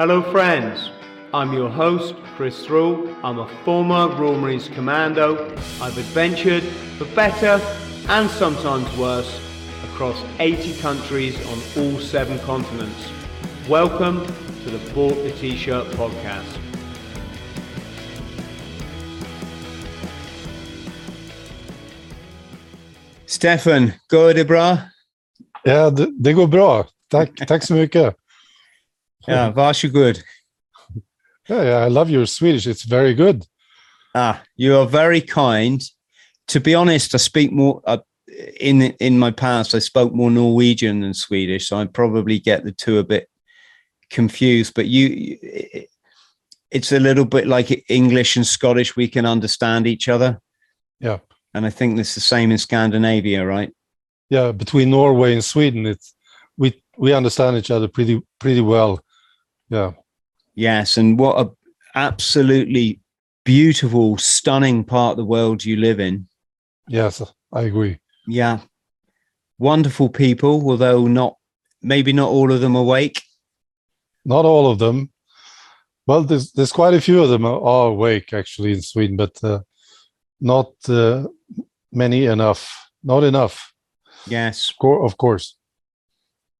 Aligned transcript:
Hello, 0.00 0.22
friends. 0.32 0.90
I'm 1.34 1.52
your 1.52 1.68
host, 1.68 2.14
Chris 2.34 2.64
Thrall. 2.64 3.14
I'm 3.22 3.38
a 3.38 3.46
former 3.66 4.08
Royal 4.08 4.40
Marines 4.40 4.66
Commando. 4.66 5.44
I've 5.78 5.98
adventured 5.98 6.62
for 6.96 7.04
better 7.14 7.60
and 8.08 8.30
sometimes 8.30 8.88
worse 8.96 9.38
across 9.84 10.16
80 10.38 10.80
countries 10.80 11.36
on 11.48 11.58
all 11.76 12.00
seven 12.00 12.38
continents. 12.38 13.10
Welcome 13.68 14.24
to 14.64 14.70
the 14.70 14.80
Bought 14.94 15.22
the 15.22 15.32
T-Shirt 15.32 15.86
podcast. 15.88 16.58
Stefan, 23.26 23.92
går 24.08 24.34
det 24.34 24.44
bra? 24.44 24.78
Ja, 25.64 25.90
det, 25.90 26.24
det 26.24 26.32
går 26.32 26.46
bra. 26.46 26.86
Tack, 27.10 27.46
tack 27.46 27.64
så 27.64 27.74
mycket. 27.74 28.19
Ja, 29.26 29.50
varsågod. 29.50 30.18
Yeah, 31.48 31.62
yeah, 31.62 31.86
I 31.86 31.88
love 31.88 32.10
your 32.10 32.26
Swedish. 32.26 32.66
It's 32.66 32.84
very 32.84 33.14
good. 33.14 33.44
Ah, 34.14 34.42
you 34.56 34.76
are 34.76 34.86
very 34.86 35.20
kind. 35.20 35.82
To 36.48 36.60
be 36.60 36.74
honest, 36.74 37.14
I 37.14 37.18
speak 37.18 37.52
more 37.52 37.82
uh, 37.86 37.98
in 38.60 38.82
in 38.98 39.18
my 39.18 39.30
past. 39.32 39.74
I 39.74 39.80
spoke 39.80 40.12
more 40.14 40.30
Norwegian 40.30 41.00
than 41.00 41.14
Swedish, 41.14 41.68
so 41.68 41.78
I 41.78 41.86
probably 41.86 42.38
get 42.38 42.64
the 42.64 42.72
two 42.72 42.98
a 42.98 43.04
bit 43.04 43.28
confused. 44.10 44.74
But 44.74 44.86
you, 44.86 45.38
it's 46.70 46.92
a 46.92 47.00
little 47.00 47.24
bit 47.24 47.46
like 47.46 47.84
English 47.88 48.36
and 48.36 48.46
Scottish. 48.46 48.96
We 48.96 49.08
can 49.08 49.26
understand 49.26 49.86
each 49.86 50.08
other. 50.08 50.40
Yeah, 51.00 51.18
and 51.52 51.66
I 51.66 51.70
think 51.70 51.98
it's 51.98 52.14
the 52.14 52.20
same 52.20 52.52
in 52.52 52.58
Scandinavia, 52.58 53.44
right? 53.44 53.72
Yeah, 54.28 54.52
between 54.52 54.90
Norway 54.90 55.32
and 55.32 55.44
Sweden, 55.44 55.86
it's 55.86 56.14
we 56.56 56.82
we 56.96 57.12
understand 57.12 57.56
each 57.56 57.70
other 57.70 57.88
pretty 57.88 58.22
pretty 58.38 58.60
well. 58.60 59.00
Yeah. 59.70 59.92
Yes, 60.54 60.98
and 60.98 61.18
what 61.18 61.46
a 61.46 61.50
absolutely 61.94 63.00
beautiful, 63.44 64.18
stunning 64.18 64.84
part 64.84 65.12
of 65.12 65.16
the 65.16 65.24
world 65.24 65.64
you 65.64 65.76
live 65.76 66.00
in. 66.00 66.26
Yes, 66.88 67.22
I 67.52 67.62
agree. 67.62 67.98
Yeah. 68.26 68.60
Wonderful 69.58 70.08
people, 70.08 70.68
although 70.68 71.06
not 71.06 71.36
maybe 71.82 72.12
not 72.12 72.30
all 72.30 72.52
of 72.52 72.60
them 72.60 72.74
awake. 72.74 73.22
Not 74.24 74.44
all 74.44 74.70
of 74.70 74.78
them. 74.78 75.10
Well, 76.06 76.24
there's 76.24 76.52
there's 76.52 76.72
quite 76.72 76.94
a 76.94 77.00
few 77.00 77.22
of 77.22 77.30
them 77.30 77.46
are 77.46 77.86
awake 77.86 78.32
actually 78.32 78.72
in 78.72 78.82
Sweden, 78.82 79.16
but 79.16 79.42
uh, 79.44 79.60
not 80.40 80.72
uh, 80.88 81.26
many 81.92 82.26
enough. 82.26 82.90
Not 83.02 83.22
enough. 83.24 83.72
Yes, 84.26 84.72
of 84.82 85.16
course. 85.16 85.56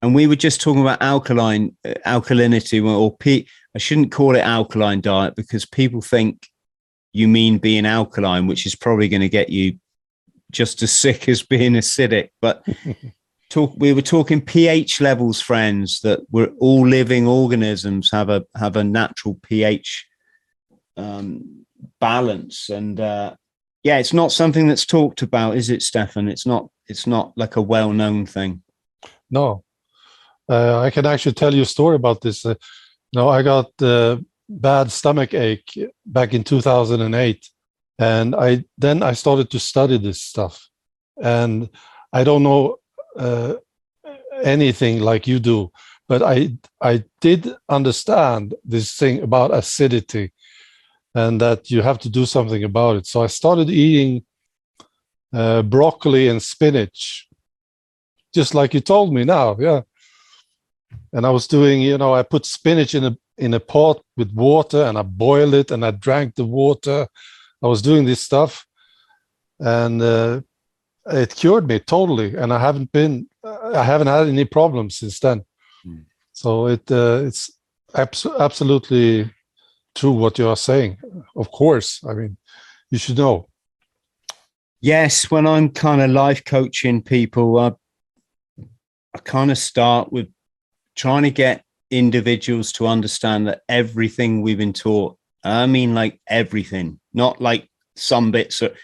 And 0.03 0.15
we 0.15 0.27
were 0.27 0.37
just 0.37 0.61
talking 0.61 0.81
about 0.81 1.03
alkaline 1.03 1.77
uh, 1.85 1.95
alkalinity, 2.07 2.85
or 2.85 3.17
P. 3.17 3.47
I 3.75 3.79
shouldn't 3.79 4.13
call 4.13 4.35
it 4.35 4.41
alkaline 4.41 5.01
diet 5.01 5.37
because 5.37 5.67
people 5.67 6.01
think 6.01 6.49
you 7.13 7.29
mean 7.29 7.59
being 7.59 7.87
alkaline, 7.87 8.47
which 8.47 8.67
is 8.67 8.75
probably 8.75 9.09
going 9.09 9.21
to 9.21 9.29
get 9.29 9.51
you 9.51 9.79
just 10.51 10.83
as 10.83 10.93
sick 11.05 11.29
as 11.29 11.43
being 11.43 11.73
acidic. 11.73 12.31
But 12.41 12.65
talk, 13.51 13.75
we 13.77 13.93
were 13.93 14.03
talking 14.03 14.41
pH 14.41 15.01
levels, 15.01 15.41
friends. 15.41 16.01
That 16.01 16.21
we're 16.31 16.53
all 16.59 16.87
living 16.87 17.27
organisms 17.27 18.11
have 18.11 18.31
a 18.31 18.45
have 18.57 18.77
a 18.77 18.85
natural 18.85 19.39
pH 19.43 20.07
um, 20.97 21.67
balance, 22.01 22.71
and 22.71 22.99
uh, 22.99 23.35
yeah, 23.83 23.99
it's 23.99 24.15
not 24.15 24.33
something 24.33 24.67
that's 24.67 24.87
talked 24.87 25.21
about, 25.21 25.57
is 25.57 25.69
it, 25.69 25.83
Stefan? 25.83 26.29
It's 26.29 26.47
not. 26.47 26.71
It's 26.87 27.07
not 27.07 27.33
like 27.37 27.57
a 27.57 27.63
well 27.63 27.93
known 27.93 28.25
thing. 28.27 28.63
No, 29.31 29.63
uh, 30.51 30.81
I 30.81 30.91
can 30.91 31.07
actually 31.07 31.35
tell 31.35 31.55
you 31.55 31.63
a 31.63 31.67
story 31.77 31.95
about 31.95 32.21
this. 32.21 32.45
Uh, 32.45 32.55
no, 33.15 33.29
I 33.29 33.43
got 33.43 33.71
uh, 33.81 34.19
bad 34.49 34.91
stomach 34.91 35.33
ache 35.33 35.79
back 36.05 36.35
in 36.35 36.43
2008, 36.43 37.49
and 37.99 38.35
I 38.35 38.65
then 38.77 39.03
I 39.03 39.13
started 39.13 39.51
to 39.51 39.61
study 39.61 39.97
this 39.97 40.21
stuff, 40.21 40.69
and 41.23 41.71
I 42.13 42.25
don't 42.25 42.43
know 42.43 42.79
uh, 43.17 43.55
anything 44.43 45.01
like 45.01 45.29
you 45.29 45.39
do, 45.39 45.71
but 46.09 46.23
I 46.23 46.57
I 46.81 47.05
did 47.21 47.55
understand 47.69 48.55
this 48.65 48.97
thing 48.97 49.23
about 49.23 49.55
acidity, 49.55 50.33
and 51.15 51.41
that 51.41 51.71
you 51.71 51.83
have 51.83 52.01
to 52.01 52.11
do 52.11 52.27
something 52.27 52.65
about 52.65 52.97
it. 52.97 53.07
So 53.07 53.23
I 53.23 53.29
started 53.29 53.71
eating 53.71 54.25
uh, 55.33 55.63
broccoli 55.63 56.27
and 56.27 56.43
spinach, 56.43 57.29
just 58.35 58.53
like 58.53 58.75
you 58.75 58.81
told 58.81 59.15
me 59.15 59.23
now. 59.23 59.57
Yeah 59.61 59.83
and 61.13 61.27
I 61.27 61.31
was 61.31 61.47
doing, 61.47 61.81
you 61.83 61.99
know, 61.99 62.15
I 62.15 62.23
put 62.23 62.47
spinach 62.47 62.95
in 62.95 63.05
a 63.05 63.17
in 63.39 63.55
a 63.55 63.61
pot 63.61 64.03
with 64.17 64.33
water 64.35 64.83
and 64.85 64.99
I 64.99 65.03
boiled 65.03 65.55
it 65.55 65.71
and 65.71 65.85
I 65.85 65.93
drank 65.93 66.35
the 66.35 66.45
water. 66.45 67.09
I 67.63 67.67
was 67.67 67.83
doing 67.83 68.07
this 68.07 68.21
stuff, 68.21 68.67
and 69.59 70.01
uh, 70.03 70.41
it 71.07 71.35
cured 71.35 71.67
me 71.67 71.79
totally. 71.79 72.37
And 72.37 72.53
I 72.53 72.59
haven't 72.59 72.93
been, 72.93 73.29
I 73.45 73.83
haven't 73.83 74.07
had 74.07 74.29
any 74.29 74.45
problems 74.45 74.99
since 74.99 75.19
then. 75.21 75.45
Mm. 75.87 76.05
So 76.33 76.67
it 76.67 76.91
uh, 76.91 77.23
it's 77.25 77.51
abs- 77.95 78.27
absolutely 78.39 79.31
true 79.95 80.13
what 80.13 80.39
you 80.39 80.49
are 80.49 80.57
saying. 80.57 80.99
Of 81.37 81.51
course, 81.51 82.01
I 82.09 82.15
mean, 82.15 82.37
you 82.91 82.99
should 82.99 83.19
know. 83.19 83.49
Yes, 84.81 85.31
when 85.31 85.47
I'm 85.47 85.69
kind 85.71 86.01
of 86.01 86.11
life 86.11 86.43
coaching 86.45 87.03
people, 87.03 87.59
I, 87.59 87.73
I 89.15 89.19
kind 89.19 89.51
of 89.51 89.59
start 89.59 90.11
with 90.11 90.29
trying 91.01 91.23
to 91.23 91.31
get 91.31 91.65
individuals 91.91 92.73
to 92.73 92.87
understand 92.87 93.47
that 93.47 93.63
everything 93.71 94.43
we've 94.43 94.59
been 94.59 94.75
taught, 94.75 95.17
I 95.43 95.65
mean, 95.65 95.95
like 95.95 96.21
everything, 96.29 97.01
not 97.15 97.41
like 97.41 97.71
some 97.97 98.31
bits, 98.31 98.61
of, 98.61 98.77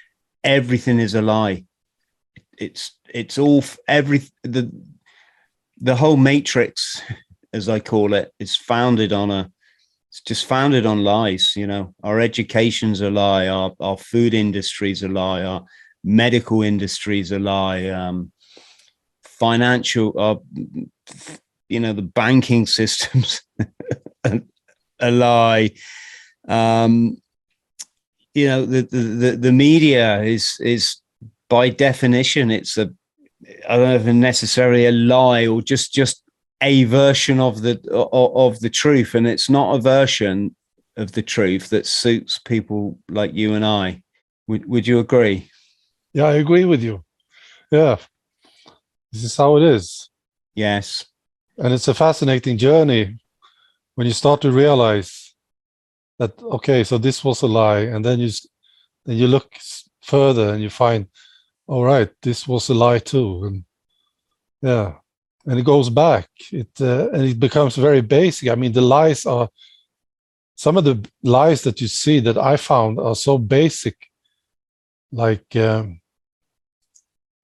everything 0.43 0.99
is 0.99 1.15
a 1.15 1.21
lie. 1.21 1.67
It's 2.59 2.93
it's 3.13 3.37
all 3.37 3.63
every 3.87 4.23
the 4.43 4.73
the 5.77 5.95
whole 5.95 6.17
matrix, 6.17 7.03
as 7.53 7.69
I 7.69 7.81
call 7.81 8.15
it, 8.15 8.33
is 8.39 8.57
founded 8.57 9.13
on 9.13 9.31
a 9.31 9.51
it's 10.09 10.23
just 10.23 10.47
founded 10.47 10.87
on 10.87 11.05
lies. 11.05 11.53
You 11.55 11.67
know, 11.67 11.95
our 12.03 12.19
education's 12.19 13.03
a 13.03 13.11
lie, 13.11 13.47
our 13.49 13.75
our 13.79 13.99
food 13.99 14.33
industry's 14.33 15.03
a 15.03 15.09
lie, 15.09 15.43
our 15.43 15.67
medical 16.03 16.63
industry's 16.63 17.31
a 17.31 17.39
lie, 17.39 17.91
um, 17.91 18.33
financial, 19.23 20.19
our 20.19 20.41
you 21.69 21.81
know 21.81 21.93
the 21.93 22.03
banking 22.03 22.67
systems 22.81 23.43
a 25.01 25.11
lie. 25.11 25.71
Um 26.49 27.19
you 28.35 28.47
know 28.47 28.67
the, 28.67 28.83
the 28.83 29.37
the 29.37 29.53
media 29.53 30.23
is 30.23 30.57
is 30.61 30.97
by 31.49 31.71
definition 31.71 32.51
it's 32.51 32.77
a 32.77 32.93
i 33.67 33.77
don't 33.77 33.89
know 33.89 33.95
if 33.95 34.15
necessarily 34.15 34.85
a 34.87 34.93
lie 34.93 35.47
or 35.47 35.63
just 35.63 35.93
just 35.93 36.23
a 36.61 36.85
version 36.85 37.41
of 37.41 37.63
the 37.63 37.81
of, 37.91 38.37
of 38.37 38.61
the 38.61 38.71
truth. 38.71 39.15
And 39.15 39.27
it's 39.27 39.51
not 39.51 39.77
a 39.77 39.81
version 39.81 40.55
of 40.97 41.13
the 41.13 41.23
truth 41.23 41.69
that 41.71 41.87
suits 41.87 42.39
people 42.39 42.99
like 43.11 43.35
you 43.35 43.55
and 43.55 43.65
i. 43.65 44.03
Would 44.49 44.67
would 44.67 44.87
you 44.87 44.99
agree? 44.99 45.51
Yeah 46.13 46.27
i 46.27 46.35
agree 46.35 46.65
with 46.65 46.83
you. 46.83 47.05
Yeah. 47.71 47.97
This 49.13 49.25
is 49.25 49.37
how 49.37 49.57
it 49.57 49.63
is. 49.63 50.11
Yes 50.55 51.05
and 51.59 51.73
it's 51.73 51.89
a 51.89 51.95
fascinating 51.95 52.59
journey 52.59 53.19
when 53.95 54.07
you 54.07 54.13
start 54.13 54.41
to 54.43 54.51
realize 54.51 55.35
that 56.19 56.41
okay 56.43 56.85
so 56.85 56.99
this 56.99 57.25
was 57.25 57.43
a 57.43 57.47
lie. 57.47 57.81
And 57.81 58.05
then 58.05 58.19
you 58.21 58.31
then 59.05 59.17
you 59.17 59.27
look 59.27 59.57
further 60.03 60.53
and 60.53 60.63
you 60.63 60.71
find 60.71 61.07
all 61.67 61.85
right 61.85 62.11
this 62.23 62.47
was 62.47 62.69
a 62.69 62.75
lie 62.75 62.99
too. 62.99 63.45
And 63.45 63.65
yeah 64.63 64.95
and 65.47 65.59
it 65.59 65.65
goes 65.65 65.91
back. 65.91 66.29
It 66.53 66.71
uh, 66.81 67.11
and 67.11 67.25
it 67.25 67.39
becomes 67.39 67.77
very 67.77 68.01
basic. 68.01 68.49
I 68.49 68.55
mean 68.55 68.73
the 68.73 68.81
lies 68.81 69.25
are 69.27 69.49
some 70.57 70.79
of 70.79 70.85
the 70.85 71.09
lies 71.23 71.63
that 71.63 71.81
you 71.81 71.87
see 71.87 72.19
that 72.19 72.39
i 72.39 72.57
found 72.57 72.99
are 72.99 73.15
so 73.15 73.39
basic 73.39 73.95
like 75.13 75.55
um, 75.57 76.01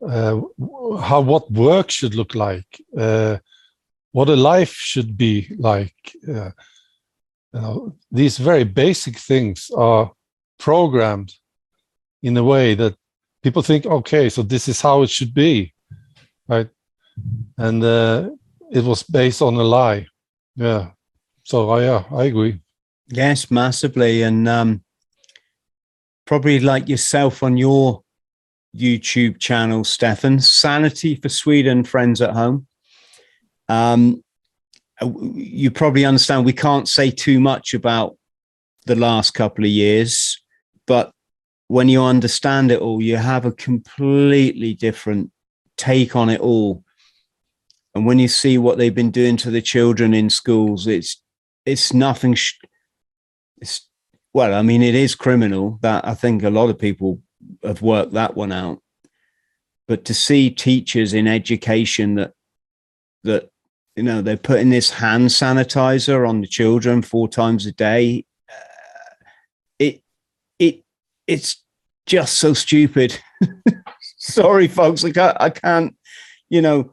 uh, 0.07 0.41
how 1.01 1.21
what 1.21 1.51
work 1.53 1.91
should 1.91 2.15
look 2.15 2.35
like 2.35 2.83
uh, 2.99 3.37
what 4.13 4.29
a 4.29 4.37
life 4.37 4.73
should 4.73 5.17
be 5.17 5.55
like. 5.59 6.17
Uh, 6.29 6.51
you 7.53 7.61
know, 7.61 7.97
these 8.11 8.39
very 8.39 8.65
basic 8.65 9.19
things 9.19 9.71
are 9.77 10.13
programmed 10.59 11.35
in 12.23 12.37
a 12.37 12.45
way 12.45 12.75
that 12.75 12.95
people 13.43 13.63
think, 13.63 13.85
okay, 13.87 14.29
so 14.29 14.43
this 14.43 14.69
is 14.69 14.81
how 14.81 15.03
it 15.03 15.11
should 15.11 15.35
be, 15.35 15.75
right? 16.49 16.69
And 17.59 17.83
uh, 17.83 18.31
it 18.71 18.85
was 18.85 19.03
based 19.03 19.43
on 19.43 19.55
a 19.55 19.63
lie. 19.63 20.07
Yeah. 20.57 20.91
So 21.45 21.71
I, 21.71 21.83
yeah, 21.83 22.05
I 22.11 22.25
agree. 22.25 22.61
Yes, 23.09 23.51
massively, 23.51 24.23
and 24.23 24.49
um, 24.49 24.83
probably 26.25 26.61
like 26.61 26.89
yourself 26.89 27.43
on 27.43 27.57
your 27.57 28.03
YouTube 28.75 29.39
channel, 29.39 29.85
Stefan, 29.85 30.41
Sanity 30.41 31.17
for 31.17 31.29
Sweden, 31.29 31.85
friends 31.85 32.23
at 32.23 32.31
home. 32.31 32.67
Um, 33.73 34.23
uh, 35.01 35.11
you 35.35 35.71
probably 35.71 36.05
understand 36.05 36.45
we 36.45 36.53
can't 36.53 36.87
say 36.87 37.11
too 37.11 37.41
much 37.41 37.73
about 37.73 38.19
the 38.85 38.97
last 38.97 39.31
couple 39.31 39.65
of 39.65 39.71
years, 39.71 40.39
but 40.87 41.13
when 41.69 41.89
you 41.89 42.03
understand 42.03 42.71
it 42.71 42.81
all, 42.81 43.01
you 43.01 43.17
have 43.17 43.47
a 43.47 43.53
completely 43.53 44.75
different 44.75 45.31
take 45.79 46.15
on 46.15 46.29
it 46.29 46.41
all. 46.41 46.85
And 47.95 48.05
when 48.05 48.19
you 48.19 48.29
see 48.29 48.59
what 48.59 48.77
they've 48.77 48.95
been 48.95 49.11
doing 49.11 49.39
to 49.39 49.51
the 49.51 49.63
children 49.63 50.13
in 50.13 50.29
schools, 50.29 50.87
it's 50.87 51.23
it's 51.65 51.95
nothing. 51.95 52.35
Sh- 52.35 52.59
it's 53.59 53.89
well, 54.35 54.53
I 54.55 54.61
mean, 54.61 54.83
it 54.83 54.95
is 54.95 55.15
criminal. 55.15 55.79
That 55.81 56.07
I 56.07 56.15
think 56.15 56.43
a 56.43 56.51
lot 56.51 56.69
of 56.69 56.79
people 56.79 57.23
have 57.63 57.81
worked 57.81 58.13
that 58.13 58.37
one 58.37 58.53
out. 58.53 58.83
But 59.89 60.05
to 60.07 60.15
see 60.15 60.51
teachers 60.51 61.15
in 61.15 61.27
education 61.27 62.17
that 62.17 62.33
that 63.25 63.52
you 63.97 64.03
know 64.03 64.23
they're 64.23 64.37
putting 64.37 64.71
this 64.71 64.91
hand 64.91 65.29
sanitizer 65.29 66.29
on 66.29 66.41
the 66.41 66.47
children 66.47 67.03
four 67.03 67.29
times 67.29 67.67
a 67.67 67.73
day, 67.73 68.25
uh, 68.51 69.15
it 69.79 70.03
it 70.59 70.85
it's 71.27 71.63
just 72.07 72.39
so 72.39 72.55
stupid. 72.55 73.19
Sorry, 74.19 74.69
folks, 74.69 75.05
like 75.05 75.19
I 75.19 75.37
I 75.39 75.51
can't. 75.51 75.97
You 76.49 76.61
know, 76.63 76.93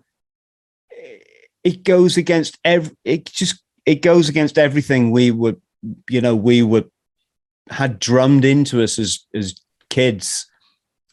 it 1.63 1.83
goes 1.83 2.17
against 2.17 2.57
every. 2.63 2.95
It 3.03 3.25
just 3.25 3.61
it 3.85 4.01
goes 4.01 4.29
against 4.29 4.57
everything 4.57 5.11
we 5.11 5.31
would, 5.31 5.61
you 6.09 6.21
know, 6.21 6.35
we 6.35 6.61
would 6.61 6.89
had 7.69 7.99
drummed 7.99 8.45
into 8.45 8.81
us 8.81 8.99
as 8.99 9.25
as 9.33 9.55
kids 9.89 10.49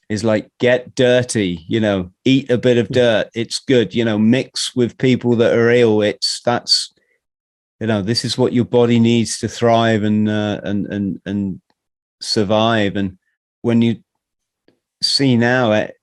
is 0.09 0.23
like 0.23 0.51
get 0.61 0.95
dirty 0.95 1.65
you 1.69 1.81
know 1.81 2.11
eat 2.25 2.49
a 2.51 2.59
bit 2.59 2.79
of 2.79 2.89
dirt 2.89 3.29
it's 3.35 3.59
good 3.59 3.95
you 3.95 4.05
know 4.05 4.19
mix 4.19 4.75
with 4.77 4.99
people 4.99 5.35
that 5.35 5.53
are 5.53 5.71
ill 5.71 6.01
it's 6.01 6.41
that's 6.45 6.95
you 7.81 7.87
know 7.87 8.03
this 8.03 8.25
is 8.25 8.39
what 8.39 8.53
your 8.53 8.65
body 8.65 8.99
needs 8.99 9.39
to 9.39 9.49
thrive 9.49 10.03
and 10.03 10.29
uh, 10.29 10.61
and 10.65 10.87
and 10.87 11.21
and 11.27 11.61
survive. 12.21 12.97
And 12.97 13.19
when 13.63 13.83
you 13.83 14.03
see 15.03 15.37
now 15.37 15.73
it, 15.73 15.95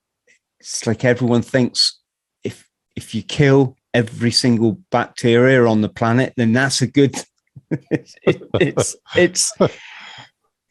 it's 0.60 0.86
like 0.86 1.04
everyone 1.04 1.42
thinks 1.42 2.00
if 2.44 2.68
if 2.96 3.16
you 3.16 3.24
kill 3.24 3.76
every 3.94 4.32
single 4.32 4.80
bacteria 4.92 5.66
on 5.66 5.82
the 5.82 5.90
planet 5.90 6.34
then 6.36 6.52
that's 6.52 6.82
a 6.82 6.88
good 6.88 7.16
it, 7.72 8.12
it's 8.60 8.96
it's 9.16 9.54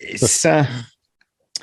it's 0.01 0.45
uh, 0.45 0.67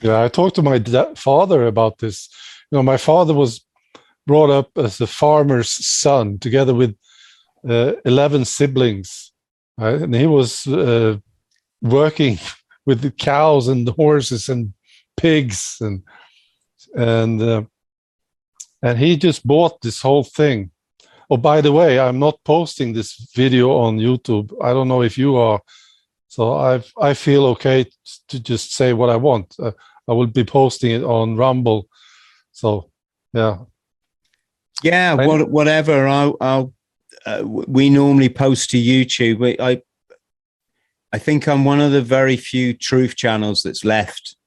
yeah. 0.01 0.23
I 0.23 0.27
talked 0.27 0.55
to 0.55 0.61
my 0.61 0.79
father 1.15 1.65
about 1.67 1.97
this. 1.99 2.29
You 2.71 2.77
know, 2.77 2.83
my 2.83 2.97
father 2.97 3.33
was 3.33 3.65
brought 4.25 4.49
up 4.49 4.69
as 4.77 5.01
a 5.01 5.07
farmer's 5.07 5.71
son, 5.71 6.39
together 6.39 6.73
with 6.73 6.95
uh, 7.67 7.93
eleven 8.05 8.45
siblings, 8.45 9.31
right? 9.77 10.01
and 10.01 10.15
he 10.15 10.27
was 10.27 10.67
uh, 10.67 11.17
working 11.81 12.37
with 12.85 13.01
the 13.01 13.11
cows 13.11 13.67
and 13.67 13.87
the 13.87 13.93
horses 13.93 14.49
and 14.49 14.73
pigs 15.17 15.77
and 15.81 16.03
and 16.95 17.41
uh, 17.41 17.63
and 18.81 18.97
he 18.97 19.17
just 19.17 19.45
bought 19.45 19.81
this 19.81 20.01
whole 20.01 20.23
thing. 20.23 20.71
Oh, 21.29 21.37
by 21.37 21.61
the 21.61 21.71
way, 21.71 21.99
I'm 21.99 22.17
not 22.17 22.43
posting 22.43 22.93
this 22.93 23.29
video 23.35 23.71
on 23.71 23.99
YouTube. 23.99 24.51
I 24.63 24.73
don't 24.73 24.87
know 24.87 25.03
if 25.03 25.17
you 25.17 25.35
are 25.35 25.61
so 26.29 26.53
I 26.53 26.81
I 26.97 27.13
feel 27.13 27.45
okay 27.47 27.85
to 28.29 28.39
just 28.39 28.73
say 28.73 28.93
what 28.93 29.09
I 29.09 29.17
want. 29.17 29.55
Uh, 29.59 29.71
I 30.07 30.13
will 30.13 30.27
be 30.27 30.45
posting 30.45 30.91
it 30.91 31.03
on 31.03 31.35
Rumble. 31.35 31.87
So 32.51 32.91
yeah, 33.33 33.57
yeah, 34.81 35.15
what, 35.15 35.49
whatever. 35.49 36.07
I'll, 36.07 36.37
I'll 36.39 36.73
uh, 37.25 37.43
we 37.45 37.89
normally 37.89 38.29
post 38.29 38.69
to 38.69 38.77
YouTube. 38.77 39.39
We, 39.39 39.59
I 39.59 39.81
I 41.11 41.19
think 41.19 41.47
I'm 41.47 41.65
one 41.65 41.81
of 41.81 41.91
the 41.91 42.01
very 42.01 42.37
few 42.37 42.73
truth 42.73 43.15
channels 43.15 43.63
that's 43.63 43.83
left. 43.83 44.37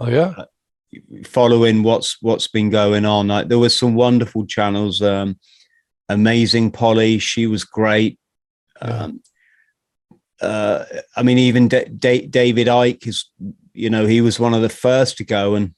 Oh 0.00 0.08
yeah. 0.08 0.32
Uh, 0.38 0.46
following 1.24 1.82
what's 1.82 2.16
what's 2.22 2.48
been 2.48 2.70
going 2.70 3.04
on. 3.04 3.28
Like, 3.28 3.48
there 3.48 3.58
were 3.58 3.68
some 3.68 3.94
wonderful 3.94 4.46
channels. 4.46 5.02
Um, 5.02 5.38
amazing 6.08 6.70
Polly, 6.70 7.18
she 7.18 7.46
was 7.46 7.64
great. 7.64 8.18
Yeah. 8.80 9.08
Uh, 10.40 10.84
I 11.16 11.22
mean, 11.22 11.38
even 11.38 11.68
D- 11.68 11.84
D- 11.84 12.26
David 12.26 12.66
Icke 12.66 13.06
is, 13.06 13.30
you 13.72 13.90
know, 13.90 14.06
he 14.06 14.20
was 14.20 14.38
one 14.38 14.54
of 14.54 14.62
the 14.62 14.68
first 14.68 15.16
to 15.18 15.24
go, 15.24 15.54
and 15.54 15.74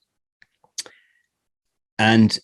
and 1.99 2.38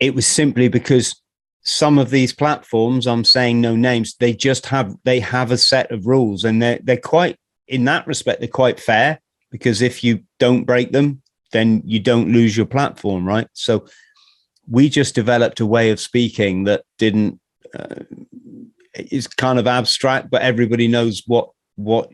it 0.00 0.14
was 0.14 0.26
simply 0.26 0.68
because 0.68 1.20
some 1.62 1.98
of 1.98 2.10
these 2.10 2.32
platforms, 2.32 3.06
I'm 3.06 3.24
saying 3.24 3.60
no 3.60 3.76
names, 3.76 4.14
they 4.18 4.32
just 4.32 4.66
have 4.66 4.94
they 5.04 5.20
have 5.20 5.50
a 5.50 5.58
set 5.58 5.90
of 5.90 6.06
rules, 6.06 6.44
and 6.44 6.62
they're 6.62 6.80
they're 6.82 6.96
quite 6.96 7.36
in 7.66 7.84
that 7.84 8.06
respect 8.06 8.40
they're 8.40 8.48
quite 8.48 8.80
fair 8.80 9.20
because 9.50 9.82
if 9.82 10.02
you 10.02 10.20
don't 10.38 10.64
break 10.64 10.92
them, 10.92 11.22
then 11.52 11.82
you 11.84 12.00
don't 12.00 12.32
lose 12.32 12.56
your 12.56 12.66
platform, 12.66 13.26
right? 13.26 13.48
So 13.52 13.86
we 14.70 14.88
just 14.88 15.14
developed 15.14 15.60
a 15.60 15.66
way 15.66 15.90
of 15.90 16.00
speaking 16.00 16.64
that 16.64 16.84
didn't. 16.98 17.40
Uh, 17.78 18.04
is 18.94 19.28
kind 19.28 19.58
of 19.58 19.66
abstract, 19.66 20.30
but 20.30 20.42
everybody 20.42 20.88
knows 20.88 21.22
what 21.26 21.50
what 21.78 22.10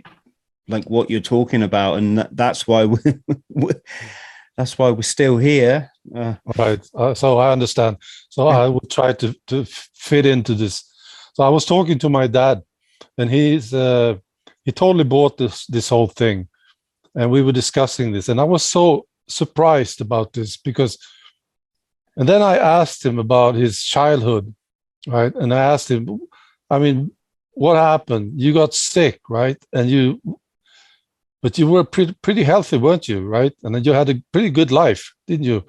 like 0.69 0.85
what 0.85 1.11
you're 1.11 1.21
talking 1.21 1.63
about 1.63 1.99
and 1.99 2.19
that, 2.19 2.37
that's 2.37 2.67
why 2.67 2.85
we 2.85 3.73
that's 4.57 4.79
why 4.79 4.91
we're 4.91 5.03
still 5.03 5.37
here. 5.37 5.91
Uh, 6.15 6.35
right. 6.57 6.87
Uh, 6.95 7.13
so 7.15 7.39
i 7.39 7.51
understand. 7.51 7.97
So 8.29 8.49
i 8.49 8.69
would 8.69 8.91
try 8.91 9.13
to 9.15 9.35
to 9.49 9.65
fit 9.65 10.27
into 10.27 10.55
this. 10.55 10.85
So 11.35 11.43
i 11.43 11.49
was 11.49 11.65
talking 11.65 11.99
to 11.99 12.09
my 12.09 12.27
dad 12.27 12.63
and 13.19 13.31
he's 13.31 13.73
uh 13.73 14.17
he 14.65 14.73
totally 14.73 15.05
bought 15.05 15.37
this 15.37 15.67
this 15.67 15.89
whole 15.89 16.07
thing 16.07 16.49
and 17.15 17.31
we 17.31 17.43
were 17.43 17.53
discussing 17.53 18.13
this 18.13 18.29
and 18.29 18.41
i 18.41 18.45
was 18.45 18.63
so 18.63 19.07
surprised 19.29 20.01
about 20.01 20.33
this 20.33 20.57
because 20.57 20.99
and 22.17 22.29
then 22.29 22.43
i 22.43 22.57
asked 22.57 23.05
him 23.05 23.19
about 23.19 23.55
his 23.55 23.83
childhood 23.83 24.55
right? 25.07 25.35
And 25.35 25.53
i 25.55 25.59
asked 25.59 25.91
him 25.91 26.21
i 26.71 26.79
mean 26.79 27.11
what 27.55 27.77
happened? 27.77 28.41
You 28.41 28.53
got 28.53 28.75
sick, 28.75 29.21
right? 29.29 29.57
And 29.73 29.89
you, 29.89 30.21
but 31.43 31.59
you 31.59 31.67
were 31.67 31.85
pretty 31.85 32.15
pretty 32.23 32.43
healthy, 32.43 32.79
weren't 32.79 33.09
you? 33.09 33.21
Right? 33.27 33.53
And 33.63 33.75
then 33.75 33.85
you 33.85 33.93
had 33.93 34.11
a 34.11 34.23
pretty 34.33 34.51
good 34.51 34.71
life, 34.71 35.13
didn't 35.27 35.47
you? 35.47 35.65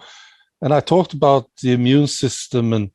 And 0.61 0.73
I 0.73 0.79
talked 0.79 1.13
about 1.13 1.49
the 1.61 1.73
immune 1.73 2.07
system 2.07 2.73
and 2.73 2.91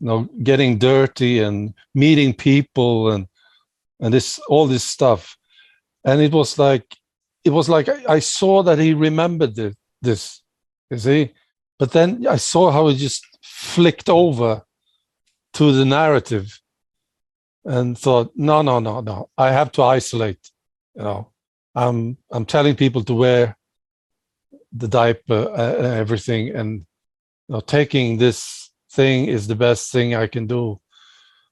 you 0.00 0.06
know 0.06 0.28
getting 0.42 0.78
dirty 0.78 1.40
and 1.40 1.74
meeting 1.94 2.34
people 2.34 3.10
and 3.10 3.26
and 4.00 4.12
this 4.12 4.38
all 4.48 4.66
this 4.66 4.84
stuff, 4.84 5.36
and 6.04 6.20
it 6.20 6.32
was 6.32 6.58
like 6.58 6.84
it 7.44 7.50
was 7.50 7.68
like 7.68 7.88
I, 7.88 8.18
saw 8.18 8.62
that 8.62 8.78
he 8.78 8.92
remembered 8.92 9.54
this, 10.02 10.42
you 10.90 10.98
see, 10.98 11.32
but 11.78 11.92
then 11.92 12.26
I 12.26 12.36
saw 12.36 12.70
how 12.70 12.88
he 12.88 12.96
just 12.96 13.24
flicked 13.42 14.10
over 14.10 14.62
to 15.54 15.72
the 15.72 15.84
narrative 15.84 16.60
and 17.64 17.98
thought, 17.98 18.32
no, 18.36 18.62
no, 18.62 18.80
no, 18.80 19.00
no, 19.00 19.30
I 19.36 19.52
have 19.52 19.72
to 19.72 19.82
isolate. 19.82 20.50
You 20.94 21.02
know, 21.02 21.32
I'm 21.74 22.16
I'm 22.30 22.46
telling 22.46 22.74
people 22.74 23.04
to 23.04 23.14
wear 23.14 23.56
the 24.72 24.88
diaper 24.88 25.48
uh, 25.56 25.74
and 25.76 25.86
everything, 25.86 26.54
and 26.54 26.86
you 27.48 27.54
know, 27.54 27.60
taking 27.60 28.18
this 28.18 28.70
thing 28.92 29.26
is 29.26 29.46
the 29.46 29.54
best 29.54 29.92
thing 29.92 30.14
I 30.14 30.26
can 30.26 30.46
do. 30.46 30.80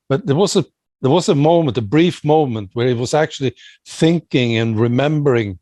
But 0.09 0.27
there 0.27 0.37
was 0.37 0.57
a 0.57 0.65
there 1.01 1.11
was 1.11 1.29
a 1.29 1.35
moment, 1.35 1.79
a 1.79 1.83
brief 1.83 2.25
moment, 2.25 2.71
where 2.73 2.89
he 2.89 2.95
was 2.95 3.15
actually 3.15 3.55
thinking 3.87 4.57
and 4.57 4.79
remembering 4.79 5.59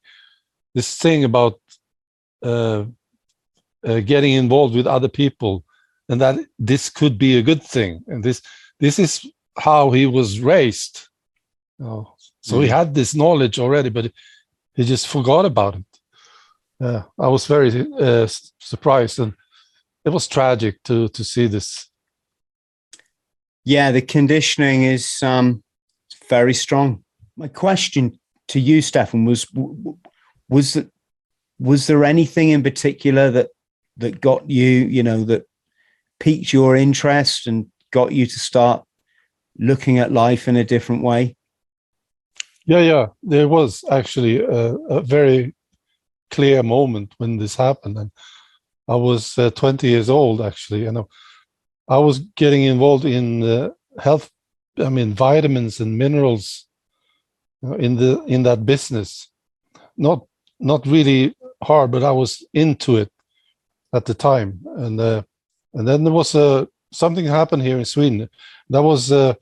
this 0.75 0.97
thing 0.97 1.25
about 1.25 1.61
uh, 2.43 2.85
uh, 3.85 4.01
getting 4.01 4.33
involved 4.33 4.75
with 4.75 4.87
other 4.87 5.09
people, 5.09 5.65
and 6.09 6.21
that 6.21 6.39
this 6.59 6.89
could 6.89 7.19
be 7.19 7.37
a 7.37 7.43
good 7.43 7.63
thing. 7.63 8.05
And 8.07 8.23
this 8.23 8.43
this 8.81 8.99
is 8.99 9.27
how 9.59 9.91
he 9.91 10.07
was 10.07 10.41
raised. 10.41 11.09
Oh, 11.81 12.15
so 12.41 12.57
mm. 12.57 12.63
he 12.63 12.69
had 12.69 12.95
this 12.95 13.15
knowledge 13.15 13.59
already, 13.59 13.91
but 13.91 14.13
he 14.75 14.85
just 14.85 15.09
forgot 15.09 15.45
about 15.45 15.77
it. 15.77 15.85
Yeah, 16.81 17.05
I 17.19 17.29
was 17.29 17.47
very 17.47 17.87
uh, 17.99 18.29
surprised, 18.61 19.19
and 19.19 19.35
it 20.05 20.11
was 20.11 20.29
tragic 20.29 20.83
to 20.85 21.09
to 21.09 21.25
see 21.25 21.47
this. 21.47 21.89
Yeah, 23.65 23.91
the 23.93 24.03
conditioning 24.03 24.85
is 24.85 25.23
um, 25.23 25.65
very 26.29 26.55
strong. 26.55 27.03
My 27.37 27.49
question 27.49 28.19
to 28.49 28.61
you, 28.61 28.83
Stefan, 28.83 29.25
was 29.25 29.47
was 30.49 30.75
that 30.75 30.91
was 31.59 31.87
there 31.87 32.05
anything 32.05 32.51
in 32.51 32.63
particular 32.63 33.31
that 33.31 33.51
that 33.97 34.21
got 34.21 34.49
you, 34.49 34.69
you 34.69 35.03
know, 35.03 35.25
that 35.25 35.47
piqued 36.21 36.53
your 36.53 36.77
interest 36.77 37.47
and 37.47 37.67
got 37.91 38.13
you 38.13 38.27
to 38.27 38.39
start 38.39 38.85
looking 39.59 39.99
at 39.99 40.13
life 40.13 40.49
in 40.49 40.57
a 40.57 40.65
different 40.65 41.03
way? 41.03 41.37
Yeah, 42.65 42.81
yeah, 42.81 43.07
there 43.23 43.49
was 43.49 43.85
actually 43.91 44.43
a, 44.43 44.75
a 44.75 45.01
very 45.01 45.55
clear 46.31 46.63
moment 46.63 47.15
when 47.19 47.37
this 47.37 47.55
happened, 47.57 47.97
and 47.97 48.11
I 48.89 48.97
was 48.97 49.39
uh, 49.39 49.51
20 49.51 49.87
years 49.87 50.11
old 50.11 50.41
actually, 50.41 50.87
and 50.87 50.99
I 51.89 51.99
was 51.99 52.19
getting 52.19 52.63
involved 52.63 53.05
in 53.05 53.73
health 53.99 54.31
I 54.79 54.89
mean, 54.89 55.15
vitamins 55.15 55.81
and 55.81 55.97
minerals 55.97 56.67
in 57.79 57.97
the 57.97 58.23
in 58.27 58.43
that 58.43 58.67
business. 58.67 59.29
Not 59.97 60.27
not 60.61 60.87
really 60.87 61.35
hard, 61.63 61.91
but 61.91 62.03
I 62.03 62.13
was 62.13 62.47
into 62.53 62.97
it 62.97 63.11
at 63.95 64.05
the 64.05 64.15
time, 64.15 64.61
and 64.77 65.01
uh, 65.01 65.23
and 65.75 65.89
then 65.89 66.05
there 66.05 66.13
was 66.13 66.35
a 66.35 66.41
uh, 66.41 66.67
something 66.93 67.27
happened 67.27 67.63
here 67.63 67.79
in 67.79 67.85
Sweden. 67.85 68.29
That 68.69 68.83
was 68.83 69.13
uh, 69.13 69.35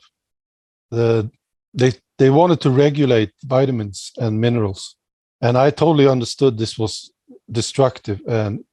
the 0.90 1.30
they 1.72 1.92
they 2.18 2.30
wanted 2.30 2.60
to 2.60 2.70
regulate 2.70 3.32
vitamins 3.44 4.12
and 4.18 4.40
minerals, 4.40 4.96
and 5.40 5.56
I 5.56 5.70
totally 5.70 6.06
understood 6.06 6.56
this 6.56 6.78
was 6.78 7.12
destructive 7.50 8.20
and 8.28 8.64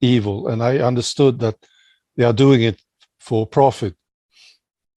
evil, 0.00 0.48
and 0.48 0.62
I 0.62 0.78
understood 0.78 1.38
that 1.38 1.56
they 2.16 2.24
are 2.24 2.32
doing 2.32 2.62
it 2.62 2.80
for 3.18 3.46
profit. 3.46 3.94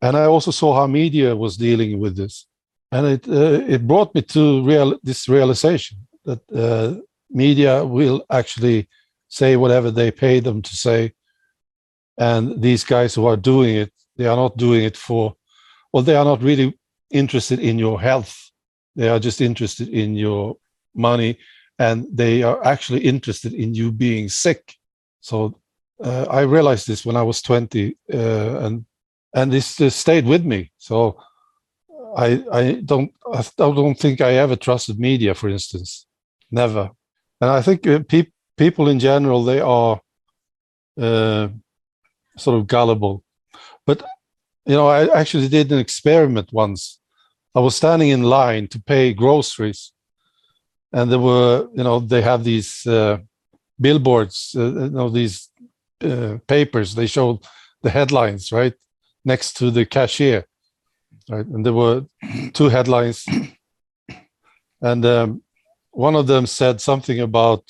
And 0.01 0.15
I 0.15 0.25
also 0.25 0.51
saw 0.51 0.75
how 0.75 0.87
media 0.87 1.35
was 1.35 1.57
dealing 1.57 1.99
with 1.99 2.15
this, 2.15 2.47
and 2.91 3.07
it 3.07 3.27
uh, 3.27 3.63
it 3.67 3.87
brought 3.87 4.13
me 4.15 4.21
to 4.21 4.63
real 4.63 4.99
this 5.03 5.29
realization 5.29 5.97
that 6.25 6.41
uh, 6.51 6.99
media 7.29 7.83
will 7.85 8.25
actually 8.29 8.87
say 9.27 9.55
whatever 9.55 9.91
they 9.91 10.11
pay 10.11 10.39
them 10.39 10.61
to 10.61 10.75
say, 10.75 11.13
and 12.17 12.61
these 12.61 12.83
guys 12.83 13.15
who 13.15 13.25
are 13.25 13.37
doing 13.37 13.75
it, 13.75 13.91
they 14.17 14.25
are 14.25 14.35
not 14.35 14.57
doing 14.57 14.83
it 14.83 14.97
for, 14.97 15.35
well, 15.91 16.03
they 16.03 16.15
are 16.15 16.25
not 16.25 16.41
really 16.41 16.77
interested 17.11 17.59
in 17.59 17.79
your 17.79 18.01
health. 18.01 18.51
They 18.95 19.09
are 19.09 19.19
just 19.19 19.41
interested 19.41 19.89
in 19.89 20.15
your 20.15 20.57
money, 20.95 21.37
and 21.79 22.07
they 22.11 22.43
are 22.43 22.63
actually 22.65 23.01
interested 23.01 23.53
in 23.53 23.73
you 23.73 23.91
being 23.91 24.29
sick. 24.29 24.75
So 25.21 25.59
uh, 26.03 26.25
I 26.29 26.41
realized 26.41 26.87
this 26.87 27.05
when 27.05 27.15
I 27.15 27.23
was 27.23 27.41
20, 27.41 27.97
uh, 28.13 28.59
and 28.59 28.85
and 29.33 29.51
this 29.51 29.77
stayed 29.95 30.25
with 30.25 30.43
me. 30.43 30.71
So 30.77 31.21
I 32.15 32.43
I 32.51 32.81
don't 32.83 33.13
I 33.31 33.43
don't 33.57 33.99
think 33.99 34.21
I 34.21 34.33
ever 34.33 34.55
trusted 34.55 34.99
media, 34.99 35.33
for 35.35 35.49
instance, 35.49 36.07
never. 36.49 36.89
And 37.41 37.49
I 37.51 37.61
think 37.61 37.85
uh, 37.85 37.99
pe- 38.07 38.31
people 38.57 38.87
in 38.87 38.99
general 38.99 39.43
they 39.43 39.59
are 39.59 40.01
uh, 40.99 41.49
sort 42.37 42.59
of 42.59 42.67
gullible. 42.67 43.23
But 43.87 44.03
you 44.65 44.75
know, 44.75 44.87
I 44.87 45.19
actually 45.19 45.47
did 45.47 45.71
an 45.71 45.79
experiment 45.79 46.49
once. 46.53 46.99
I 47.55 47.59
was 47.59 47.75
standing 47.75 48.09
in 48.09 48.21
line 48.21 48.67
to 48.67 48.79
pay 48.79 49.13
groceries, 49.13 49.93
and 50.93 51.11
there 51.11 51.23
were 51.29 51.67
you 51.73 51.83
know 51.83 51.99
they 51.99 52.21
have 52.21 52.43
these 52.43 52.85
uh, 52.85 53.17
billboards, 53.81 54.51
you 54.53 54.89
know 54.97 55.09
these 55.09 55.49
uh, 56.03 56.37
papers. 56.47 56.93
They 56.93 57.07
showed 57.07 57.39
the 57.81 57.89
headlines 57.89 58.51
right 58.51 58.75
next 59.25 59.57
to 59.57 59.71
the 59.71 59.85
cashier 59.85 60.45
right? 61.29 61.45
And 61.45 61.65
there 61.65 61.73
were 61.73 62.05
two 62.53 62.69
headlines. 62.69 63.25
And 64.81 65.05
um, 65.05 65.41
one 65.91 66.15
of 66.15 66.27
them 66.27 66.45
said 66.45 66.81
something 66.81 67.19
about 67.19 67.63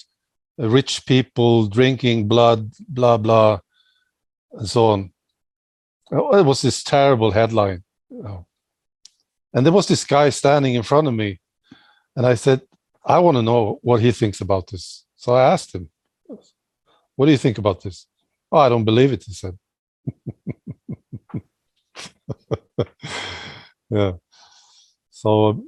rich 0.58 1.06
people 1.06 1.68
drinking 1.68 2.28
blood 2.28 2.72
blah 2.90 3.16
blah 3.16 3.60
and 4.54 4.68
so 4.68 4.88
on 4.88 5.14
oh, 6.12 6.38
it 6.38 6.44
was 6.44 6.62
this 6.62 6.84
terrible 6.84 7.32
headline 7.32 7.84
and 9.54 9.66
there 9.66 9.74
was 9.74 9.88
this 9.88 10.04
guy 10.04 10.30
standing 10.30 10.76
in 10.76 10.84
front 10.84 11.08
of 11.08 11.14
me 11.14 11.40
and 12.16 12.26
i 12.26 12.36
said 12.36 12.62
i 13.06 13.20
want 13.20 13.38
to 13.38 13.44
know 13.44 13.80
what 13.82 14.02
he 14.02 14.12
thinks 14.12 14.42
about 14.42 14.68
this 14.68 15.06
so 15.16 15.34
i 15.34 15.44
asked 15.44 15.74
him 15.74 15.90
what 17.16 17.26
do 17.26 17.32
you 17.32 17.38
think 17.38 17.58
about 17.58 17.82
this 17.82 18.08
Oh, 18.52 18.60
I 18.60 18.70
don't 18.70 18.86
believe 18.86 19.12
it, 19.12 19.24
he 19.24 19.34
said. 19.34 19.58
yeah. 23.90 24.14
So 25.12 25.64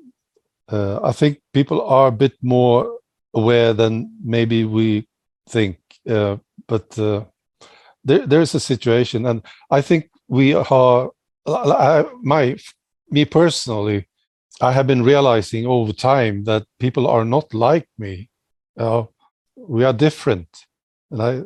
uh, 0.71 0.99
I 1.03 1.11
think 1.11 1.41
people 1.53 1.81
are 1.81 2.07
a 2.07 2.11
bit 2.11 2.33
more 2.41 2.99
aware 3.33 3.73
than 3.73 4.15
maybe 4.23 4.63
we 4.63 5.07
think. 5.49 5.79
Uh, 6.07 6.37
but 6.67 6.97
uh, 6.97 7.25
there, 8.03 8.25
there's 8.25 8.55
a 8.55 8.59
situation, 8.59 9.25
and 9.25 9.41
I 9.69 9.81
think 9.81 10.08
we 10.29 10.53
are. 10.53 11.11
I, 11.47 12.05
my, 12.21 12.55
me 13.09 13.25
personally, 13.25 14.07
I 14.61 14.71
have 14.71 14.87
been 14.87 15.03
realizing 15.03 15.65
over 15.65 15.91
time 15.93 16.43
that 16.43 16.65
people 16.79 17.07
are 17.07 17.25
not 17.25 17.53
like 17.53 17.87
me. 17.97 18.29
Uh, 18.77 19.03
we 19.57 19.83
are 19.83 19.93
different, 19.93 20.47
and 21.11 21.21
I 21.21 21.41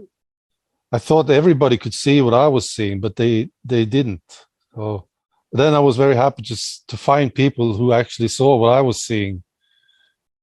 I 0.92 1.00
thought 1.00 1.30
everybody 1.30 1.78
could 1.78 1.94
see 1.94 2.22
what 2.22 2.36
I 2.36 2.48
was 2.48 2.70
seeing, 2.70 3.00
but 3.00 3.16
they 3.16 3.50
they 3.64 3.86
didn't. 3.86 4.46
So 4.76 5.08
then 5.52 5.74
I 5.74 5.80
was 5.80 5.98
very 5.98 6.16
happy 6.16 6.42
just 6.42 6.88
to 6.90 6.98
find 6.98 7.34
people 7.34 7.76
who 7.78 7.94
actually 7.94 8.28
saw 8.28 8.58
what 8.58 8.74
I 8.78 8.82
was 8.82 9.04
seeing, 9.04 9.44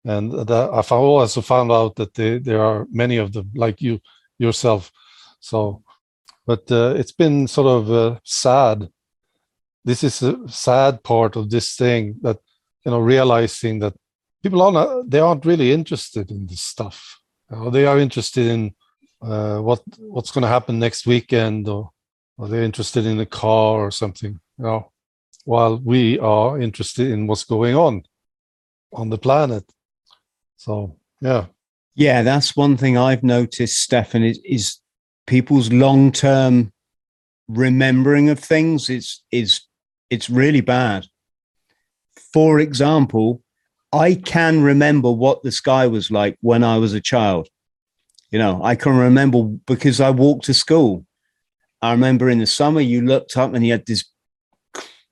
and 0.04 0.32
that 0.32 0.50
I 0.50 0.82
also 0.94 1.40
found 1.40 1.70
out 1.70 1.96
that 1.96 2.14
they, 2.14 2.38
there 2.38 2.62
are 2.62 2.86
many 2.90 3.18
of 3.18 3.32
them 3.32 3.50
like 3.54 3.80
you 3.80 4.00
yourself. 4.38 4.90
So, 5.40 5.82
but 6.46 6.70
uh, 6.70 6.94
it's 6.96 7.12
been 7.12 7.46
sort 7.46 7.66
of 7.66 7.90
uh, 7.90 8.18
sad. 8.24 8.88
This 9.84 10.04
is 10.04 10.22
a 10.22 10.36
sad 10.48 11.02
part 11.02 11.36
of 11.36 11.50
this 11.50 11.76
thing 11.76 12.16
that 12.22 12.38
you 12.84 12.90
know 12.90 13.00
realizing 13.00 13.78
that 13.80 13.94
people 14.42 14.62
are 14.62 14.72
not 14.72 15.10
they 15.10 15.20
aren't 15.20 15.46
really 15.46 15.72
interested 15.72 16.30
in 16.30 16.46
this 16.46 16.60
stuff. 16.60 17.20
You 17.50 17.56
know, 17.56 17.70
they 17.70 17.86
are 17.86 17.98
interested 17.98 18.46
in 18.46 18.74
uh, 19.22 19.58
what 19.58 19.82
what's 19.98 20.30
going 20.30 20.42
to 20.42 20.48
happen 20.48 20.78
next 20.78 21.06
weekend, 21.06 21.68
or 21.68 21.90
are 22.38 22.48
they 22.48 22.64
interested 22.64 23.06
in 23.06 23.20
a 23.20 23.26
car 23.26 23.80
or 23.80 23.90
something? 23.90 24.40
You 24.58 24.64
know, 24.64 24.92
while 25.44 25.78
we 25.78 26.18
are 26.18 26.60
interested 26.60 27.10
in 27.10 27.26
what's 27.26 27.44
going 27.44 27.76
on 27.76 28.02
on 28.92 29.10
the 29.10 29.18
planet. 29.18 29.64
So 30.56 30.96
yeah, 31.20 31.46
yeah, 31.94 32.22
that's 32.22 32.56
one 32.56 32.76
thing 32.76 32.96
I've 32.96 33.22
noticed, 33.22 33.82
Stefan, 33.82 34.24
is, 34.24 34.40
is 34.44 34.78
people's 35.30 35.72
long 35.72 36.10
term 36.10 36.72
remembering 37.46 38.28
of 38.28 38.38
things 38.40 38.90
is 38.90 39.22
is 39.30 39.60
it's 40.10 40.28
really 40.28 40.60
bad. 40.60 41.06
For 42.34 42.58
example, 42.58 43.40
I 43.92 44.14
can 44.14 44.60
remember 44.60 45.10
what 45.12 45.44
the 45.44 45.52
sky 45.52 45.86
was 45.86 46.10
like 46.10 46.36
when 46.40 46.64
I 46.64 46.78
was 46.78 46.94
a 46.94 47.00
child. 47.00 47.48
You 48.32 48.40
know, 48.40 48.60
I 48.62 48.74
can 48.74 48.96
remember 48.96 49.44
because 49.66 50.00
I 50.00 50.10
walked 50.10 50.46
to 50.46 50.54
school. 50.54 51.06
I 51.80 51.92
remember 51.92 52.28
in 52.28 52.40
the 52.40 52.46
summer 52.46 52.80
you 52.80 53.00
looked 53.00 53.36
up 53.36 53.54
and 53.54 53.64
you 53.64 53.72
had 53.72 53.86
this 53.86 54.04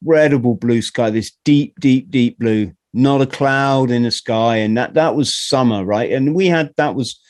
incredible 0.02 0.56
blue 0.56 0.82
sky, 0.82 1.10
this 1.10 1.32
deep, 1.44 1.78
deep, 1.78 2.10
deep 2.10 2.40
blue, 2.40 2.72
not 2.92 3.22
a 3.22 3.26
cloud 3.26 3.92
in 3.92 4.02
the 4.02 4.10
sky. 4.10 4.56
And 4.56 4.76
that 4.76 4.94
that 4.94 5.14
was 5.14 5.34
summer, 5.34 5.84
right? 5.84 6.10
And 6.10 6.34
we 6.34 6.46
had 6.48 6.74
that 6.76 6.96
was, 6.96 7.20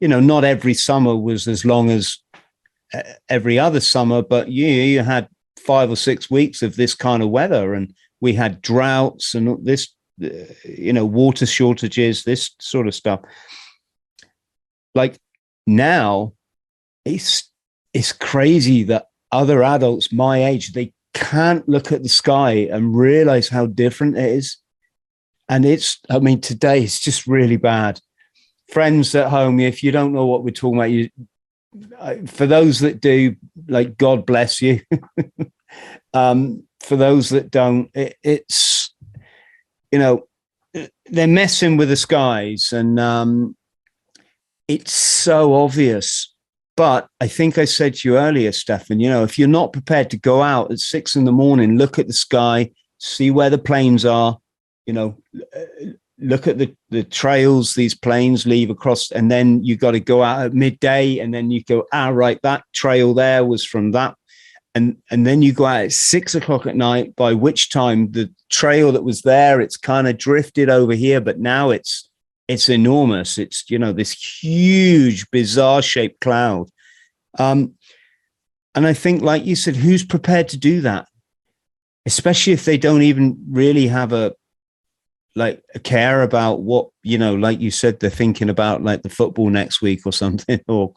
you 0.00 0.08
know, 0.08 0.20
not 0.20 0.44
every 0.44 0.74
summer 0.74 1.16
was 1.16 1.48
as 1.48 1.64
long 1.64 1.90
as 1.90 2.18
uh, 2.94 3.02
every 3.28 3.58
other 3.58 3.80
summer, 3.80 4.22
but 4.22 4.48
you 4.48 4.66
you 4.66 5.02
had 5.02 5.28
five 5.58 5.90
or 5.90 5.96
six 5.96 6.30
weeks 6.30 6.62
of 6.62 6.76
this 6.76 6.94
kind 6.94 7.22
of 7.22 7.30
weather, 7.30 7.74
and 7.74 7.94
we 8.20 8.32
had 8.32 8.62
droughts 8.62 9.34
and 9.34 9.64
this, 9.64 9.88
uh, 10.22 10.28
you 10.64 10.92
know, 10.92 11.04
water 11.04 11.46
shortages, 11.46 12.24
this 12.24 12.50
sort 12.60 12.86
of 12.86 12.94
stuff. 12.94 13.20
Like 14.94 15.18
now 15.66 16.32
it's 17.04 17.50
it's 17.92 18.12
crazy 18.12 18.84
that 18.84 19.06
other 19.30 19.62
adults 19.62 20.12
my 20.12 20.44
age 20.44 20.72
they 20.72 20.92
can't 21.12 21.68
look 21.68 21.92
at 21.92 22.02
the 22.02 22.08
sky 22.08 22.68
and 22.70 22.96
realize 22.96 23.48
how 23.48 23.66
different 23.66 24.16
it 24.16 24.24
is. 24.24 24.56
And 25.48 25.64
it's 25.64 25.98
i 26.10 26.18
mean 26.18 26.40
today 26.40 26.82
it's 26.82 27.00
just 27.00 27.26
really 27.26 27.56
bad 27.56 28.00
friends 28.68 29.14
at 29.14 29.28
home 29.28 29.60
if 29.60 29.82
you 29.82 29.90
don't 29.90 30.12
know 30.12 30.26
what 30.26 30.44
we're 30.44 30.50
talking 30.50 30.78
about 30.78 30.90
you 30.90 31.08
for 32.26 32.46
those 32.46 32.80
that 32.80 33.00
do 33.00 33.34
like 33.66 33.96
god 33.98 34.26
bless 34.26 34.60
you 34.62 34.80
um 36.14 36.62
for 36.80 36.96
those 36.96 37.30
that 37.30 37.50
don't 37.50 37.90
it, 37.94 38.16
it's 38.22 38.94
you 39.92 39.98
know 39.98 40.26
they're 41.06 41.26
messing 41.26 41.76
with 41.76 41.88
the 41.88 41.96
skies 41.96 42.72
and 42.72 42.98
um 43.00 43.56
it's 44.68 44.92
so 44.92 45.54
obvious. 45.54 46.34
But 46.76 47.08
I 47.20 47.26
think 47.26 47.58
I 47.58 47.64
said 47.64 47.94
to 47.94 48.08
you 48.08 48.18
earlier, 48.18 48.52
Stefan, 48.52 49.00
you 49.00 49.08
know, 49.08 49.24
if 49.24 49.36
you're 49.38 49.48
not 49.48 49.72
prepared 49.72 50.10
to 50.10 50.18
go 50.18 50.42
out 50.42 50.70
at 50.70 50.78
six 50.78 51.16
in 51.16 51.24
the 51.24 51.32
morning, 51.32 51.76
look 51.76 51.98
at 51.98 52.06
the 52.06 52.12
sky, 52.12 52.70
see 52.98 53.32
where 53.32 53.50
the 53.50 53.58
planes 53.58 54.04
are, 54.04 54.38
you 54.86 54.92
know, 54.92 55.18
look 56.20 56.46
at 56.46 56.58
the, 56.58 56.74
the 56.90 57.04
trails 57.04 57.74
these 57.74 57.94
planes 57.94 58.46
leave 58.46 58.70
across, 58.70 59.10
and 59.10 59.30
then 59.30 59.62
you 59.62 59.76
got 59.76 59.92
to 59.92 60.00
go 60.00 60.22
out 60.22 60.46
at 60.46 60.54
midday, 60.54 61.18
and 61.18 61.32
then 61.32 61.50
you 61.50 61.62
go, 61.64 61.86
ah, 61.92 62.08
right, 62.08 62.40
that 62.42 62.64
trail 62.72 63.14
there 63.14 63.44
was 63.44 63.64
from 63.64 63.92
that. 63.92 64.14
And, 64.74 64.98
and 65.10 65.26
then 65.26 65.42
you 65.42 65.52
go 65.52 65.64
out 65.64 65.84
at 65.84 65.92
six 65.92 66.34
o'clock 66.34 66.66
at 66.66 66.76
night, 66.76 67.16
by 67.16 67.32
which 67.32 67.70
time 67.70 68.12
the 68.12 68.32
trail 68.48 68.92
that 68.92 69.04
was 69.04 69.22
there, 69.22 69.60
it's 69.60 69.76
kind 69.76 70.06
of 70.06 70.18
drifted 70.18 70.68
over 70.68 70.94
here, 70.94 71.20
but 71.20 71.38
now 71.38 71.70
it's 71.70 72.08
it's 72.46 72.70
enormous. 72.70 73.36
It's 73.36 73.70
you 73.70 73.78
know 73.78 73.92
this 73.92 74.12
huge, 74.42 75.30
bizarre 75.30 75.82
shaped 75.82 76.20
cloud, 76.20 76.68
um, 77.38 77.74
and 78.74 78.86
I 78.86 78.94
think, 78.94 79.22
like 79.22 79.44
you 79.44 79.56
said, 79.56 79.76
who's 79.76 80.04
prepared 80.04 80.48
to 80.50 80.56
do 80.56 80.80
that? 80.82 81.08
especially 82.08 82.54
if 82.54 82.64
they 82.64 82.78
don't 82.78 83.02
even 83.02 83.36
really 83.50 83.86
have 83.86 84.14
a 84.14 84.32
like 85.38 85.62
care 85.84 86.22
about 86.22 86.60
what 86.60 86.88
you 87.02 87.16
know 87.16 87.34
like 87.34 87.60
you 87.60 87.70
said 87.70 87.98
they're 87.98 88.10
thinking 88.10 88.50
about 88.50 88.82
like 88.82 89.02
the 89.02 89.08
football 89.08 89.48
next 89.48 89.80
week 89.80 90.00
or 90.04 90.12
something 90.24 90.60
or 90.68 90.92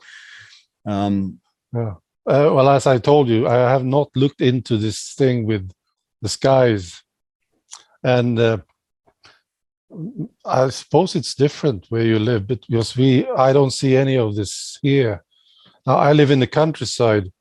um 0.85 1.39
yeah. 1.73 1.93
Uh, 2.29 2.49
well 2.53 2.69
as 2.69 2.85
i 2.85 2.97
told 2.97 3.27
you 3.27 3.47
i 3.47 3.55
have 3.75 3.85
not 3.85 4.09
looked 4.15 4.41
into 4.41 4.77
this 4.77 5.13
thing 5.15 5.45
with 5.45 5.71
the 6.21 6.29
skies. 6.29 7.01
And 8.03 8.39
uh, 8.39 8.57
i 10.45 10.69
suppose 10.69 11.15
it's 11.15 11.35
different 11.35 11.85
where 11.89 12.05
you 12.05 12.19
live 12.19 12.47
but 12.47 12.61
because 12.67 12.95
we 12.97 13.27
i 13.47 13.53
don't 13.53 13.77
see 13.81 13.95
any 13.95 14.17
of 14.17 14.35
this 14.35 14.79
here. 14.81 15.23
Now 15.85 15.97
i 15.97 16.13
live 16.13 16.31
in 16.31 16.39
the 16.39 16.47
countryside 16.47 17.31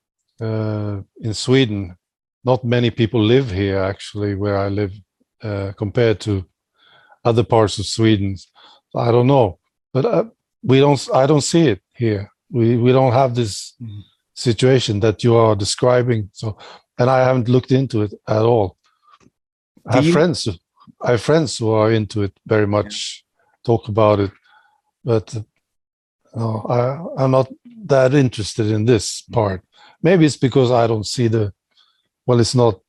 uh, 0.40 1.00
in 1.21 1.35
sweden. 1.35 1.97
Not 2.45 2.64
many 2.64 2.90
people 2.90 3.23
live 3.23 3.50
here 3.50 3.78
actually 3.78 4.35
where 4.35 4.57
I 4.57 4.69
live 4.69 4.92
uh, 5.42 5.73
compared 5.76 6.21
to 6.21 6.47
other 7.24 7.44
parts 7.44 7.78
of 7.78 7.86
Sweden. 7.86 8.36
I 8.94 9.10
don't 9.10 9.26
know, 9.26 9.58
but 9.92 10.04
uh, 10.04 10.24
we 10.62 10.80
don't. 10.80 11.08
I 11.14 11.26
don't 11.26 11.42
see 11.42 11.68
it 11.68 11.80
here. 11.94 12.30
We 12.50 12.76
we 12.76 12.92
don't 12.92 13.12
have 13.12 13.34
this 13.34 13.74
mm. 13.80 14.02
situation 14.34 15.00
that 15.00 15.22
you 15.22 15.36
are 15.36 15.54
describing. 15.54 16.30
So, 16.32 16.58
and 16.98 17.08
I 17.08 17.24
haven't 17.24 17.48
looked 17.48 17.72
into 17.72 18.02
it 18.02 18.14
at 18.26 18.42
all. 18.42 18.76
I 19.86 19.96
have 19.96 20.06
you... 20.06 20.12
friends. 20.12 20.48
I 21.02 21.12
have 21.12 21.22
friends 21.22 21.58
who 21.58 21.70
are 21.70 21.92
into 21.92 22.22
it 22.22 22.32
very 22.46 22.66
much. 22.66 23.24
Talk 23.64 23.88
about 23.88 24.20
it, 24.20 24.32
but 25.04 25.36
uh, 26.34 26.58
I, 26.58 27.04
I'm 27.18 27.30
not 27.30 27.48
that 27.84 28.14
interested 28.14 28.66
in 28.66 28.84
this 28.84 29.22
part. 29.22 29.62
Maybe 30.02 30.24
it's 30.24 30.36
because 30.36 30.70
I 30.70 30.86
don't 30.86 31.06
see 31.06 31.28
the 31.28 31.52
well 32.26 32.40
it's 32.40 32.54
not 32.54 32.80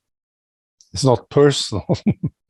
it's 0.94 1.04
not 1.04 1.30
personal 1.30 1.86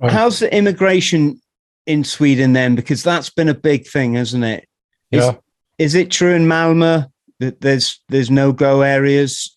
right. 0.00 0.12
how's 0.12 0.38
the 0.38 0.54
immigration 0.54 1.40
in 1.86 2.04
sweden 2.04 2.52
then? 2.52 2.74
Because 2.74 3.02
that's 3.02 3.30
been 3.30 3.48
a 3.48 3.54
big 3.54 3.86
thing 3.86 4.14
hasn't 4.14 4.44
it? 4.44 4.68
Is, 5.10 5.24
yeah. 5.24 5.34
is 5.78 5.94
it 5.94 6.10
true 6.10 6.34
in 6.34 6.46
malmo 6.46 7.06
that 7.38 7.60
there's 7.60 8.00
there's 8.08 8.30
no 8.30 8.52
go 8.52 8.82
areas? 8.82 9.56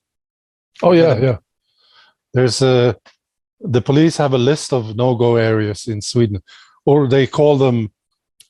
Oh 0.81 0.93
yeah 0.93 1.17
yeah. 1.17 1.37
There's 2.33 2.61
a 2.61 2.95
the 3.59 3.81
police 3.81 4.17
have 4.17 4.33
a 4.33 4.37
list 4.37 4.73
of 4.73 4.95
no 4.95 5.15
go 5.15 5.35
areas 5.35 5.87
in 5.87 6.01
sweden 6.01 6.41
or 6.85 7.07
they 7.07 7.27
call 7.27 7.57
them 7.57 7.91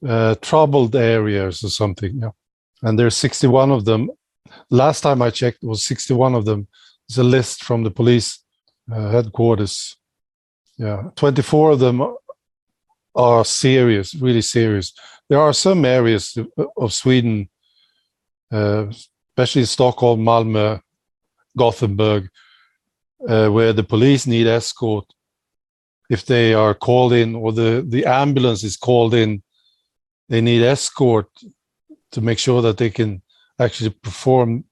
uh, 0.08 0.36
troubled 0.42 0.96
areas 0.96 1.64
or 1.64 1.70
something 1.70 2.20
yeah. 2.20 2.30
And 2.84 3.00
there's 3.00 3.16
61 3.18 3.72
of 3.72 3.86
them. 3.86 4.10
Last 4.70 5.02
time 5.02 5.22
i 5.22 5.30
checked 5.30 5.64
was 5.64 5.86
61 5.86 6.36
of 6.36 6.46
them. 6.46 6.68
It's 7.08 7.18
a 7.18 7.24
list 7.24 7.64
from 7.64 7.84
the 7.84 7.92
police 7.92 8.40
uh, 8.92 9.10
headquarters. 9.10 9.96
Yeah, 10.78 11.10
24 11.16 11.72
of 11.72 11.80
them 11.80 12.16
are 13.16 13.46
serious, 13.46 14.16
really 14.16 14.42
serious. 14.42 14.94
There 15.30 15.40
are 15.40 15.54
some 15.54 15.86
areas 15.86 16.38
of 16.78 16.94
Sweden, 16.94 17.50
uh, 18.52 18.88
especially 18.90 19.66
Stockholm, 19.66 20.22
Malmö, 20.22 20.82
Gothenburg, 21.56 22.30
uh, 23.28 23.50
where 23.50 23.74
the 23.74 23.84
police 23.84 24.28
need 24.28 24.48
escort 24.48 25.06
if 26.10 26.26
they 26.26 26.54
are 26.54 26.74
called 26.74 27.14
in 27.14 27.36
or 27.36 27.52
the, 27.52 27.84
the 27.88 28.06
ambulance 28.06 28.64
is 28.64 28.78
called 28.78 29.14
in, 29.14 29.42
they 30.30 30.42
need 30.42 30.62
escort 30.62 31.28
to 32.12 32.22
make 32.22 32.40
sure 32.40 32.62
that 32.62 32.78
they 32.78 32.90
can 32.90 33.22
actually 33.60 33.90
perform 33.90 34.64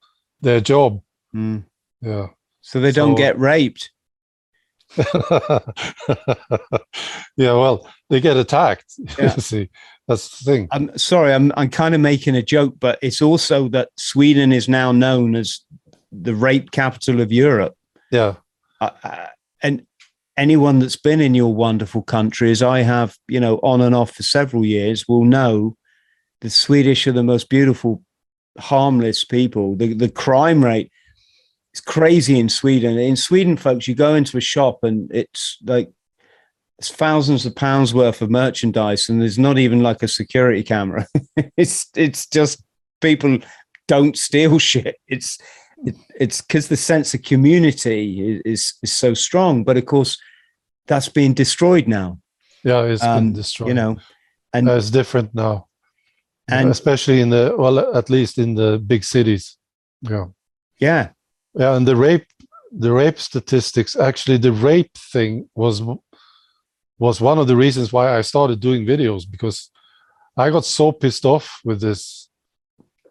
their 0.41 0.59
job. 0.59 1.01
Mm. 1.33 1.63
Yeah. 2.01 2.27
So 2.61 2.79
they 2.79 2.91
don't 2.91 3.13
so, 3.13 3.17
get 3.17 3.39
raped. 3.39 3.91
yeah, 7.37 7.53
well, 7.53 7.87
they 8.09 8.19
get 8.19 8.37
attacked. 8.37 8.93
Yeah. 9.17 9.35
see, 9.35 9.69
that's 10.07 10.39
the 10.39 10.51
thing. 10.51 10.67
I'm 10.71 10.97
sorry, 10.97 11.33
I'm 11.33 11.51
I'm 11.55 11.69
kind 11.69 11.95
of 11.95 12.01
making 12.01 12.35
a 12.35 12.41
joke, 12.41 12.75
but 12.79 12.99
it's 13.01 13.21
also 13.21 13.69
that 13.69 13.89
Sweden 13.97 14.51
is 14.51 14.67
now 14.67 14.91
known 14.91 15.35
as 15.35 15.59
the 16.11 16.35
rape 16.35 16.71
capital 16.71 17.21
of 17.21 17.31
Europe. 17.31 17.75
Yeah, 18.11 18.35
uh, 18.81 18.89
uh, 19.03 19.27
and 19.63 19.85
anyone 20.37 20.79
that's 20.79 20.97
been 20.97 21.21
in 21.21 21.35
your 21.35 21.53
wonderful 21.53 22.01
country, 22.01 22.51
as 22.51 22.61
I 22.61 22.81
have, 22.81 23.17
you 23.27 23.39
know, 23.39 23.59
on 23.63 23.81
and 23.81 23.95
off 23.95 24.11
for 24.11 24.23
several 24.23 24.65
years, 24.65 25.07
will 25.07 25.25
know 25.25 25.77
the 26.41 26.49
Swedish 26.49 27.07
are 27.07 27.11
the 27.11 27.23
most 27.23 27.49
beautiful, 27.49 28.03
harmless 28.59 29.23
people. 29.23 29.75
The 29.75 29.93
the 29.93 30.09
crime 30.09 30.63
rate 30.63 30.91
it's 31.73 31.81
crazy 31.81 32.39
in 32.39 32.49
Sweden. 32.49 32.97
In 32.97 33.15
Sweden, 33.15 33.55
folks, 33.55 33.87
you 33.87 33.95
go 33.95 34.15
into 34.15 34.37
a 34.37 34.41
shop 34.41 34.79
and 34.83 35.09
it's 35.13 35.57
like 35.63 35.89
it's 36.77 36.89
thousands 36.89 37.45
of 37.45 37.55
pounds 37.55 37.93
worth 37.93 38.21
of 38.21 38.31
merchandise, 38.31 39.07
and 39.07 39.21
there's 39.21 39.37
not 39.37 39.57
even 39.57 39.83
like 39.83 40.01
a 40.01 40.07
security 40.07 40.63
camera. 40.63 41.05
it's 41.57 41.87
it's 41.95 42.25
just 42.25 42.63
people 43.01 43.37
don't 43.87 44.17
steal 44.17 44.59
shit. 44.71 44.97
It's 45.07 45.37
it, 45.85 45.95
it's 46.19 46.41
because 46.41 46.67
the 46.67 46.77
sense 46.77 47.13
of 47.13 47.21
community 47.21 48.41
is, 48.43 48.73
is 48.81 48.91
so 48.91 49.13
strong. 49.13 49.63
But 49.63 49.77
of 49.77 49.85
course, 49.85 50.17
that's 50.87 51.07
being 51.07 51.33
destroyed 51.33 51.87
now. 51.87 52.19
Yeah, 52.63 52.83
it's 52.83 53.03
um, 53.03 53.25
been 53.25 53.33
destroyed. 53.33 53.67
You 53.69 53.73
know, 53.75 53.97
and 54.53 54.67
uh, 54.67 54.73
it's 54.73 54.89
different 54.89 55.33
now, 55.33 55.67
and 56.49 56.69
especially 56.69 57.21
in 57.21 57.29
the 57.29 57.55
well, 57.57 57.95
at 57.95 58.09
least 58.09 58.37
in 58.37 58.55
the 58.55 58.79
big 58.79 59.03
cities. 59.03 59.55
Yeah, 60.01 60.25
yeah, 60.79 61.09
yeah 61.55 61.75
and 61.75 61.87
the 61.87 61.95
rape 61.95 62.25
the 62.71 62.91
rape 62.91 63.19
statistics 63.19 63.95
actually 63.95 64.37
the 64.37 64.51
rape 64.51 64.93
thing 65.11 65.49
was 65.55 65.81
was 66.99 67.19
one 67.19 67.37
of 67.37 67.47
the 67.47 67.55
reasons 67.55 67.91
why 67.91 68.17
i 68.17 68.21
started 68.21 68.59
doing 68.59 68.85
videos 68.85 69.23
because 69.29 69.69
i 70.37 70.49
got 70.49 70.65
so 70.65 70.91
pissed 70.91 71.25
off 71.25 71.59
with 71.63 71.81
this. 71.81 72.29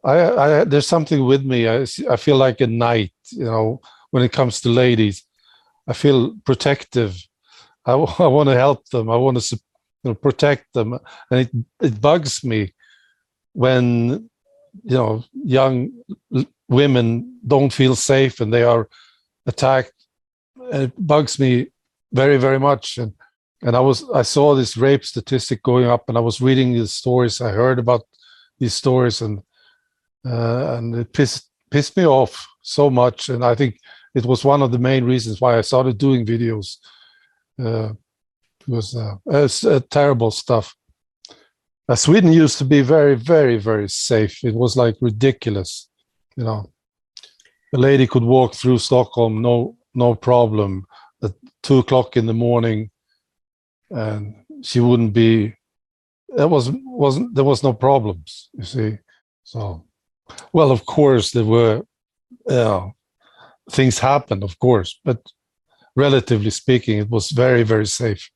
I, 0.03 0.17
I 0.45 0.65
there's 0.65 0.87
something 0.87 1.27
with 1.27 1.45
me. 1.45 1.69
I, 1.69 1.83
I 2.11 2.17
feel 2.17 2.37
like 2.37 2.63
a 2.63 2.67
knight 2.67 3.13
you 3.33 3.45
know 3.45 3.81
when 4.11 4.23
it 4.23 4.33
comes 4.33 4.61
to 4.61 4.69
ladies. 4.69 5.25
I 5.87 5.93
feel 5.93 6.37
protective. 6.45 7.17
I, 7.85 7.93
I 8.19 8.27
want 8.27 8.49
to 8.49 8.55
help 8.55 8.89
them. 8.91 9.11
I 9.11 9.17
want 9.17 9.41
to 9.41 9.57
you 10.05 10.11
know, 10.11 10.15
protect 10.15 10.73
them. 10.73 10.99
And 11.31 11.41
it, 11.41 11.51
it 11.83 12.01
bugs 12.01 12.45
me 12.45 12.75
when 13.53 14.31
you 14.85 14.97
know 14.97 15.25
young 15.45 15.91
women 16.69 17.39
don't 17.47 17.73
feel 17.73 17.97
safe 17.97 18.41
and 18.41 18.53
they 18.53 18.63
are 18.63 18.89
attacked. 19.47 19.93
It 20.73 20.93
bugs 20.97 21.39
me 21.39 21.69
very 22.13 22.37
very 22.37 22.59
much. 22.59 22.99
And 22.99 23.15
and 23.63 23.77
i 23.77 23.81
was 23.81 24.09
i 24.11 24.23
saw 24.23 24.55
this 24.55 24.77
rape 24.77 25.05
statistic 25.05 25.63
going 25.63 25.85
up 25.85 26.09
and 26.09 26.17
i 26.17 26.21
was 26.21 26.41
reading 26.41 26.73
these 26.73 26.93
stories. 26.93 27.41
I 27.41 27.51
heard 27.51 27.79
about 27.79 28.03
these 28.59 28.75
stories 28.75 29.21
and 29.21 29.43
uh, 30.27 30.77
and 30.77 30.95
it 30.95 31.13
pissed 31.13 31.49
pissed 31.71 31.97
me 31.97 32.07
off 32.07 32.47
so 32.63 32.91
much. 32.91 33.29
And 33.29 33.45
i 33.45 33.55
think 33.55 33.79
it 34.15 34.27
was 34.27 34.45
one 34.45 34.63
of 34.63 34.73
the 34.73 34.79
main 34.79 35.05
reasons 35.05 35.41
why 35.41 35.57
i 35.57 35.61
started 35.61 35.99
doing 35.99 36.27
videos 36.27 36.77
uh, 37.59 37.93
it 38.61 38.69
was 38.69 38.97
uh, 38.97 39.17
uh, 39.31 39.81
terrible 39.91 40.31
stuff 40.31 40.75
uh, 41.91 41.97
sweden 41.97 42.33
used 42.33 42.59
to 42.59 42.65
be 42.65 42.81
very 42.81 43.15
very 43.15 43.59
very 43.59 43.89
safe 43.89 44.43
it 44.45 44.55
was 44.55 44.77
like 44.77 44.97
ridiculous 45.01 45.91
you 46.37 46.45
know, 46.45 46.71
a 47.75 47.79
lady 47.79 48.07
could 48.07 48.23
walk 48.25 48.55
through 48.55 48.79
Stockholm 48.79 49.43
no 49.43 49.77
no 49.95 50.15
problem 50.15 50.87
at 51.23 51.33
two 51.63 51.79
o'clock 51.79 52.17
in 52.17 52.27
the 52.27 52.35
morning, 52.35 52.91
and 53.91 54.35
she 54.63 54.81
wouldn't 54.81 55.13
be. 55.13 55.55
There 56.29 56.49
was 56.49 56.71
wasn't 56.85 57.35
there 57.35 57.45
was 57.45 57.63
no 57.63 57.73
problems. 57.73 58.49
You 58.55 58.65
see, 58.65 58.99
so 59.45 59.85
well, 60.53 60.71
of 60.71 60.87
course 60.87 61.33
there 61.33 61.45
were. 61.45 61.83
Uh, 62.49 62.89
things 63.71 63.99
happened, 63.99 64.43
of 64.43 64.59
course, 64.59 64.99
but 65.05 65.21
relatively 65.95 66.51
speaking, 66.51 66.99
it 66.99 67.11
was 67.11 67.31
very 67.31 67.65
very 67.65 67.87
safe. 67.87 68.31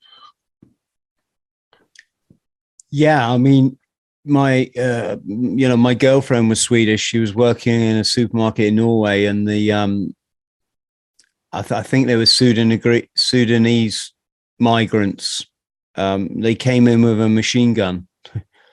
Yeah, 2.97 3.29
I 3.29 3.39
mean, 3.39 3.77
my 4.25 4.71
uh, 4.79 5.17
you 5.25 5.69
know 5.69 5.77
my 5.77 5.95
girlfriend 5.95 6.49
was 6.49 6.61
Swedish. 6.61 7.01
She 7.01 7.19
was 7.19 7.35
working 7.35 7.81
in 7.81 7.97
a 7.97 8.05
supermarket 8.05 8.67
in 8.67 8.77
Norway, 8.77 9.25
and 9.25 9.49
the 9.49 9.73
um, 9.73 10.15
I, 11.53 11.63
th- 11.63 11.73
I 11.73 11.83
think 11.83 12.07
they 12.07 12.15
were 12.15 12.25
Sudanese, 12.25 13.09
Sudanese 13.17 14.13
migrants. 14.61 15.45
Um, 15.97 16.41
they 16.41 16.55
came 16.55 16.87
in 16.87 17.03
with 17.03 17.21
a 17.21 17.29
machine 17.29 17.75
gun, 17.75 18.07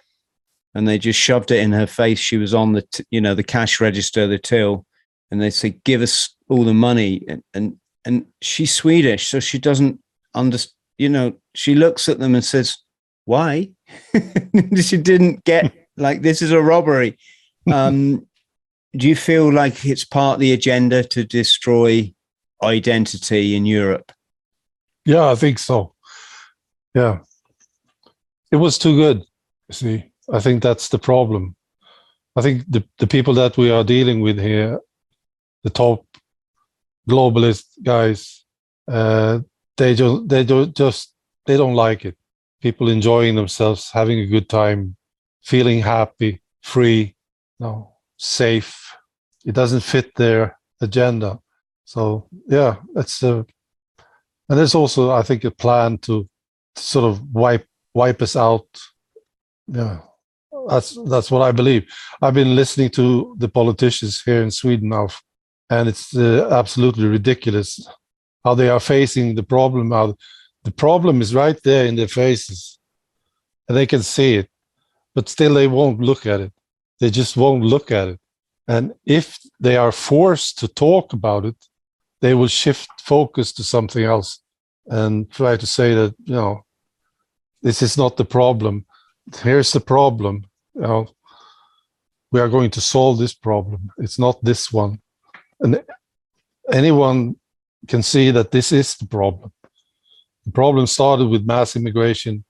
and 0.76 0.88
they 0.88 1.00
just 1.00 1.20
shoved 1.20 1.50
it 1.50 1.60
in 1.60 1.72
her 1.72 1.88
face. 1.88 2.20
She 2.20 2.38
was 2.38 2.54
on 2.54 2.74
the 2.74 2.84
t- 2.84 3.06
you 3.10 3.22
know 3.22 3.34
the 3.34 3.42
cash 3.42 3.82
register, 3.82 4.28
the 4.28 4.38
till, 4.38 4.86
and 5.32 5.42
they 5.42 5.50
said, 5.50 5.84
"Give 5.84 6.04
us 6.04 6.36
all 6.48 6.64
the 6.64 6.76
money," 6.76 7.26
and 7.28 7.42
and, 7.56 7.80
and 8.06 8.28
she's 8.40 8.72
Swedish, 8.72 9.30
so 9.30 9.40
she 9.40 9.58
doesn't 9.58 10.00
understand. 10.36 10.76
You 11.00 11.10
know, 11.10 11.34
she 11.56 11.74
looks 11.74 12.08
at 12.08 12.20
them 12.20 12.36
and 12.36 12.46
says, 12.46 12.78
"Why?" 13.26 13.72
she 14.82 14.97
didn't 14.97 15.43
get 15.43 15.73
like 15.97 16.21
this 16.21 16.41
is 16.41 16.51
a 16.51 16.62
robbery. 16.62 17.17
Um, 17.71 18.27
do 18.95 19.08
you 19.08 19.15
feel 19.15 19.51
like 19.51 19.86
it's 19.86 20.04
part 20.04 20.36
of 20.36 20.39
the 20.39 20.54
agenda 20.54 21.04
to 21.04 21.23
destroy 21.23 22.13
identity 22.63 23.56
in 23.56 23.65
Europe? 23.65 24.12
Yeah, 25.06 25.30
I 25.30 25.36
think 25.36 25.60
so. 25.60 25.95
Yeah. 26.93 27.19
It 28.51 28.58
was 28.58 28.77
too 28.77 28.95
good. 28.95 29.23
You 29.69 29.73
see, 29.73 30.12
I 30.32 30.39
think 30.39 30.62
that's 30.62 30.89
the 30.89 30.99
problem. 30.99 31.56
I 32.36 32.41
think 32.41 32.63
the, 32.69 32.84
the 32.99 33.08
people 33.08 33.34
that 33.36 33.58
we 33.58 33.71
are 33.71 33.84
dealing 33.84 34.21
with 34.21 34.39
here, 34.39 34.80
the 35.63 35.69
top 35.69 36.06
globalist 37.10 37.65
guys, 37.84 38.45
uh, 38.89 39.39
they 39.77 39.95
just 39.95 40.27
they 40.27 40.43
don't 40.43 40.75
just 40.75 41.13
they 41.45 41.58
don't 41.58 41.73
like 41.73 42.06
it. 42.06 42.17
People 42.62 42.89
enjoying 42.89 43.36
themselves, 43.36 43.91
having 43.91 44.19
a 44.19 44.28
good 44.28 44.47
time, 44.47 44.95
feeling 45.43 45.80
happy, 45.80 46.41
free, 46.62 47.15
no, 47.60 47.93
safe. 48.17 48.95
It 49.45 49.56
doesn't 49.56 49.82
fit 49.82 50.13
their 50.15 50.58
agenda. 50.80 51.39
So 51.86 52.28
yeah, 52.47 52.76
it's 52.95 53.24
a 53.24 53.45
and 54.50 54.60
there's 54.60 54.76
also 54.76 55.12
I 55.12 55.21
think 55.24 55.43
a 55.43 55.52
plan 55.52 55.97
to, 56.00 56.28
to 56.76 56.82
sort 56.82 57.06
of 57.06 57.34
wipe 57.34 57.65
wipe 57.93 58.21
us 58.21 58.36
out. 58.36 58.67
Yeah, 59.67 60.00
that's 60.67 60.97
that's 61.10 61.32
what 61.32 61.41
I 61.41 61.52
believe. 61.52 61.91
I've 62.21 62.34
been 62.34 62.56
listening 62.56 62.89
to 62.91 63.36
the 63.38 63.50
politicians 63.50 64.21
here 64.21 64.43
in 64.43 64.52
Sweden 64.52 64.89
now, 64.89 65.08
and 65.69 65.89
it's 65.89 66.15
uh, 66.15 66.50
absolutely 66.52 67.08
ridiculous 67.08 67.88
how 68.43 68.56
they 68.56 68.69
are 68.69 68.80
facing 68.80 69.36
the 69.36 69.43
problem. 69.43 69.91
How 69.91 70.15
the 70.63 70.71
problem 70.71 71.21
is 71.21 71.34
right 71.34 71.60
there 71.63 71.86
in 71.86 71.95
their 71.95 72.08
faces, 72.08 72.80
and 73.67 73.78
they 73.78 73.88
can 73.88 74.04
see 74.04 74.36
it, 74.36 74.50
but 75.15 75.30
still 75.30 75.54
they 75.54 75.67
won't 75.67 76.00
look 76.00 76.26
at 76.26 76.39
it. 76.39 76.54
They 77.00 77.10
just 77.10 77.36
won't 77.36 77.63
look 77.63 77.91
at 77.91 78.08
it. 78.10 78.19
And 78.67 78.93
if 79.06 79.39
they 79.60 79.76
are 79.76 79.91
forced 79.91 80.60
to 80.60 80.67
talk 80.67 81.13
about 81.13 81.45
it, 81.45 81.56
they 82.21 82.34
will 82.34 82.47
shift 82.47 82.89
focus 83.02 83.52
to 83.54 83.63
something 83.63 84.04
else 84.04 84.39
and 84.88 85.30
try 85.32 85.58
to 85.58 85.65
say 85.65 85.93
that 85.93 86.15
you 86.26 86.36
know 86.36 86.63
this 87.62 87.82
is 87.82 87.97
not 87.97 88.17
the 88.17 88.26
problem. 88.26 88.86
Here's 89.41 89.71
the 89.71 89.80
problem. 89.80 90.45
You 90.76 90.82
know, 90.82 91.08
we 92.32 92.39
are 92.39 92.50
going 92.50 92.71
to 92.71 92.82
solve 92.82 93.17
this 93.17 93.34
problem. 93.34 93.91
It's 93.97 94.19
not 94.19 94.43
this 94.43 94.71
one. 94.71 95.00
And 95.60 95.84
anyone 96.71 97.36
can 97.88 98.04
see 98.04 98.32
that 98.32 98.52
this 98.52 98.71
is 98.71 98.95
the 98.95 99.08
problem. 99.08 99.52
The 100.45 100.51
problem 100.51 100.88
started 100.88 101.27
with 101.27 101.45
mass 101.45 101.75
immigration, 101.75 102.43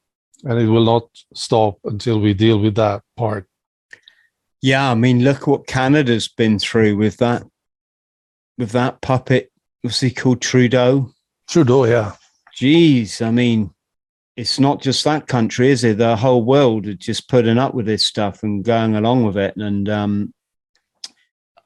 and 0.43 0.59
it 0.59 0.67
will 0.67 0.85
not 0.85 1.09
stop 1.33 1.79
until 1.83 2.19
we 2.19 2.33
deal 2.33 2.59
with 2.59 2.75
that 2.75 3.01
part. 3.17 3.47
Yeah, 4.61 4.91
I 4.91 4.95
mean, 4.95 5.23
look 5.23 5.47
what 5.47 5.67
Canada's 5.67 6.27
been 6.27 6.59
through 6.59 6.95
with 6.97 7.17
that, 7.17 7.43
with 8.57 8.71
that 8.71 9.01
puppet. 9.01 9.51
What's 9.81 9.99
he 9.99 10.11
called? 10.11 10.41
Trudeau. 10.41 11.11
Trudeau, 11.47 11.85
yeah. 11.85 12.13
Jeez, 12.55 13.25
I 13.25 13.31
mean, 13.31 13.71
it's 14.37 14.59
not 14.59 14.81
just 14.81 15.03
that 15.03 15.27
country, 15.27 15.69
is 15.69 15.83
it? 15.83 15.97
The 15.97 16.15
whole 16.15 16.43
world 16.43 16.87
is 16.87 16.95
just 16.97 17.27
putting 17.27 17.57
up 17.57 17.73
with 17.73 17.87
this 17.87 18.05
stuff 18.05 18.43
and 18.43 18.63
going 18.63 18.95
along 18.95 19.25
with 19.25 19.37
it. 19.37 19.55
And 19.57 19.89
um, 19.89 20.33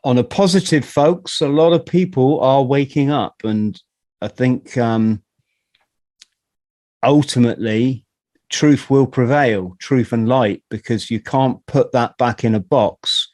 on 0.03 0.17
a 0.17 0.23
positive, 0.23 0.85
folks, 0.85 1.41
a 1.41 1.47
lot 1.47 1.73
of 1.73 1.85
people 1.85 2.39
are 2.39 2.63
waking 2.63 3.11
up, 3.11 3.35
and 3.43 3.79
I 4.21 4.29
think 4.29 4.77
um, 4.77 5.21
ultimately 7.05 8.05
truth 8.49 8.89
will 8.89 9.07
prevail, 9.07 9.75
truth 9.79 10.11
and 10.11 10.27
light, 10.27 10.63
because 10.69 11.09
you 11.09 11.19
can't 11.19 11.65
put 11.65 11.91
that 11.93 12.17
back 12.17 12.43
in 12.43 12.55
a 12.55 12.59
box. 12.59 13.29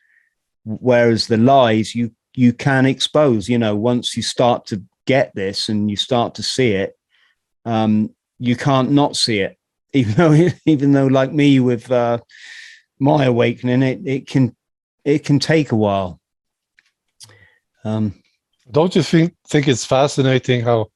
Whereas 0.64 1.28
the 1.28 1.38
lies 1.38 1.96
you 1.96 2.12
you 2.36 2.54
can 2.54 2.86
expose. 2.86 3.50
You 3.50 3.58
know, 3.58 3.76
once 3.76 4.16
you 4.16 4.24
start 4.24 4.66
to 4.68 4.84
get 5.06 5.34
this 5.36 5.70
and 5.70 5.90
you 5.90 5.98
start 5.98 6.36
to 6.36 6.44
see 6.44 6.74
it, 6.74 6.94
um, 7.66 8.14
you 8.40 8.56
can't 8.56 8.92
not 8.92 9.16
see 9.16 9.40
it. 9.40 9.58
Even 9.94 10.14
though, 10.16 10.50
even 10.66 10.94
though, 10.94 11.08
like 11.08 11.34
me, 11.34 11.60
with 11.60 11.92
uh, 11.92 12.20
my 12.98 13.26
awakening, 13.26 13.84
it 13.84 14.00
it 14.06 14.28
can 14.28 14.56
it 15.04 15.26
can 15.26 15.38
take 15.38 15.74
a 15.74 15.76
while. 15.76 16.22
Um, 17.84 18.14
Don't 18.72 18.96
you 18.96 19.04
think 19.04 19.36
think 19.50 19.68
it's 19.68 19.86
fascinating 19.86 20.62
how 20.62 20.88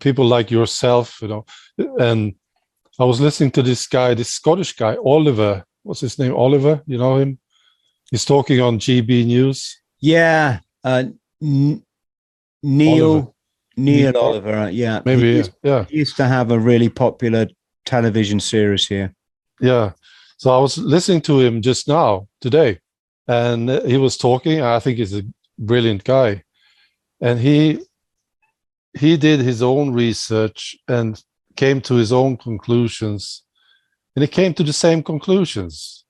people 0.00 0.24
like 0.24 0.50
yourself, 0.50 1.22
you 1.22 1.28
know, 1.28 1.44
and 1.78 2.34
I 2.98 3.04
was 3.04 3.20
listening 3.20 3.50
to 3.52 3.62
this 3.62 3.86
guy, 3.86 4.14
this 4.14 4.28
Scottish 4.30 4.74
guy, 4.76 4.96
Oliver. 4.96 5.64
What's 5.82 6.00
his 6.00 6.18
name? 6.18 6.34
Oliver. 6.34 6.82
You 6.86 6.98
know 6.98 7.16
him. 7.16 7.38
He's 8.10 8.24
talking 8.24 8.60
on 8.60 8.78
GB 8.78 9.26
News. 9.26 9.80
Yeah, 10.00 10.60
uh, 10.84 11.04
N- 11.42 11.82
Neil 12.62 13.04
Oliver. 13.04 13.28
Neil 13.76 14.12
Neil- 14.12 14.16
Oliver. 14.22 14.54
uh, 14.54 14.68
Yeah, 14.68 15.00
Maybe 15.04 15.22
he 15.22 15.30
yeah. 15.30 15.36
used, 15.38 15.52
yeah. 15.62 15.84
he 15.88 15.96
used 15.96 16.16
to 16.16 16.26
have 16.26 16.50
a 16.50 16.58
really 16.58 16.88
popular 16.88 17.46
television 17.84 18.38
series 18.40 18.86
here. 18.86 19.14
Yeah. 19.60 19.92
So 20.36 20.50
I 20.50 20.58
was 20.58 20.76
listening 20.78 21.22
to 21.22 21.40
him 21.40 21.62
just 21.62 21.88
now 21.88 22.28
today, 22.40 22.80
and 23.28 23.70
he 23.86 23.96
was 23.96 24.16
talking. 24.16 24.60
I 24.60 24.78
think 24.80 24.98
he's 24.98 25.14
a 25.16 25.22
brilliant 25.58 26.04
guy, 26.04 26.42
and 27.20 27.38
he 27.40 27.80
he 28.98 29.16
did 29.16 29.40
his 29.40 29.62
own 29.62 29.92
research 29.92 30.76
and 30.88 31.22
came 31.56 31.80
to 31.82 31.94
his 31.94 32.12
own 32.12 32.36
conclusions, 32.36 33.44
and 34.14 34.22
he 34.22 34.28
came 34.28 34.54
to 34.54 34.62
the 34.62 34.72
same 34.72 35.02
conclusions. 35.02 36.04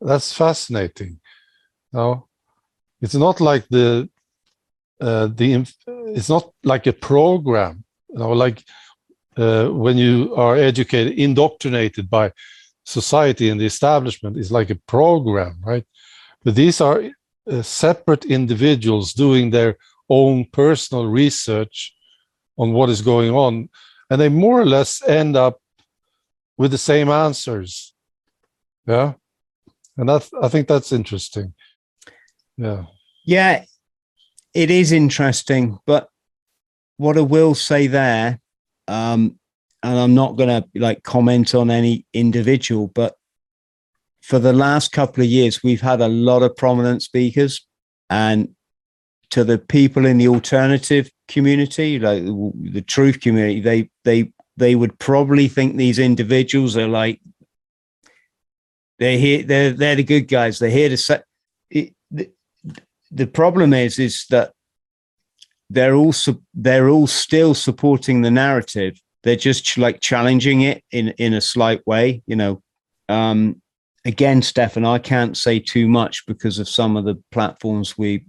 That's 0.00 0.32
fascinating. 0.32 1.20
Now, 1.92 2.26
it's 3.00 3.14
not 3.14 3.40
like 3.40 3.66
the 3.68 4.08
uh, 5.00 5.28
the 5.28 5.66
it's 6.14 6.28
not 6.28 6.52
like 6.64 6.86
a 6.86 6.92
program. 6.92 7.84
You 8.10 8.18
know, 8.18 8.32
like 8.32 8.62
uh, 9.36 9.68
when 9.68 9.96
you 9.96 10.34
are 10.34 10.56
educated, 10.56 11.18
indoctrinated 11.18 12.10
by 12.10 12.32
society 12.84 13.50
and 13.50 13.60
the 13.60 13.66
establishment 13.66 14.36
is 14.36 14.50
like 14.50 14.70
a 14.70 14.80
program, 14.86 15.60
right? 15.64 15.86
But 16.44 16.54
these 16.54 16.80
are 16.80 17.04
uh, 17.50 17.62
separate 17.62 18.24
individuals 18.24 19.12
doing 19.12 19.50
their 19.50 19.76
own 20.08 20.46
personal 20.52 21.06
research 21.06 21.94
on 22.58 22.72
what 22.72 22.90
is 22.90 23.00
going 23.00 23.30
on, 23.30 23.68
and 24.10 24.20
they 24.20 24.28
more 24.28 24.60
or 24.60 24.66
less 24.66 25.02
end 25.06 25.36
up 25.36 25.60
with 26.58 26.72
the 26.72 26.78
same 26.78 27.08
answers. 27.08 27.94
Yeah, 28.86 29.14
and 29.96 30.08
that's 30.08 30.30
I 30.42 30.48
think 30.48 30.68
that's 30.68 30.92
interesting. 30.92 31.54
Yeah, 32.56 32.84
Yeah, 33.24 33.64
it 34.52 34.70
is 34.70 34.92
interesting, 34.92 35.78
but 35.86 36.08
what 36.96 37.16
I 37.16 37.22
will 37.22 37.54
say 37.54 37.86
there, 37.86 38.40
um, 38.88 39.38
and 39.82 39.98
I'm 39.98 40.14
not 40.14 40.36
going 40.36 40.48
to 40.48 40.68
like 40.74 41.02
comment 41.02 41.54
on 41.54 41.70
any 41.70 42.04
individual, 42.12 42.88
but 42.88 43.14
for 44.20 44.38
the 44.38 44.52
last 44.52 44.92
couple 44.92 45.22
of 45.22 45.30
years, 45.30 45.62
we've 45.62 45.80
had 45.80 46.00
a 46.00 46.08
lot 46.08 46.42
of 46.42 46.56
prominent 46.56 47.02
speakers, 47.02 47.66
and 48.10 48.54
to 49.30 49.44
the 49.44 49.58
people 49.58 50.04
in 50.04 50.18
the 50.18 50.28
alternative 50.28 51.10
community, 51.30 51.98
like 51.98 52.24
the, 52.24 52.82
truth 52.86 53.20
community, 53.20 53.60
they 53.60 53.90
they 54.04 54.32
they 54.56 54.74
would 54.74 54.98
probably 54.98 55.48
think 55.48 55.76
these 55.76 55.98
individuals 55.98 56.76
are 56.76 56.88
like 56.88 57.20
they're 58.98 59.18
here, 59.18 59.42
they're 59.42 59.72
they're 59.72 59.96
the 59.96 60.04
good 60.04 60.28
guys. 60.28 60.58
They're 60.58 60.70
here 60.70 60.90
to 60.90 60.96
set. 60.96 61.24
It, 61.70 61.94
the, 62.10 62.30
the 63.10 63.26
problem 63.26 63.72
is 63.72 63.98
is 63.98 64.26
that 64.30 64.52
they're 65.70 65.94
all 65.94 66.14
they're 66.52 66.88
all 66.88 67.06
still 67.06 67.54
supporting 67.54 68.22
the 68.22 68.30
narrative. 68.30 69.00
They're 69.22 69.36
just 69.36 69.64
ch- 69.64 69.78
like 69.78 70.00
challenging 70.00 70.62
it 70.62 70.84
in 70.90 71.08
in 71.10 71.32
a 71.32 71.40
slight 71.40 71.86
way, 71.86 72.22
you 72.26 72.36
know. 72.36 72.62
Um, 73.08 73.62
again, 74.04 74.42
Stefan, 74.42 74.84
I 74.84 74.98
can't 74.98 75.36
say 75.36 75.58
too 75.58 75.88
much 75.88 76.26
because 76.26 76.58
of 76.58 76.68
some 76.68 76.96
of 76.96 77.04
the 77.04 77.22
platforms 77.32 77.96
we 77.96 78.24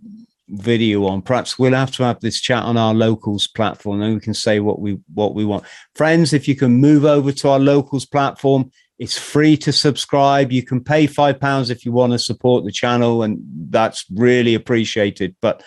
video 0.51 1.05
on. 1.05 1.21
Perhaps 1.21 1.57
we'll 1.57 1.73
have 1.73 1.91
to 1.91 2.03
have 2.03 2.19
this 2.19 2.39
chat 2.39 2.63
on 2.63 2.77
our 2.77 2.93
locals 2.93 3.47
platform, 3.47 4.01
and 4.01 4.13
we 4.13 4.19
can 4.19 4.33
say 4.33 4.59
what 4.59 4.79
we 4.79 4.99
what 5.13 5.33
we 5.33 5.45
want. 5.45 5.63
Friends, 5.95 6.33
if 6.33 6.47
you 6.47 6.55
can 6.55 6.73
move 6.73 7.05
over 7.05 7.31
to 7.31 7.49
our 7.49 7.59
locals 7.59 8.05
platform, 8.05 8.71
it's 8.99 9.17
free 9.17 9.57
to 9.57 9.71
subscribe. 9.71 10.51
You 10.51 10.63
can 10.63 10.83
pay 10.83 11.07
five 11.07 11.39
pounds 11.39 11.69
if 11.69 11.85
you 11.85 11.91
want 11.91 12.13
to 12.13 12.19
support 12.19 12.65
the 12.65 12.71
channel, 12.71 13.23
and 13.23 13.39
that's 13.69 14.05
really 14.13 14.53
appreciated. 14.53 15.35
But 15.41 15.63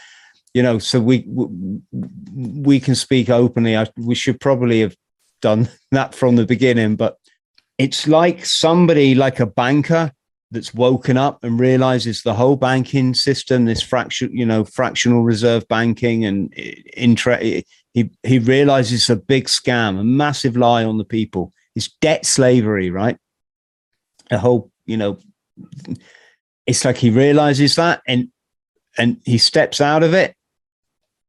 you 0.52 0.62
know, 0.62 0.78
so 0.78 1.00
we 1.00 1.24
we 2.32 2.78
can 2.78 2.94
speak 2.94 3.30
openly. 3.30 3.76
I, 3.76 3.86
we 3.96 4.14
should 4.14 4.40
probably 4.40 4.80
have 4.80 4.96
done 5.40 5.68
that 5.90 6.14
from 6.14 6.36
the 6.36 6.46
beginning, 6.46 6.96
but 6.96 7.18
it's 7.78 8.06
like 8.06 8.46
somebody 8.46 9.14
like 9.14 9.40
a 9.40 9.46
banker 9.46 10.12
that's 10.54 10.72
woken 10.72 11.18
up 11.18 11.44
and 11.44 11.60
realizes 11.60 12.22
the 12.22 12.34
whole 12.34 12.56
banking 12.56 13.12
system, 13.12 13.66
this 13.66 13.82
fraction, 13.82 14.34
you 14.34 14.46
know, 14.46 14.64
fractional 14.64 15.22
reserve 15.22 15.68
banking 15.68 16.24
and 16.24 16.54
intra, 16.96 17.38
he 17.42 18.10
he 18.22 18.38
realizes 18.38 19.10
a 19.10 19.16
big 19.16 19.46
scam, 19.46 20.00
a 20.00 20.04
massive 20.04 20.56
lie 20.56 20.84
on 20.84 20.98
the 20.98 21.04
people. 21.04 21.52
It's 21.74 21.88
debt 22.00 22.24
slavery, 22.24 22.90
right? 22.90 23.18
A 24.30 24.38
whole, 24.38 24.70
you 24.86 24.96
know, 24.96 25.18
it's 26.66 26.84
like 26.84 26.96
he 26.96 27.10
realizes 27.10 27.76
that 27.76 28.00
and 28.06 28.28
and 28.96 29.20
he 29.24 29.38
steps 29.38 29.80
out 29.80 30.02
of 30.02 30.14
it. 30.14 30.34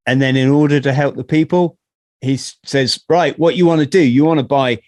And 0.05 0.21
then 0.21 0.35
in 0.35 0.49
order 0.49 0.79
to 0.79 0.93
help 0.93 1.15
the 1.15 1.23
people, 1.23 1.77
he 2.21 2.38
says, 2.38 3.03
right, 3.09 3.38
what 3.39 3.55
you 3.55 3.65
want 3.65 3.81
to 3.81 3.88
do? 3.88 3.99
You 3.99 4.23
want 4.23 4.39
to 4.39 4.45
buy 4.45 4.81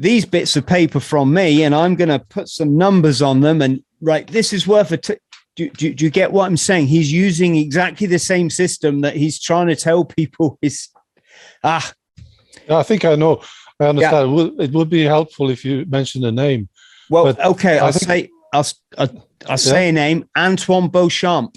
these 0.00 0.24
bits 0.24 0.56
of 0.56 0.66
paper 0.66 0.98
from 0.98 1.32
me, 1.32 1.62
and 1.62 1.74
I'm 1.74 1.94
going 1.94 2.08
to 2.08 2.18
put 2.18 2.48
some 2.48 2.76
numbers 2.76 3.20
on 3.20 3.42
them, 3.42 3.60
and 3.60 3.84
right, 4.00 4.26
this 4.26 4.52
is 4.52 4.66
worth 4.66 4.90
a. 4.92 4.96
T- 4.96 5.18
do, 5.56 5.68
do, 5.68 5.92
do 5.92 6.04
you 6.04 6.10
get 6.10 6.32
what 6.32 6.46
I'm 6.46 6.56
saying? 6.56 6.86
He's 6.86 7.12
using 7.12 7.56
exactly 7.56 8.06
the 8.06 8.18
same 8.18 8.48
system 8.48 9.02
that 9.02 9.14
he's 9.14 9.38
trying 9.38 9.66
to 9.66 9.76
tell 9.76 10.06
people 10.06 10.58
is 10.62 10.88
ah. 11.62 11.92
I 12.68 12.82
think 12.82 13.04
I 13.04 13.14
know. 13.14 13.42
I 13.78 13.86
understand. 13.86 14.14
Yeah. 14.14 14.22
It, 14.22 14.34
would, 14.34 14.60
it, 14.60 14.72
would, 14.72 14.90
be 14.90 15.02
helpful 15.02 15.50
if 15.50 15.64
you 15.64 15.84
mention 15.86 16.24
a 16.24 16.32
name. 16.32 16.68
Well, 17.10 17.24
but 17.24 17.44
okay, 17.44 17.78
I'll 17.78 17.92
think, 17.92 18.04
say 18.04 18.28
I'll 18.52 18.66
I'll, 18.96 19.28
I'll 19.48 19.58
say 19.58 19.90
a 19.90 19.92
name. 19.92 20.28
Antoine 20.36 20.88
Béchamp, 20.88 21.56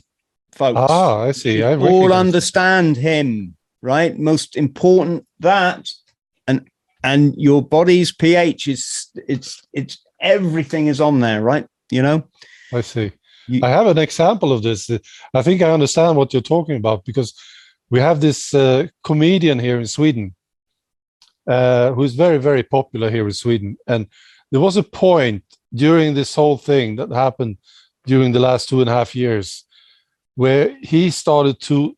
folks. 0.51 0.79
Ah, 0.79 1.19
I 1.21 1.31
see. 1.31 1.63
I 1.63 1.75
all 1.77 2.11
understand 2.11 2.97
him, 2.97 3.55
right? 3.81 4.17
Most 4.17 4.57
important 4.57 5.27
that, 5.39 5.87
and 7.03 7.35
your 7.37 7.61
body's 7.61 8.11
pH 8.11 8.67
is 8.67 9.07
it's 9.27 9.61
it's 9.73 10.03
everything 10.19 10.87
is 10.87 11.01
on 11.01 11.19
there, 11.19 11.41
right? 11.41 11.67
You 11.91 12.01
know. 12.01 12.23
I 12.71 12.81
see. 12.81 13.11
You, 13.47 13.59
I 13.61 13.69
have 13.69 13.87
an 13.87 13.97
example 13.97 14.53
of 14.53 14.63
this. 14.63 14.89
I 15.33 15.41
think 15.41 15.61
I 15.61 15.71
understand 15.71 16.17
what 16.17 16.33
you're 16.33 16.41
talking 16.41 16.77
about 16.77 17.05
because 17.05 17.33
we 17.89 17.99
have 17.99 18.21
this 18.21 18.53
uh, 18.53 18.87
comedian 19.03 19.59
here 19.59 19.79
in 19.79 19.85
Sweden 19.85 20.33
uh, 21.45 21.91
who's 21.91 22.13
very, 22.13 22.37
very 22.37 22.63
popular 22.63 23.09
here 23.09 23.25
in 23.25 23.33
Sweden. 23.33 23.77
And 23.85 24.07
there 24.51 24.61
was 24.61 24.77
a 24.77 24.83
point 24.83 25.43
during 25.73 26.13
this 26.13 26.33
whole 26.35 26.57
thing 26.57 26.95
that 26.95 27.11
happened 27.11 27.57
during 28.05 28.31
the 28.31 28.39
last 28.39 28.69
two 28.69 28.81
and 28.81 28.89
a 28.89 28.93
half 28.93 29.15
years 29.15 29.65
where 30.35 30.75
he 30.81 31.09
started 31.09 31.59
to 31.61 31.97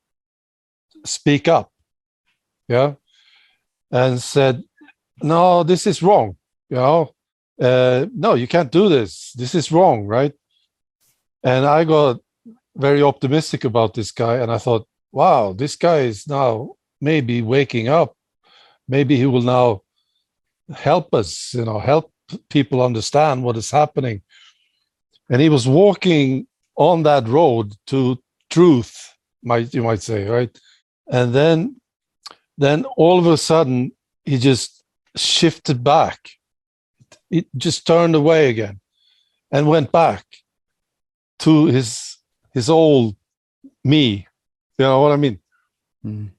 speak 1.06 1.48
up. 1.48 1.72
Yeah. 2.68 2.94
And 3.92 4.20
said, 4.20 4.64
no, 5.22 5.64
this 5.64 5.88
is 5.88 6.02
wrong. 6.02 6.38
You 6.70 6.78
know, 6.78 7.16
uh, 7.62 8.08
no, 8.14 8.34
you 8.34 8.48
can't 8.48 8.72
do 8.72 8.90
this. 8.90 9.34
This 9.34 9.56
is 9.56 9.72
wrong, 9.72 10.06
right? 10.06 10.34
And 11.44 11.66
I 11.66 11.84
got 11.84 12.20
very 12.76 13.02
optimistic 13.02 13.64
about 13.64 13.94
this 13.94 14.12
guy. 14.12 14.38
And 14.38 14.52
I 14.52 14.58
thought, 14.58 14.88
wow, 15.12 15.54
this 15.54 15.76
guy 15.76 16.00
is 16.00 16.28
now 16.28 16.76
maybe 17.00 17.42
waking 17.42 17.88
up. 17.88 18.16
Maybe 18.88 19.16
he 19.16 19.26
will 19.26 19.42
now 19.42 19.82
help 20.76 21.14
us, 21.14 21.54
you 21.54 21.66
know, 21.66 21.80
help 21.80 22.12
people 22.50 22.82
understand 22.82 23.44
what 23.44 23.58
is 23.58 23.72
happening. 23.72 24.22
And 25.30 25.42
he 25.42 25.50
was 25.50 25.68
walking 25.68 26.48
on 26.76 27.04
that 27.04 27.28
road 27.28 27.74
to 27.88 28.20
truth, 28.50 29.14
might 29.44 29.74
you 29.74 29.84
might 29.84 30.02
say, 30.02 30.28
right? 30.28 30.56
And 31.08 31.34
then 31.34 31.82
then 32.58 32.86
all 32.98 33.20
of 33.20 33.28
a 33.28 33.38
sudden 33.38 33.92
he 34.24 34.38
just 34.38 34.84
shifted 35.16 35.84
back. 35.84 36.30
It 37.30 37.48
just 37.58 37.88
turned 37.88 38.16
away 38.16 38.50
again 38.50 38.80
and 39.52 39.68
went 39.68 39.92
back 39.92 40.26
to 41.40 41.66
his 41.66 42.18
his 42.54 42.70
old 42.70 43.16
me. 43.84 44.28
You 44.78 44.86
know 44.86 45.02
what 45.02 45.12
I 45.12 45.18
mean? 45.18 45.40
Mm. 46.06 46.30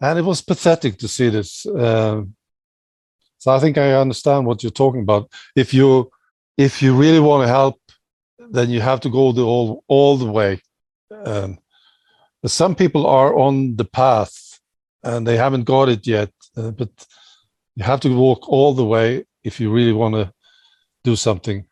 And 0.00 0.18
it 0.18 0.24
was 0.24 0.42
pathetic 0.42 0.98
to 0.98 1.08
see 1.08 1.28
this. 1.28 1.66
Uh, 1.66 2.22
so 3.38 3.50
I 3.52 3.58
think 3.60 3.78
I 3.78 3.94
understand 3.94 4.46
what 4.46 4.62
you're 4.62 4.70
talking 4.70 5.02
about. 5.02 5.30
If 5.54 5.72
you 5.72 6.10
if 6.56 6.82
you 6.82 6.94
really 6.94 7.20
want 7.20 7.44
to 7.44 7.48
help, 7.48 7.80
then 8.50 8.70
you 8.70 8.80
have 8.80 9.00
to 9.00 9.10
go 9.10 9.32
the 9.32 9.42
all 9.42 9.84
all 9.88 10.16
the 10.16 10.30
way. 10.30 10.60
Um, 11.24 11.58
some 12.44 12.74
people 12.74 13.06
are 13.06 13.36
on 13.36 13.76
the 13.76 13.84
path 13.84 14.60
and 15.02 15.26
they 15.26 15.36
haven't 15.36 15.64
got 15.64 15.88
it 15.88 16.06
yet, 16.06 16.32
uh, 16.56 16.70
but 16.70 16.90
you 17.76 17.84
have 17.84 18.00
to 18.00 18.16
walk 18.16 18.48
all 18.48 18.72
the 18.72 18.84
way 18.84 19.24
if 19.44 19.60
you 19.60 19.70
really 19.70 19.92
want 19.92 20.14
to 20.14 20.32
do 21.04 21.14
something. 21.14 21.66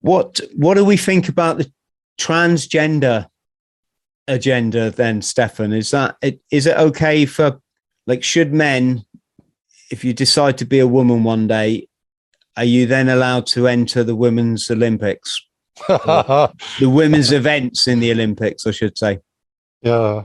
What 0.00 0.40
What 0.54 0.74
do 0.74 0.84
we 0.84 0.96
think 0.96 1.28
about 1.28 1.58
the 1.58 1.70
transgender 2.18 3.28
agenda 4.26 4.90
then, 4.90 5.20
Stefan? 5.20 5.72
Is 5.72 5.90
that 5.90 6.16
is 6.50 6.66
it 6.66 6.76
okay 6.76 7.26
for 7.26 7.60
like 8.06 8.24
should 8.24 8.54
men, 8.54 9.04
if 9.90 10.04
you 10.04 10.14
decide 10.14 10.56
to 10.58 10.64
be 10.64 10.78
a 10.78 10.86
woman 10.86 11.24
one 11.24 11.46
day, 11.46 11.88
are 12.56 12.64
you 12.64 12.86
then 12.86 13.08
allowed 13.08 13.46
to 13.48 13.68
enter 13.68 14.02
the 14.02 14.16
women's 14.16 14.70
Olympics? 14.70 15.44
the 15.88 16.50
women's 16.80 17.30
events 17.30 17.86
in 17.86 18.00
the 18.00 18.10
Olympics, 18.10 18.66
I 18.66 18.70
should 18.72 18.98
say. 18.98 19.18
Yeah. 19.82 20.24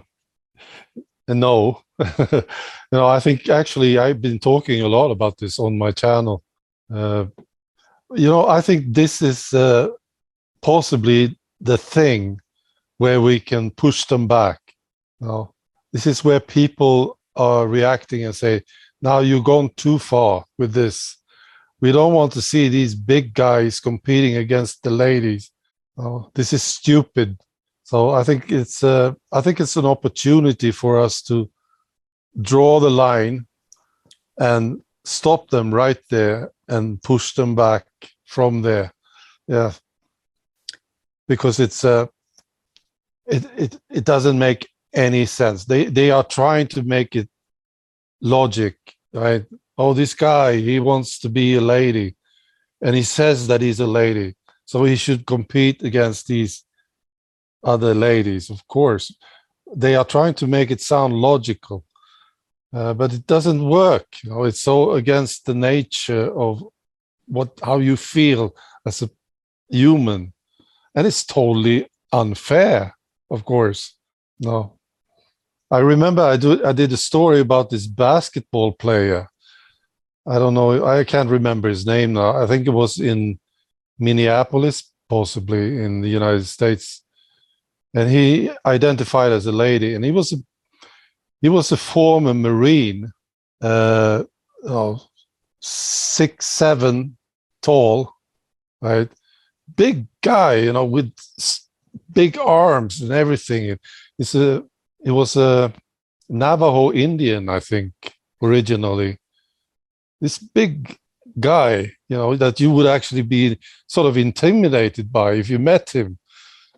No. 1.27 1.82
you 2.19 2.43
know, 2.91 3.07
I 3.07 3.19
think 3.19 3.49
actually 3.49 3.97
I've 3.97 4.21
been 4.21 4.39
talking 4.39 4.81
a 4.81 4.87
lot 4.87 5.11
about 5.11 5.37
this 5.37 5.59
on 5.59 5.77
my 5.77 5.91
channel. 5.91 6.43
Uh, 6.93 7.25
you 8.15 8.27
know, 8.27 8.47
I 8.47 8.61
think 8.61 8.93
this 8.93 9.21
is 9.21 9.53
uh, 9.53 9.89
possibly 10.61 11.37
the 11.61 11.77
thing 11.77 12.39
where 12.97 13.21
we 13.21 13.39
can 13.39 13.71
push 13.71 14.05
them 14.05 14.27
back. 14.27 14.59
You 15.19 15.27
know, 15.27 15.53
this 15.91 16.07
is 16.07 16.23
where 16.23 16.39
people 16.39 17.19
are 17.35 17.67
reacting 17.67 18.25
and 18.25 18.35
say, 18.35 18.63
"Now 19.01 19.19
you've 19.19 19.43
gone 19.43 19.69
too 19.75 19.99
far 19.99 20.45
with 20.57 20.73
this. 20.73 21.17
We 21.79 21.91
don't 21.91 22.13
want 22.13 22.31
to 22.33 22.41
see 22.41 22.69
these 22.69 22.95
big 22.95 23.33
guys 23.33 23.79
competing 23.79 24.37
against 24.37 24.83
the 24.83 24.89
ladies. 24.89 25.51
Know, 25.97 26.31
this 26.33 26.53
is 26.53 26.63
stupid." 26.63 27.37
So 27.83 28.11
I 28.11 28.23
think 28.23 28.51
it's 28.51 28.83
uh, 28.83 29.13
I 29.31 29.41
think 29.41 29.59
it's 29.59 29.75
an 29.75 29.85
opportunity 29.85 30.71
for 30.71 30.99
us 30.99 31.21
to 31.23 31.49
draw 32.39 32.79
the 32.79 32.89
line 32.89 33.45
and 34.37 34.81
stop 35.03 35.49
them 35.49 35.73
right 35.73 35.99
there 36.09 36.51
and 36.67 37.01
push 37.03 37.33
them 37.33 37.55
back 37.55 37.85
from 38.25 38.61
there. 38.61 38.93
Yeah, 39.47 39.73
because 41.27 41.59
it's 41.59 41.83
uh, 41.83 42.07
it 43.25 43.45
it 43.57 43.79
it 43.89 44.03
doesn't 44.05 44.39
make 44.39 44.69
any 44.93 45.25
sense. 45.25 45.65
They 45.65 45.85
they 45.85 46.11
are 46.11 46.23
trying 46.23 46.67
to 46.67 46.83
make 46.83 47.15
it 47.15 47.29
logic, 48.21 48.77
right? 49.13 49.45
Oh, 49.77 49.93
this 49.93 50.13
guy 50.13 50.57
he 50.57 50.79
wants 50.79 51.19
to 51.19 51.29
be 51.29 51.55
a 51.55 51.61
lady, 51.61 52.15
and 52.81 52.95
he 52.95 53.03
says 53.03 53.47
that 53.47 53.61
he's 53.61 53.79
a 53.79 53.87
lady, 53.87 54.35
so 54.65 54.83
he 54.83 54.95
should 54.95 55.25
compete 55.25 55.83
against 55.83 56.27
these 56.27 56.63
other 57.63 57.93
ladies. 57.93 58.49
Of 58.49 58.67
course, 58.67 59.15
they 59.75 59.95
are 59.95 60.05
trying 60.05 60.35
to 60.35 60.47
make 60.47 60.71
it 60.71 60.81
sound 60.81 61.13
logical, 61.13 61.83
uh, 62.73 62.93
but 62.93 63.13
it 63.13 63.27
doesn't 63.27 63.63
work. 63.63 64.07
You 64.23 64.31
know, 64.31 64.43
it's 64.43 64.61
so 64.61 64.93
against 64.93 65.45
the 65.45 65.53
nature 65.53 66.31
of 66.37 66.63
what 67.27 67.59
how 67.63 67.77
you 67.77 67.95
feel 67.95 68.55
as 68.85 69.01
a 69.01 69.09
human, 69.69 70.33
and 70.95 71.07
it's 71.07 71.23
totally 71.23 71.87
unfair 72.11 72.93
of 73.33 73.43
course. 73.45 73.95
No. 74.39 74.77
I 75.71 75.79
remember 75.79 76.21
I 76.21 76.37
do 76.37 76.63
I 76.63 76.71
did 76.71 76.93
a 76.93 76.97
story 76.97 77.39
about 77.39 77.69
this 77.69 77.87
basketball 77.87 78.71
player. 78.73 79.27
I 80.25 80.37
don't 80.39 80.53
know, 80.53 80.85
I 80.85 81.03
can't 81.03 81.29
remember 81.29 81.67
his 81.67 81.85
name 81.85 82.13
now. 82.13 82.37
I 82.41 82.45
think 82.47 82.65
it 82.65 82.77
was 82.81 82.99
in 82.99 83.39
Minneapolis, 83.99 84.89
possibly 85.09 85.83
in 85.83 86.01
the 86.01 86.07
United 86.07 86.45
States. 86.45 87.03
And 87.93 88.09
he 88.09 88.49
identified 88.65 89.31
as 89.33 89.45
a 89.47 89.51
lady, 89.51 89.95
and 89.95 90.05
he 90.05 90.11
was 90.11 90.31
a 90.31 90.37
he 91.43 91.49
was 91.49 91.73
a 91.73 91.77
former 91.77 92.33
Marine, 92.33 93.11
uh, 93.61 94.23
oh, 94.65 95.05
six 95.59 96.45
seven 96.45 97.17
tall, 97.61 98.13
right? 98.81 99.09
Big 99.75 100.07
guy, 100.21 100.55
you 100.55 100.71
know, 100.71 100.85
with 100.85 101.11
big 102.13 102.37
arms 102.37 103.01
and 103.01 103.11
everything. 103.11 103.77
It's 104.17 104.35
a 104.35 104.63
it 105.03 105.11
was 105.11 105.35
a 105.35 105.73
Navajo 106.29 106.93
Indian, 106.93 107.49
I 107.49 107.59
think, 107.59 107.91
originally. 108.41 109.17
This 110.21 110.37
big 110.37 110.97
guy, 111.37 111.91
you 112.07 112.17
know, 112.17 112.37
that 112.37 112.61
you 112.61 112.71
would 112.71 112.87
actually 112.87 113.23
be 113.23 113.59
sort 113.87 114.07
of 114.07 114.15
intimidated 114.15 115.11
by 115.11 115.33
if 115.33 115.49
you 115.49 115.59
met 115.59 115.89
him, 115.89 116.19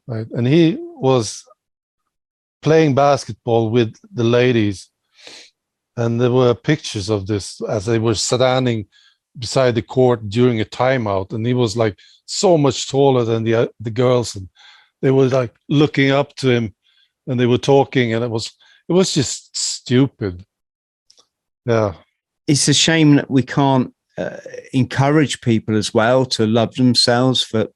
right? 0.08 0.28
And 0.32 0.48
he 0.48 0.78
was 0.80 1.46
playing 2.66 2.96
basketball 2.96 3.70
with 3.70 3.96
the 4.12 4.24
ladies, 4.40 4.90
and 5.96 6.20
there 6.20 6.32
were 6.32 6.54
pictures 6.72 7.10
of 7.10 7.28
this 7.28 7.62
as 7.70 7.86
they 7.86 8.00
were 8.00 8.16
standing 8.16 8.88
beside 9.38 9.76
the 9.76 9.82
court 9.82 10.30
during 10.30 10.60
a 10.60 10.66
timeout, 10.66 11.32
and 11.32 11.46
he 11.46 11.54
was 11.54 11.78
like 11.78 11.96
so 12.26 12.58
much 12.58 12.90
taller 12.90 13.24
than 13.24 13.44
the 13.44 13.72
the 13.80 13.92
girls, 13.92 14.36
and 14.36 14.50
they 15.02 15.12
were 15.12 15.30
like 15.30 15.54
looking 15.70 16.10
up 16.12 16.36
to 16.36 16.50
him 16.50 16.74
and 17.28 17.40
they 17.40 17.46
were 17.46 17.58
talking. 17.58 18.14
And 18.14 18.24
it 18.24 18.32
was 18.32 18.52
it 18.90 18.94
was 18.94 19.14
just 19.14 19.56
stupid. 19.56 20.46
Yeah. 21.66 21.94
It's 22.48 22.68
a 22.68 22.74
shame 22.74 23.16
that 23.16 23.30
we 23.30 23.44
can't 23.44 23.94
uh, 24.18 24.38
encourage 24.74 25.42
people 25.42 25.76
as 25.76 25.94
well 25.94 26.26
to 26.26 26.46
love 26.46 26.76
themselves 26.76 27.44
for 27.44 27.68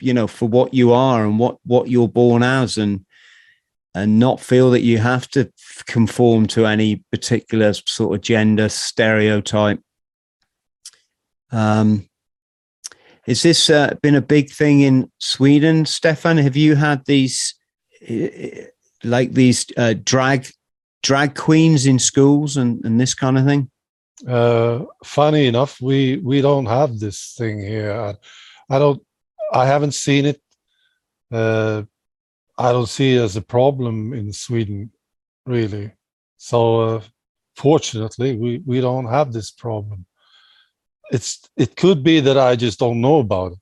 you 0.00 0.12
know 0.12 0.26
for 0.26 0.48
what 0.48 0.74
you 0.74 0.92
are 0.92 1.24
and 1.24 1.38
what 1.38 1.58
what 1.64 1.88
you're 1.88 2.08
born 2.08 2.42
as. 2.42 2.78
And 2.78 3.04
and 3.94 4.18
not 4.18 4.40
feel 4.40 4.70
that 4.70 4.82
you 4.82 4.98
have 4.98 5.28
to 5.28 5.50
conform 5.86 6.46
to 6.46 6.66
any 6.66 7.04
particular 7.10 7.72
sort 7.72 8.14
of 8.14 8.20
gender 8.20 8.68
stereotype. 8.68 9.80
Um, 11.50 12.08
is 13.26 13.42
this 13.42 13.68
uh, 13.68 13.94
been 14.02 14.14
a 14.14 14.22
big 14.22 14.50
thing 14.50 14.80
in 14.80 15.10
Sweden, 15.18 15.84
Stefan? 15.86 16.38
Have 16.38 16.56
you 16.56 16.74
had 16.76 17.04
these 17.06 17.54
uh, 18.08 18.26
like 19.02 19.32
these 19.32 19.66
uh, 19.76 19.94
drag 20.04 20.46
drag 21.02 21.34
queens 21.34 21.86
in 21.86 21.98
schools 21.98 22.56
and, 22.56 22.84
and 22.84 23.00
this 23.00 23.14
kind 23.14 23.38
of 23.38 23.44
thing? 23.44 23.70
Uh, 24.26 24.84
funny 25.04 25.46
enough, 25.46 25.80
we 25.80 26.18
we 26.18 26.40
don't 26.40 26.66
have 26.66 26.98
this 26.98 27.34
thing 27.36 27.58
here. 27.58 27.92
I, 27.92 28.14
I 28.74 28.78
don't. 28.78 29.02
I 29.52 29.66
haven't 29.66 29.94
seen 29.94 30.26
it. 30.26 30.40
I 32.60 32.72
don't 32.72 32.88
see 32.88 33.16
it 33.16 33.22
as 33.22 33.36
a 33.36 33.42
problem 33.56 34.12
in 34.12 34.32
Sweden, 34.32 34.90
really. 35.46 35.92
So, 36.36 36.80
uh, 36.80 37.02
fortunately, 37.56 38.36
we 38.36 38.62
we 38.66 38.80
don't 38.80 39.08
have 39.08 39.32
this 39.32 39.50
problem. 39.50 40.06
It's 41.10 41.48
it 41.56 41.74
could 41.76 42.02
be 42.02 42.20
that 42.20 42.38
I 42.38 42.56
just 42.56 42.78
don't 42.78 43.00
know 43.00 43.18
about 43.18 43.52
it, 43.52 43.58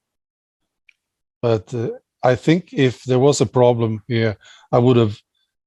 but 1.43 1.75
uh, 1.75 1.91
I 2.23 2.35
think 2.37 2.73
if 2.73 3.05
there 3.05 3.19
was 3.19 3.41
a 3.41 3.47
problem 3.47 4.03
here, 4.09 4.37
I 4.73 4.79
would 4.79 4.97
have 4.97 5.17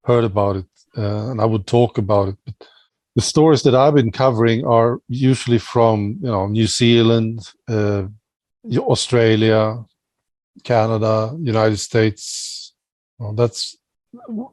heard 0.04 0.24
about 0.24 0.56
it 0.58 0.72
uh, 0.98 1.32
and 1.32 1.42
I 1.42 1.46
would 1.46 1.68
talk 1.68 1.98
about 1.98 2.30
it. 2.30 2.38
But 2.46 2.68
the 3.16 3.22
stories 3.22 3.64
that 3.64 3.76
I've 3.76 3.96
been 3.96 4.12
covering 4.12 4.66
are 4.66 5.00
usually 5.08 5.60
from 5.60 6.18
you 6.22 6.32
know 6.32 6.48
New 6.48 6.68
Zealand, 6.68 7.40
uh, 7.68 8.04
Australia, 8.78 9.84
Canada, 10.64 11.36
United 11.40 11.78
States. 11.78 12.61
Well, 13.22 13.34
that's 13.34 13.78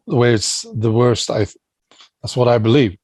way 0.06 0.34
it's 0.34 0.66
the 0.74 0.92
worst. 0.92 1.30
I 1.30 1.46
that's 2.20 2.36
what 2.36 2.48
I 2.48 2.58
believe. 2.58 2.98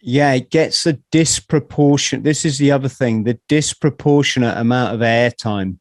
Yeah, 0.00 0.32
it 0.34 0.50
gets 0.50 0.86
a 0.86 0.92
disproportionate. 1.10 2.22
This 2.22 2.44
is 2.44 2.58
the 2.58 2.70
other 2.70 2.88
thing: 2.88 3.24
the 3.24 3.40
disproportionate 3.48 4.56
amount 4.56 4.94
of 4.94 5.00
airtime. 5.00 5.78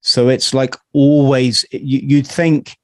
So 0.00 0.28
it's 0.28 0.54
like 0.54 0.76
always. 0.92 1.64
You, 1.72 1.98
you'd 2.04 2.26
think 2.28 2.76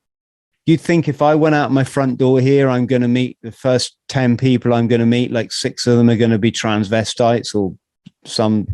you'd 0.66 0.80
think 0.80 1.06
if 1.06 1.22
I 1.22 1.36
went 1.36 1.54
out 1.54 1.70
my 1.70 1.84
front 1.84 2.18
door 2.18 2.40
here, 2.40 2.68
I'm 2.68 2.86
going 2.86 3.02
to 3.02 3.08
meet 3.08 3.38
the 3.40 3.52
first 3.52 3.96
10 4.08 4.36
people 4.36 4.74
I'm 4.74 4.88
going 4.88 5.00
to 5.00 5.06
meet, 5.06 5.30
like 5.30 5.52
six 5.52 5.86
of 5.86 5.96
them 5.96 6.10
are 6.10 6.16
going 6.16 6.32
to 6.32 6.38
be 6.38 6.52
transvestites 6.52 7.54
or 7.54 7.74
some, 8.26 8.66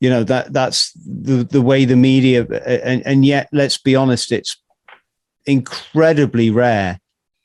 you 0.00 0.10
know, 0.10 0.24
that 0.24 0.52
that's 0.52 0.92
the, 0.94 1.44
the 1.44 1.62
way 1.62 1.84
the 1.84 1.94
media, 1.94 2.44
and, 2.66 3.06
and 3.06 3.24
yet, 3.24 3.48
let's 3.52 3.78
be 3.78 3.94
honest, 3.94 4.32
it's 4.32 4.60
incredibly 5.48 6.50
rare. 6.50 7.00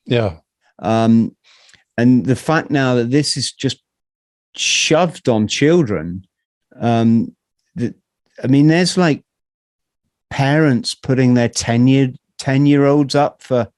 Yeah. 0.05 0.37
Um, 0.79 1.35
and 1.97 2.25
the 2.25 2.35
fact 2.35 2.69
now 2.69 2.95
that 2.95 3.09
this 3.09 3.37
is 3.37 3.51
just 3.51 3.81
shoved 4.55 5.29
on 5.29 5.47
children, 5.47 6.25
um, 6.79 7.35
that, 7.75 7.95
I 8.43 8.47
mean, 8.47 8.67
there's 8.67 8.97
like 8.97 9.23
parents 10.29 10.93
putting 10.93 11.33
their 11.33 11.49
10 11.49 11.87
year 11.87 12.13
10 12.39 12.65
year 12.65 12.85
olds 12.85 13.15
up 13.15 13.41
for 13.41 13.69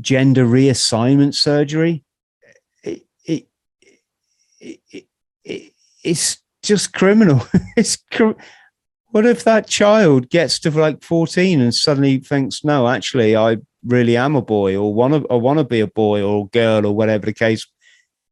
gender 0.00 0.44
reassignment 0.44 1.34
surgery. 1.34 2.04
It, 2.82 3.06
it, 3.24 3.46
it, 4.60 5.06
it 5.44 5.72
it's 6.04 6.38
just 6.62 6.92
criminal. 6.92 7.46
it's 7.76 7.96
what 9.12 9.26
if 9.26 9.44
that 9.44 9.66
child 9.66 10.30
gets 10.30 10.58
to 10.60 10.70
like 10.70 11.02
14 11.04 11.60
and 11.60 11.74
suddenly 11.74 12.18
thinks, 12.18 12.64
no, 12.64 12.88
actually, 12.88 13.36
I 13.36 13.58
really 13.84 14.16
am 14.16 14.34
a 14.36 14.42
boy 14.42 14.74
or 14.74 14.92
want 14.92 15.12
to, 15.12 15.28
I 15.30 15.34
want 15.34 15.58
to 15.58 15.64
be 15.64 15.80
a 15.80 15.86
boy 15.86 16.22
or 16.22 16.46
a 16.46 16.48
girl 16.48 16.86
or 16.86 16.96
whatever 16.96 17.26
the 17.26 17.34
case. 17.34 17.66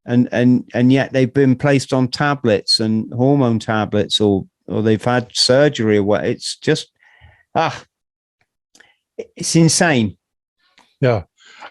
And, 0.06 0.26
and, 0.32 0.68
and 0.72 0.90
yet 0.90 1.12
they've 1.12 1.32
been 1.32 1.54
placed 1.54 1.92
on 1.92 2.08
tablets 2.08 2.80
and 2.80 3.12
hormone 3.12 3.58
tablets 3.58 4.22
or, 4.22 4.46
or 4.66 4.80
they've 4.80 5.04
had 5.04 5.36
surgery 5.36 5.98
or 5.98 6.02
what. 6.02 6.24
It's 6.24 6.56
just, 6.56 6.90
ah, 7.54 7.84
it's 9.36 9.54
insane. 9.54 10.16
Yeah, 10.98 11.24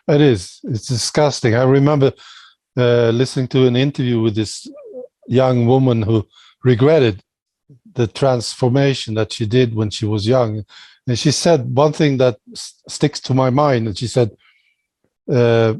it 0.07 0.21
is. 0.21 0.59
It's 0.65 0.85
disgusting. 0.85 1.55
I 1.55 1.63
remember 1.63 2.13
uh, 2.77 3.09
listening 3.09 3.47
to 3.49 3.65
an 3.65 3.75
interview 3.75 4.21
with 4.21 4.35
this 4.35 4.69
young 5.27 5.65
woman 5.65 6.03
who 6.03 6.27
regretted 6.63 7.23
the 7.99 8.07
transformation 8.07 9.13
that 9.15 9.33
she 9.33 9.45
did 9.45 9.75
when 9.75 9.89
she 9.89 10.05
was 10.05 10.25
young. 10.25 10.63
And 11.05 11.19
she 11.19 11.31
said 11.31 11.75
one 11.75 11.93
thing 11.93 12.17
that 12.17 12.37
sticks 12.87 13.19
to 13.21 13.33
my 13.33 13.49
mind. 13.49 13.87
And 13.87 13.97
she 13.97 14.07
said, 14.07 14.29
uh, 15.29 15.73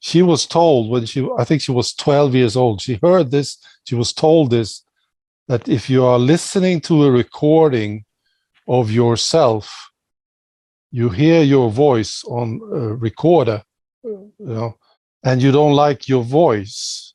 she 0.00 0.20
was 0.22 0.44
told 0.46 0.90
when 0.90 1.06
she, 1.06 1.26
I 1.38 1.44
think 1.44 1.62
she 1.62 1.72
was 1.72 1.94
12 1.94 2.34
years 2.34 2.54
old, 2.54 2.82
she 2.82 3.00
heard 3.02 3.30
this, 3.30 3.56
she 3.84 3.94
was 3.94 4.12
told 4.12 4.50
this, 4.50 4.84
that 5.48 5.68
if 5.68 5.88
you 5.88 6.04
are 6.04 6.18
listening 6.18 6.82
to 6.82 7.04
a 7.04 7.10
recording 7.10 8.04
of 8.68 8.90
yourself 8.90 9.88
you 10.90 11.08
hear 11.10 11.42
your 11.42 11.70
voice 11.70 12.24
on 12.24 12.60
a 12.72 12.94
recorder, 12.94 13.62
you 14.02 14.32
know, 14.38 14.78
and 15.22 15.42
you 15.42 15.52
don't 15.52 15.74
like 15.74 16.08
your 16.08 16.24
voice, 16.24 17.14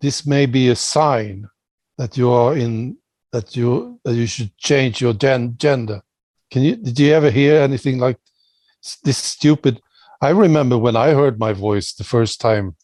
this 0.00 0.26
may 0.26 0.46
be 0.46 0.68
a 0.68 0.76
sign 0.76 1.48
that 1.96 2.16
you 2.18 2.30
are 2.30 2.56
in 2.56 2.96
that 3.32 3.56
you 3.56 4.00
that 4.04 4.14
you 4.14 4.26
should 4.26 4.56
change 4.56 5.00
your 5.00 5.12
gen- 5.12 5.56
gender. 5.58 6.02
Can 6.50 6.62
you 6.62 6.76
did 6.76 6.98
you 6.98 7.12
ever 7.12 7.30
hear 7.30 7.60
anything 7.60 7.98
like 7.98 8.18
this 9.02 9.18
stupid? 9.18 9.80
I 10.20 10.30
remember 10.30 10.78
when 10.78 10.96
I 10.96 11.10
heard 11.10 11.38
my 11.38 11.52
voice 11.52 11.92
the 11.92 12.04
first 12.04 12.40
time. 12.40 12.76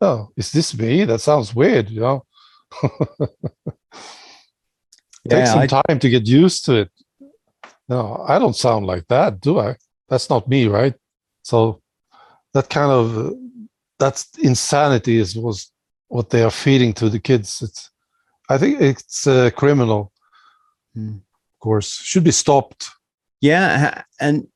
Oh, 0.00 0.30
is 0.36 0.50
this 0.50 0.76
me? 0.76 1.04
That 1.04 1.20
sounds 1.20 1.54
weird, 1.54 1.90
you 1.90 2.00
know. 2.00 2.24
yeah, 2.82 3.28
Take 5.28 5.46
some 5.46 5.60
I, 5.60 5.66
time 5.66 5.98
to 6.00 6.08
get 6.08 6.26
used 6.26 6.64
to 6.64 6.74
it. 6.74 6.90
No, 7.88 8.24
I 8.26 8.38
don't 8.38 8.56
sound 8.56 8.86
like 8.86 9.06
that, 9.08 9.40
do 9.40 9.58
I? 9.58 9.76
That's 10.08 10.30
not 10.30 10.48
me, 10.48 10.66
right? 10.66 10.94
So 11.42 11.82
that 12.54 12.68
kind 12.70 12.90
of 12.90 13.18
uh, 13.18 13.32
that's 13.98 14.28
insanity 14.38 15.18
is 15.18 15.36
was 15.36 15.70
what 16.08 16.30
they 16.30 16.42
are 16.42 16.50
feeding 16.50 16.92
to 16.94 17.08
the 17.08 17.18
kids. 17.18 17.62
It's 17.62 17.91
I 18.48 18.58
think 18.58 18.80
it's 18.80 19.26
uh, 19.26 19.50
criminal. 19.50 20.12
Mm. 20.96 21.16
Of 21.16 21.58
course, 21.60 21.92
should 21.94 22.24
be 22.24 22.32
stopped. 22.32 22.90
Yeah, 23.40 24.02
and 24.20 24.46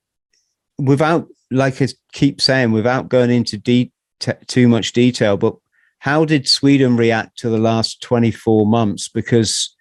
without, 0.79 1.29
like 1.51 1.81
I 1.81 1.89
keep 2.13 2.41
saying, 2.41 2.73
without 2.73 3.09
going 3.09 3.31
into 3.31 3.57
de- 3.57 3.93
t- 4.21 4.33
too 4.47 4.69
much 4.69 4.93
detail, 4.93 5.37
but 5.37 5.57
how 5.99 6.25
did 6.25 6.49
Sweden 6.49 6.97
react 6.97 7.39
to 7.39 7.49
the 7.49 7.59
last 7.59 8.01
24 8.03 8.67
months? 8.67 9.09
Because 9.09 9.75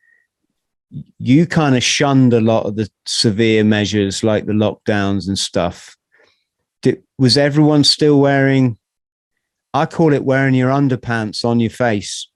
you 1.19 1.45
kind 1.45 1.75
of 1.75 1.83
shunned 1.83 2.33
a 2.33 2.41
lot 2.41 2.65
of 2.65 2.75
the 2.75 2.89
severe 3.05 3.63
measures 3.63 4.23
like 4.23 4.45
the 4.45 4.53
lockdowns 4.53 5.27
and 5.27 5.37
stuff. 5.37 5.95
Did, 6.81 7.03
was 7.17 7.37
everyone 7.37 7.83
still 7.83 8.19
wearing? 8.19 8.77
I 9.73 9.85
call 9.85 10.13
it 10.13 10.23
wearing 10.23 10.53
your 10.53 10.69
underpants 10.69 11.43
on 11.43 11.59
your 11.59 11.69
face. 11.69 12.27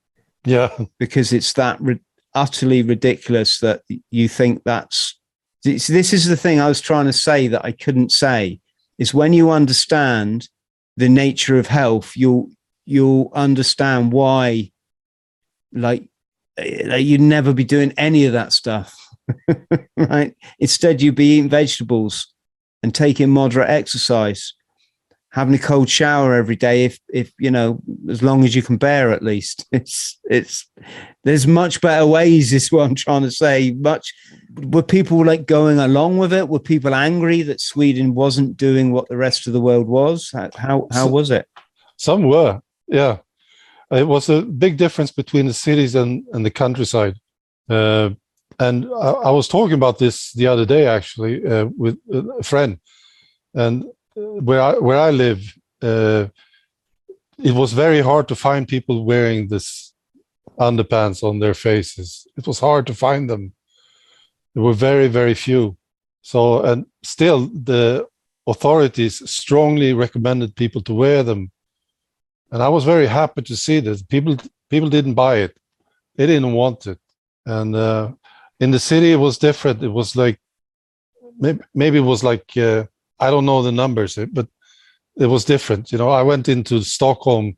Yeah, 0.50 0.76
because 0.98 1.32
it's 1.32 1.54
that 1.54 1.80
utterly 2.34 2.82
ridiculous 2.82 3.60
that 3.60 3.84
you 4.10 4.28
think 4.28 4.64
that's. 4.64 5.20
This 5.64 6.12
is 6.12 6.26
the 6.26 6.38
thing 6.38 6.60
I 6.60 6.68
was 6.68 6.82
trying 6.82 7.06
to 7.06 7.14
say 7.14 7.48
that 7.50 7.64
I 7.64 7.72
couldn't 7.72 8.12
say. 8.12 8.60
Is 8.98 9.14
when 9.14 9.32
you 9.32 9.52
understand 9.52 10.50
the 10.98 11.08
nature 11.08 11.60
of 11.60 11.68
health, 11.68 12.18
you'll 12.18 12.50
you'll 12.86 13.32
understand 13.34 14.12
why, 14.12 14.72
like 15.72 16.10
eh, 16.58 16.96
you'd 16.96 17.22
never 17.22 17.54
be 17.54 17.64
doing 17.64 17.94
any 17.96 18.26
of 18.26 18.34
that 18.34 18.52
stuff, 18.52 18.98
right? 19.98 20.36
Instead, 20.58 21.00
you'd 21.00 21.14
be 21.14 21.38
eating 21.38 21.50
vegetables 21.50 22.34
and 22.82 22.96
taking 22.96 23.30
moderate 23.30 23.70
exercise, 23.70 24.56
having 25.32 25.54
a 25.54 25.60
cold 25.60 25.90
shower 25.90 26.34
every 26.34 26.56
day, 26.56 26.86
if 26.86 27.00
if 27.14 27.32
you 27.40 27.52
know, 27.52 27.82
as 28.10 28.22
long 28.22 28.44
as 28.44 28.56
you 28.56 28.62
can 28.62 28.78
bear, 28.78 29.12
at 29.12 29.24
least. 29.24 29.66
It's 29.72 30.20
it's 30.30 30.70
there's 31.24 31.48
much 31.48 31.82
better 31.82 32.06
ways. 32.06 32.54
Is 32.54 32.72
what 32.72 32.86
I'm 32.86 32.96
trying 32.96 33.24
to 33.24 33.32
say. 33.32 33.72
Much 33.72 34.14
were 34.56 34.84
people 34.84 35.26
like 35.26 35.46
going 35.46 35.80
along 35.80 36.18
with 36.18 36.34
it? 36.34 36.50
Were 36.50 36.60
people 36.60 36.94
angry 36.94 37.42
that 37.44 37.62
Sweden 37.62 38.14
wasn't 38.16 38.58
doing 38.58 38.92
what 38.92 39.08
the 39.10 39.18
rest 39.18 39.48
of 39.48 39.54
the 39.54 39.62
world 39.62 39.88
was? 39.88 40.30
How 40.34 40.50
how, 40.56 40.88
how 40.92 41.08
was 41.08 41.32
it? 41.32 41.48
Some 41.98 42.24
were, 42.24 42.62
yeah 42.88 43.18
it 43.92 44.08
was 44.08 44.30
a 44.30 44.42
big 44.42 44.78
difference 44.78 45.12
between 45.12 45.48
the 45.48 45.54
cities 45.54 45.96
and, 45.96 46.24
and 46.34 46.46
the 46.46 46.52
countryside. 46.52 47.16
Uh, 47.70 48.12
and 48.60 48.86
I, 48.86 49.12
I, 49.12 49.32
was 49.32 49.48
talking 49.48 49.74
about 49.74 50.00
this 50.00 50.34
the 50.34 50.48
other 50.48 50.66
day 50.66 50.86
actually 50.86 51.46
uh, 51.46 51.68
with 51.78 51.98
a 52.12 52.44
friend, 52.44 52.80
and 53.54 53.86
where 54.16 54.62
I 54.62 54.74
where 54.78 55.00
I 55.00 55.12
live, 55.12 55.42
uh, 55.82 56.28
it 57.44 57.54
was 57.54 57.74
very 57.74 58.02
hard 58.02 58.28
to 58.28 58.36
find 58.36 58.68
people 58.68 59.06
wearing 59.06 59.48
this 59.48 59.94
underpants 60.60 61.24
on 61.24 61.40
their 61.40 61.54
faces. 61.54 62.28
It 62.38 62.46
was 62.48 62.60
hard 62.60 62.88
to 62.88 62.94
find 62.94 63.30
them. 63.30 63.54
There 64.54 64.64
were 64.64 64.74
very 64.74 65.08
very 65.08 65.34
few. 65.34 65.78
So 66.22 66.62
and 66.64 66.86
still 67.04 67.48
the 67.48 68.08
authorities 68.48 69.30
strongly 69.30 69.94
recommended 69.94 70.56
people 70.56 70.82
to 70.84 70.94
wear 70.94 71.24
them. 71.24 71.52
And 72.52 72.64
I 72.64 72.70
was 72.70 72.84
very 72.84 73.08
happy 73.08 73.42
to 73.44 73.56
see 73.56 73.80
that 73.82 74.08
people 74.10 74.38
people 74.70 74.90
didn't 74.90 75.14
buy 75.14 75.38
it. 75.38 75.56
They 76.16 76.28
didn't 76.28 76.54
want 76.54 76.88
it. 76.88 77.00
And 77.46 77.76
uh, 77.76 78.12
in 78.60 78.72
the 78.72 78.80
city, 78.80 79.12
it 79.14 79.18
was 79.28 79.38
different. 79.38 79.84
It 79.84 79.94
was 80.00 80.16
like 80.16 80.40
maybe, 81.40 81.62
maybe 81.74 81.98
it 82.00 82.10
was 82.14 82.24
like 82.24 82.46
uh, 82.58 82.86
I 83.20 83.30
don't 83.30 83.46
know 83.46 83.62
the 83.62 83.72
numbers, 83.72 84.18
eh, 84.18 84.26
but 84.32 84.48
it 85.18 85.28
was 85.28 85.46
different. 85.46 85.92
You 85.92 85.98
know, 85.98 86.10
I 86.10 86.24
went 86.24 86.48
into 86.48 86.82
Stockholm 86.82 87.58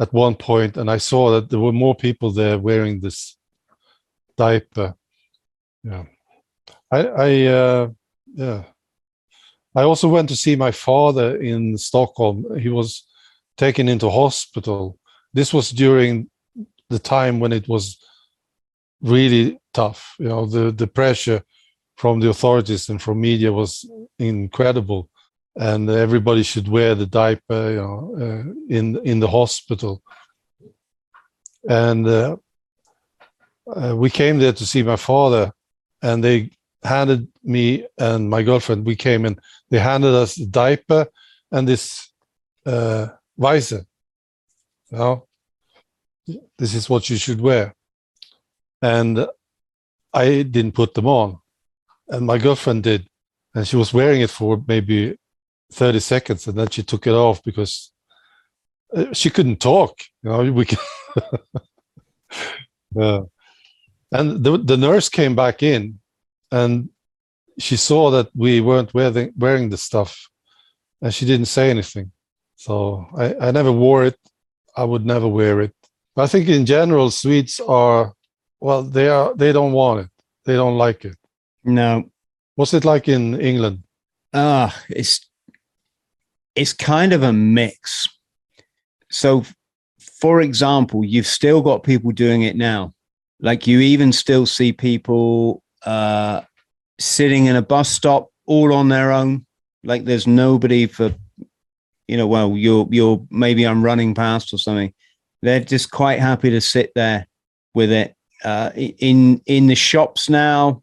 at 0.00 0.12
one 0.12 0.34
point 0.34 0.76
and 0.76 0.90
I 0.90 0.98
saw 0.98 1.30
that 1.32 1.50
there 1.50 1.60
were 1.60 1.72
more 1.72 1.94
people 1.94 2.30
there 2.30 2.58
wearing 2.58 3.00
this 3.00 3.36
diaper. 4.36 4.94
Yeah, 5.84 6.04
I, 6.90 6.98
I, 6.98 7.46
uh, 7.46 7.88
yeah. 8.34 8.64
I 9.74 9.82
also 9.82 10.08
went 10.08 10.28
to 10.28 10.36
see 10.36 10.56
my 10.56 10.70
father 10.70 11.36
in 11.36 11.78
Stockholm. 11.78 12.58
He 12.58 12.68
was 12.68 13.06
taken 13.56 13.88
into 13.88 14.10
hospital. 14.10 14.98
This 15.32 15.52
was 15.52 15.70
during 15.70 16.30
the 16.90 16.98
time 16.98 17.40
when 17.40 17.52
it 17.52 17.68
was 17.68 17.98
really 19.00 19.58
tough. 19.72 20.14
You 20.18 20.28
know, 20.28 20.46
the 20.46 20.70
the 20.70 20.86
pressure 20.86 21.42
from 21.96 22.20
the 22.20 22.28
authorities 22.28 22.88
and 22.88 23.00
from 23.00 23.20
media 23.20 23.52
was 23.52 23.88
incredible, 24.18 25.08
and 25.56 25.88
everybody 25.88 26.42
should 26.42 26.68
wear 26.68 26.94
the 26.94 27.06
diaper. 27.06 27.70
You 27.70 27.82
know, 27.82 28.16
uh, 28.20 28.74
in 28.74 28.96
in 29.04 29.20
the 29.20 29.28
hospital, 29.28 30.02
and 31.68 32.06
uh, 32.06 32.36
uh, 33.66 33.94
we 33.96 34.10
came 34.10 34.38
there 34.38 34.52
to 34.52 34.66
see 34.66 34.82
my 34.82 34.96
father, 34.96 35.52
and 36.02 36.22
they 36.22 36.50
handed 36.82 37.28
me 37.42 37.86
and 37.98 38.28
my 38.28 38.42
girlfriend. 38.42 38.86
We 38.86 38.96
came 38.96 39.24
in. 39.24 39.38
They 39.70 39.78
handed 39.78 40.14
us 40.14 40.34
the 40.34 40.46
diaper 40.46 41.06
and 41.50 41.68
this 41.68 42.12
uh, 42.66 43.08
visor. 43.36 43.84
You 44.90 44.98
know, 44.98 45.26
this 46.58 46.74
is 46.74 46.90
what 46.90 47.08
you 47.08 47.16
should 47.16 47.40
wear. 47.40 47.74
And 48.80 49.26
I 50.12 50.42
didn't 50.42 50.72
put 50.72 50.94
them 50.94 51.06
on, 51.06 51.38
and 52.12 52.26
my 52.26 52.38
girlfriend 52.38 52.82
did, 52.84 53.08
and 53.54 53.66
she 53.66 53.76
was 53.76 53.92
wearing 53.92 54.20
it 54.20 54.30
for 54.30 54.62
maybe 54.68 55.18
30 55.72 55.98
seconds, 56.00 56.46
and 56.46 56.58
then 56.58 56.68
she 56.68 56.82
took 56.82 57.06
it 57.06 57.14
off 57.14 57.42
because 57.42 57.90
uh, 58.94 59.12
she 59.12 59.30
couldn't 59.30 59.60
talk. 59.60 59.98
You 60.22 60.30
know, 60.30 60.52
we. 60.52 60.66
Can 60.66 60.78
yeah. 62.94 63.20
And 64.12 64.44
the 64.44 64.58
the 64.58 64.76
nurse 64.76 65.08
came 65.08 65.34
back 65.34 65.62
in, 65.62 65.98
and 66.50 66.90
she 67.58 67.76
saw 67.76 68.10
that 68.10 68.28
we 68.34 68.60
weren't 68.60 68.92
wearing 68.92 69.32
wearing 69.36 69.70
the 69.70 69.78
stuff, 69.78 70.28
and 71.00 71.14
she 71.14 71.24
didn't 71.24 71.46
say 71.46 71.70
anything. 71.70 72.12
So 72.56 73.06
I, 73.16 73.48
I 73.48 73.50
never 73.50 73.72
wore 73.72 74.04
it. 74.04 74.18
I 74.76 74.84
would 74.84 75.06
never 75.06 75.28
wear 75.28 75.62
it. 75.62 75.74
I 76.16 76.26
think 76.26 76.48
in 76.48 76.66
general, 76.66 77.10
Swedes 77.10 77.58
are 77.60 78.12
well, 78.60 78.82
they 78.82 79.08
are 79.08 79.34
they 79.34 79.52
don't 79.52 79.72
want 79.72 80.00
it. 80.00 80.10
They 80.44 80.54
don't 80.54 80.76
like 80.76 81.06
it. 81.06 81.16
No. 81.64 82.10
What's 82.54 82.74
it 82.74 82.84
like 82.84 83.08
in 83.08 83.40
England? 83.40 83.82
Ah, 84.34 84.74
uh, 84.74 84.80
it's 84.90 85.28
it's 86.54 86.72
kind 86.72 87.12
of 87.12 87.22
a 87.22 87.32
mix. 87.32 88.08
So, 89.10 89.44
for 89.98 90.40
example, 90.40 91.04
you've 91.04 91.26
still 91.26 91.62
got 91.62 91.82
people 91.82 92.10
doing 92.12 92.42
it 92.42 92.56
now. 92.56 92.94
Like 93.40 93.66
you 93.66 93.80
even 93.80 94.12
still 94.12 94.46
see 94.46 94.72
people 94.72 95.62
uh, 95.84 96.42
sitting 96.98 97.46
in 97.46 97.56
a 97.56 97.62
bus 97.62 97.90
stop 97.90 98.30
all 98.46 98.72
on 98.72 98.88
their 98.88 99.12
own. 99.12 99.46
Like 99.82 100.04
there's 100.04 100.26
nobody 100.26 100.86
for, 100.86 101.14
you 102.06 102.16
know, 102.16 102.26
well, 102.26 102.56
you're 102.56 102.86
you're 102.90 103.24
maybe 103.30 103.66
I'm 103.66 103.84
running 103.84 104.14
past 104.14 104.52
or 104.52 104.58
something. 104.58 104.92
They're 105.42 105.60
just 105.60 105.90
quite 105.90 106.20
happy 106.20 106.50
to 106.50 106.60
sit 106.60 106.92
there 106.94 107.26
with 107.74 107.90
it 107.90 108.14
uh, 108.44 108.70
in 108.76 109.40
in 109.46 109.66
the 109.66 109.74
shops 109.74 110.28
now 110.28 110.82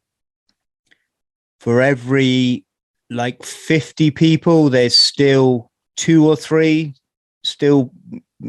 for 1.59 1.81
every 1.81 2.65
like 3.09 3.43
50 3.43 4.11
people 4.11 4.69
there's 4.69 4.99
still 4.99 5.71
two 5.95 6.27
or 6.27 6.35
three 6.35 6.93
still 7.43 7.91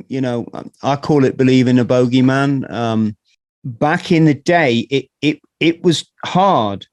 you 0.08 0.20
know 0.20 0.46
i 0.82 0.96
call 0.96 1.24
it 1.24 1.36
believing 1.36 1.78
a 1.78 1.84
bogeyman. 1.84 2.70
Um 2.70 3.16
back 3.62 4.11
in 4.11 4.24
the 4.24 4.34
day 4.34 4.86
it 4.90 5.06
it 5.20 5.40
it 5.58 5.82
was 5.82 6.11
hard. 6.24 6.86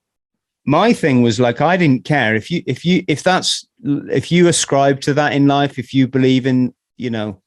My 0.65 0.91
thing 0.91 1.21
was 1.21 1.39
like 1.39 1.61
i 1.61 1.77
didn't 1.77 2.05
care. 2.05 2.35
If 2.35 2.49
you 2.51 2.63
if 2.65 2.85
you 2.85 3.03
if 3.07 3.23
that's 3.23 3.67
if 3.83 4.31
you 4.31 4.47
ascribe 4.47 5.01
to 5.01 5.13
that 5.13 5.33
in 5.33 5.47
life 5.47 5.77
if 5.77 5.93
you 5.93 6.07
believe 6.07 6.45
in 6.45 6.73
you 6.97 7.09
know 7.09 7.41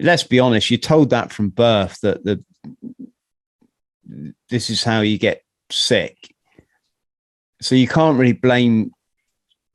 let's 0.00 0.22
be 0.22 0.38
honest 0.38 0.70
you're 0.70 0.78
told 0.78 1.10
that 1.10 1.32
from 1.32 1.48
birth 1.48 1.98
that 2.02 2.24
the 2.24 2.44
this 4.48 4.70
is 4.70 4.82
how 4.82 5.00
you 5.00 5.18
get 5.18 5.42
sick. 5.70 6.34
So 7.60 7.74
you 7.74 7.88
can't 7.88 8.18
really 8.18 8.32
blame 8.32 8.92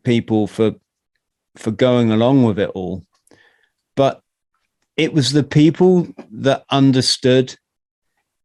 people 0.03 0.47
for 0.47 0.73
for 1.55 1.71
going 1.71 2.11
along 2.11 2.43
with 2.43 2.59
it 2.59 2.69
all. 2.69 3.05
But 3.95 4.21
it 4.97 5.13
was 5.13 5.31
the 5.31 5.43
people 5.43 6.07
that 6.31 6.63
understood 6.69 7.55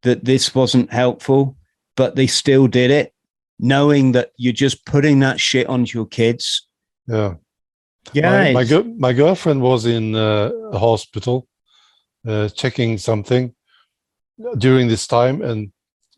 that 0.03 0.25
this 0.25 0.55
wasn't 0.55 0.93
helpful, 0.93 1.57
but 1.97 2.17
they 2.17 2.27
still 2.27 2.67
did 2.67 2.91
it, 2.91 3.13
knowing 3.59 4.13
that 4.13 4.31
you're 4.37 4.53
just 4.53 4.85
putting 4.87 5.21
that 5.21 5.41
shit 5.41 5.67
onto 5.69 5.99
your 5.99 6.07
kids. 6.07 6.67
Yeah. 7.07 7.35
Yeah. 8.13 8.53
My, 8.53 8.65
my, 8.65 8.83
my 8.99 9.13
girlfriend 9.13 9.61
was 9.61 9.87
in 9.87 10.15
uh, 10.15 10.51
a 10.73 10.79
hospital 10.79 11.47
uh, 12.27 12.49
checking 12.49 12.99
something 12.99 13.55
during 14.59 14.89
this 14.89 15.07
time, 15.07 15.43
and 15.43 15.73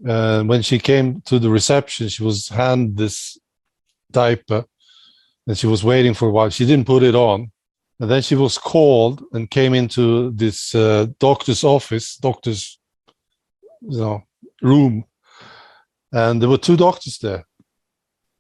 uh, 0.07 0.43
when 0.45 0.63
she 0.63 0.79
came 0.79 1.21
to 1.23 1.39
the 1.39 1.51
reception, 1.51 2.09
she 2.09 2.23
was 2.23 2.49
handed 2.49 2.97
this 2.97 3.39
diaper 4.11 4.65
and 5.47 5.59
she 5.59 5.67
was 5.67 5.85
waiting 5.85 6.15
for 6.15 6.29
a 6.29 6.31
while. 6.31 6.51
She 6.51 6.67
didn't 6.67 6.87
put 6.87 7.03
it 7.03 7.15
on. 7.15 7.51
And 7.99 8.11
then 8.11 8.23
she 8.23 8.35
was 8.35 8.57
called 8.57 9.23
and 9.33 9.51
came 9.51 9.75
into 9.75 10.31
this 10.31 10.75
uh, 10.75 11.09
doctor's 11.19 11.65
office, 11.65 12.17
doctor's 12.17 12.79
you 13.83 13.99
know, 13.99 14.23
room. 14.63 15.05
And 16.13 16.41
there 16.41 16.49
were 16.49 16.59
two 16.59 16.79
doctors 16.79 17.19
there, 17.19 17.47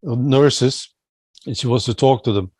nurses, 0.02 0.92
and 1.46 1.56
she 1.56 1.66
was 1.66 1.84
to 1.84 1.94
talk 1.94 2.24
to 2.24 2.32
them. 2.32 2.52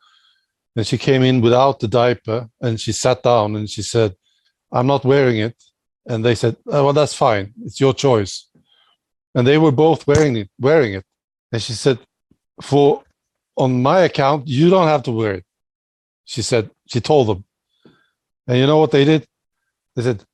And 0.76 0.86
she 0.86 0.98
came 0.98 1.22
in 1.22 1.40
without 1.40 1.80
the 1.80 1.88
diaper 1.88 2.48
and 2.61 2.78
she 2.78 2.92
sat 2.92 3.22
down 3.22 3.57
and 3.57 3.68
she 3.68 3.82
said, 3.82 4.14
I'm 4.70 4.86
not 4.86 5.05
wearing 5.05 5.38
it. 5.38 5.57
And 6.07 6.24
they 6.24 6.34
said, 6.34 6.57
oh, 6.68 6.84
Well, 6.84 6.92
that's 6.92 7.14
fine. 7.14 7.55
It's 7.64 7.80
your 7.80 7.94
choice 7.94 8.49
and 9.35 9.47
they 9.47 9.59
were 9.59 9.72
both 9.72 10.07
wearing 10.07 10.37
it 10.37 10.51
wearing 10.59 10.95
it. 10.95 11.05
And 11.53 11.62
she 11.62 11.72
said 11.72 11.99
for 12.62 13.03
on 13.57 13.83
my 13.83 14.01
account 14.01 14.49
you 14.49 14.70
don't 14.70 14.89
have 14.89 15.03
to 15.05 15.12
wear 15.12 15.35
it. 15.35 15.45
She 16.24 16.43
said 16.43 16.70
she 16.87 17.01
told 17.01 17.28
them. 17.28 17.45
And 18.47 18.59
you 18.59 18.66
know 18.66 18.78
what 18.78 18.91
they 18.91 19.05
did? 19.05 19.26
They 19.95 20.03
said 20.03 20.24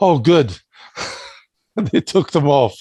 oh 0.00 0.18
good. 0.18 0.58
They 1.92 2.00
took 2.00 2.30
them 2.30 2.48
off. 2.48 2.74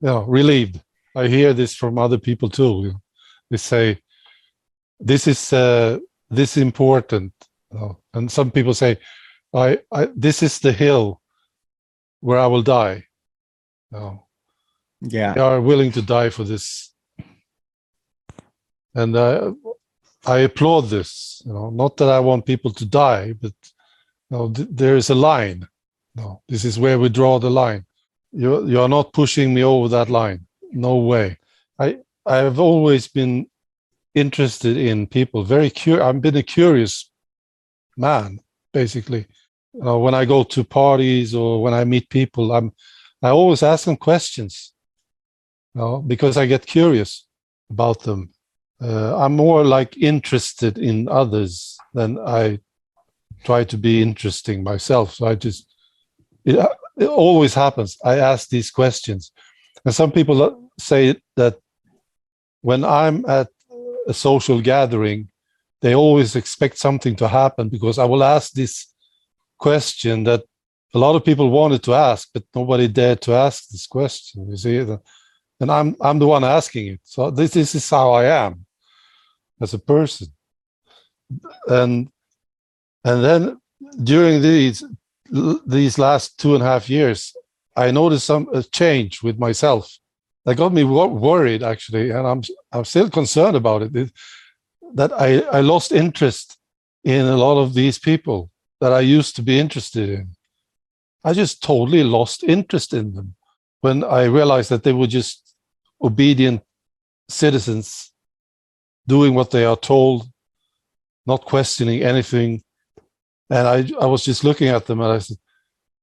You 0.00 0.08
know 0.08 0.22
relieved. 0.22 0.80
I 1.16 1.28
hear 1.28 1.52
this 1.52 1.74
from 1.74 1.98
other 1.98 2.18
people 2.18 2.48
too 2.48 2.94
they 3.50 3.58
say 3.58 3.98
this 4.98 5.26
is 5.26 5.52
uh, 5.52 5.98
this 6.30 6.56
important. 6.56 7.32
You 7.72 7.78
know? 7.78 7.98
and 8.14 8.30
some 8.30 8.50
people 8.50 8.74
say 8.74 8.98
I, 9.54 9.78
I 9.92 10.08
this 10.14 10.42
is 10.42 10.58
the 10.58 10.72
hill 10.72 11.20
where 12.20 12.38
i 12.38 12.46
will 12.46 12.62
die. 12.62 13.04
You 13.92 13.98
know? 13.98 14.23
Yeah. 15.08 15.34
They 15.34 15.40
are 15.40 15.60
willing 15.60 15.92
to 15.92 16.02
die 16.02 16.30
for 16.30 16.44
this. 16.44 16.90
And 18.94 19.16
uh, 19.16 19.52
i 20.26 20.38
applaud 20.38 20.88
this 20.88 21.42
you 21.44 21.52
know 21.52 21.70
not 21.70 21.96
that 21.96 22.08
i 22.08 22.18
want 22.18 22.46
people 22.46 22.70
to 22.72 22.84
die 22.84 23.32
but 23.32 23.52
you 24.30 24.36
know, 24.38 24.50
th- 24.50 24.68
there 24.70 24.96
is 24.96 25.10
a 25.10 25.14
line. 25.14 25.68
No 26.14 26.42
this 26.48 26.64
is 26.64 26.78
where 26.78 26.98
we 26.98 27.08
draw 27.08 27.38
the 27.38 27.50
line. 27.50 27.84
You 28.32 28.66
you 28.66 28.80
are 28.80 28.88
not 28.88 29.12
pushing 29.12 29.52
me 29.52 29.62
over 29.62 29.88
that 29.88 30.10
line. 30.10 30.46
No 30.72 30.96
way. 30.96 31.38
I 31.78 31.98
i 32.26 32.36
have 32.36 32.58
always 32.58 33.08
been 33.08 33.46
interested 34.14 34.76
in 34.76 35.08
people 35.08 35.42
very 35.42 35.70
curious 35.70 36.04
i've 36.04 36.22
been 36.22 36.36
a 36.36 36.42
curious 36.42 37.10
man 37.96 38.40
basically. 38.72 39.26
You 39.74 39.82
know, 39.82 39.98
when 39.98 40.14
i 40.14 40.24
go 40.24 40.44
to 40.44 40.64
parties 40.64 41.34
or 41.34 41.62
when 41.62 41.74
i 41.74 41.84
meet 41.84 42.08
people 42.08 42.52
i'm 42.52 42.72
i 43.22 43.30
always 43.30 43.62
ask 43.62 43.84
them 43.84 43.96
questions 43.96 44.72
know, 45.74 45.98
because 45.98 46.36
I 46.36 46.46
get 46.46 46.66
curious 46.66 47.26
about 47.70 48.02
them. 48.02 48.30
Uh, 48.82 49.16
I'm 49.16 49.36
more 49.36 49.64
like 49.64 49.96
interested 49.96 50.78
in 50.78 51.08
others 51.08 51.76
than 51.94 52.18
I 52.18 52.60
try 53.44 53.64
to 53.64 53.78
be 53.78 54.02
interesting 54.02 54.62
myself. 54.62 55.14
So 55.14 55.26
I 55.26 55.34
just, 55.34 55.72
it, 56.44 56.56
it 56.98 57.06
always 57.06 57.54
happens. 57.54 57.96
I 58.04 58.18
ask 58.18 58.48
these 58.48 58.70
questions. 58.70 59.32
And 59.84 59.94
some 59.94 60.12
people 60.12 60.70
say 60.78 61.16
that 61.36 61.58
when 62.62 62.84
I'm 62.84 63.24
at 63.26 63.48
a 64.06 64.14
social 64.14 64.60
gathering 64.60 65.28
they 65.84 65.94
always 65.94 66.34
expect 66.34 66.78
something 66.78 67.14
to 67.14 67.28
happen 67.28 67.68
because 67.68 67.98
I 67.98 68.06
will 68.06 68.24
ask 68.24 68.52
this 68.52 68.86
question 69.58 70.24
that 70.24 70.42
a 70.94 70.98
lot 70.98 71.14
of 71.14 71.26
people 71.26 71.50
wanted 71.50 71.82
to 71.82 71.92
ask, 71.92 72.30
but 72.32 72.42
nobody 72.54 72.88
dared 72.88 73.20
to 73.22 73.34
ask 73.34 73.68
this 73.68 73.86
question. 73.86 74.48
You 74.48 74.56
see, 74.56 74.96
and 75.64 75.72
I'm 75.72 75.96
I'm 76.06 76.18
the 76.18 76.26
one 76.26 76.44
asking 76.44 76.86
it. 76.94 77.00
So 77.04 77.30
this, 77.30 77.52
this 77.52 77.74
is 77.74 77.88
how 77.88 78.12
I 78.12 78.24
am 78.44 78.66
as 79.60 79.72
a 79.72 79.78
person. 79.78 80.28
And 81.66 82.10
and 83.08 83.24
then 83.24 83.60
during 84.12 84.42
these 84.42 84.84
these 85.66 85.98
last 85.98 86.38
two 86.38 86.54
and 86.54 86.62
a 86.62 86.66
half 86.66 86.90
years, 86.90 87.34
I 87.76 87.90
noticed 87.90 88.26
some 88.26 88.48
a 88.52 88.62
change 88.62 89.22
with 89.22 89.38
myself. 89.38 89.84
That 90.44 90.56
got 90.56 90.74
me 90.74 90.84
wor- 90.84 91.18
worried 91.28 91.62
actually, 91.62 92.10
and 92.10 92.26
I'm 92.30 92.42
I'm 92.72 92.84
still 92.84 93.08
concerned 93.08 93.56
about 93.56 93.82
it. 93.82 93.96
it 93.96 94.10
that 95.00 95.12
I, 95.12 95.40
I 95.58 95.60
lost 95.60 95.90
interest 95.92 96.58
in 97.02 97.24
a 97.26 97.36
lot 97.36 97.56
of 97.60 97.74
these 97.74 97.98
people 97.98 98.50
that 98.80 98.92
I 98.92 99.00
used 99.00 99.34
to 99.36 99.42
be 99.42 99.58
interested 99.58 100.08
in. 100.08 100.36
I 101.24 101.32
just 101.32 101.62
totally 101.62 102.04
lost 102.04 102.44
interest 102.44 102.92
in 102.92 103.14
them 103.14 103.34
when 103.84 104.02
I 104.02 104.22
realized 104.24 104.70
that 104.70 104.82
they 104.82 104.94
were 104.94 105.12
just 105.20 105.43
obedient 106.04 106.62
citizens 107.28 108.12
doing 109.06 109.34
what 109.34 109.50
they 109.50 109.64
are 109.64 109.76
told, 109.76 110.28
not 111.26 111.44
questioning 111.44 112.02
anything. 112.02 112.62
And 113.50 113.68
I, 113.68 113.76
I 114.00 114.06
was 114.06 114.24
just 114.24 114.44
looking 114.44 114.68
at 114.68 114.86
them 114.86 115.00
and 115.00 115.12
I 115.12 115.18
said, 115.18 115.38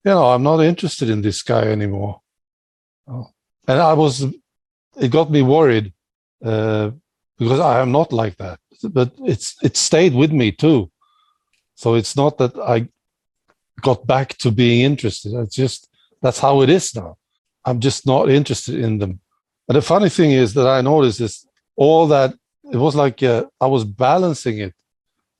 you 0.03 0.11
know, 0.11 0.25
I'm 0.25 0.43
not 0.43 0.61
interested 0.61 1.09
in 1.09 1.21
this 1.21 1.41
guy 1.43 1.63
anymore. 1.63 2.21
Oh. 3.07 3.27
And 3.67 3.79
I 3.79 3.93
was, 3.93 4.25
it 4.99 5.11
got 5.11 5.31
me 5.31 5.41
worried 5.41 5.93
uh, 6.43 6.91
because 7.37 7.59
I 7.59 7.81
am 7.81 7.91
not 7.91 8.11
like 8.11 8.37
that. 8.37 8.59
But 8.83 9.13
it's 9.19 9.55
it 9.61 9.77
stayed 9.77 10.15
with 10.15 10.31
me 10.31 10.51
too. 10.51 10.91
So 11.75 11.93
it's 11.93 12.15
not 12.15 12.37
that 12.39 12.57
I 12.57 12.87
got 13.81 14.07
back 14.07 14.37
to 14.39 14.51
being 14.51 14.81
interested. 14.81 15.33
It's 15.33 15.55
just 15.55 15.87
that's 16.21 16.39
how 16.39 16.61
it 16.61 16.69
is 16.69 16.95
now. 16.95 17.17
I'm 17.63 17.79
just 17.79 18.07
not 18.07 18.29
interested 18.29 18.75
in 18.75 18.97
them. 18.97 19.19
And 19.71 19.77
the 19.77 19.81
funny 19.81 20.09
thing 20.09 20.31
is 20.31 20.53
that 20.55 20.67
I 20.67 20.81
noticed 20.81 21.21
is 21.21 21.47
all 21.77 22.05
that 22.07 22.33
it 22.73 22.75
was 22.75 22.93
like 22.93 23.23
uh, 23.23 23.45
I 23.61 23.67
was 23.67 23.85
balancing 23.85 24.57
it. 24.57 24.73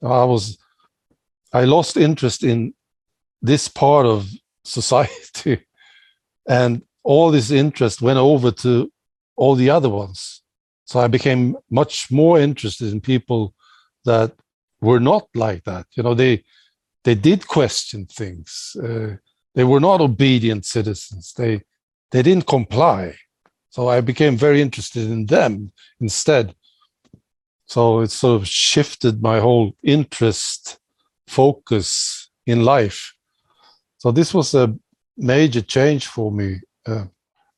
I 0.02 0.24
was 0.24 0.58
I 1.52 1.66
lost 1.66 1.98
interest 1.98 2.42
in 2.42 2.74
this 3.42 3.68
part 3.68 4.06
of 4.06 4.30
society, 4.64 5.66
and 6.48 6.82
all 7.04 7.30
this 7.30 7.52
interest 7.52 8.02
went 8.02 8.20
over 8.20 8.52
to 8.52 8.90
all 9.36 9.56
the 9.56 9.70
other 9.70 9.90
ones. 9.90 10.42
So 10.86 11.02
I 11.02 11.10
became 11.10 11.58
much 11.70 12.10
more 12.10 12.40
interested 12.40 12.94
in 12.94 13.02
people 13.02 13.54
that 14.06 14.32
were 14.80 15.02
not 15.02 15.28
like 15.36 15.66
that. 15.66 15.88
You 15.98 16.04
know, 16.04 16.14
they 16.14 16.46
they 17.04 17.16
did 17.16 17.50
question 17.50 18.06
things. 18.06 18.78
Uh, 18.82 19.18
they 19.56 19.66
were 19.66 19.82
not 19.82 20.00
obedient 20.00 20.64
citizens. 20.64 21.34
They 21.34 21.64
they 22.12 22.22
didn't 22.22 22.48
comply. 22.48 23.16
So 23.72 23.88
I 23.88 24.02
became 24.02 24.38
very 24.38 24.62
interested 24.62 25.10
in 25.10 25.26
them 25.26 25.72
instead. 26.00 26.54
So 27.66 28.02
it 28.02 28.12
sort 28.12 28.42
of 28.42 28.48
shifted 28.48 29.22
my 29.22 29.40
whole 29.40 29.76
interest 29.82 30.78
focus 31.26 32.30
in 32.46 32.66
life. 32.66 33.14
So 33.98 34.12
this 34.12 34.34
was 34.34 34.54
a 34.54 34.76
major 35.18 35.62
change 35.62 36.08
for 36.08 36.32
me. 36.32 36.60
Uh, 36.86 37.06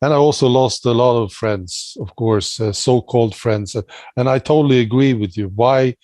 and 0.03 0.13
I 0.13 0.17
also 0.17 0.47
lost 0.47 0.85
a 0.85 0.91
lot 0.91 1.19
of 1.19 1.33
friends, 1.33 1.97
of 1.99 2.15
course, 2.15 2.59
uh, 2.59 2.73
so-called 2.73 3.33
friends. 3.35 3.75
and 4.15 4.29
I 4.29 4.37
totally 4.37 4.81
agree 4.81 5.15
with 5.15 5.35
you. 5.35 5.47
Why 5.55 5.95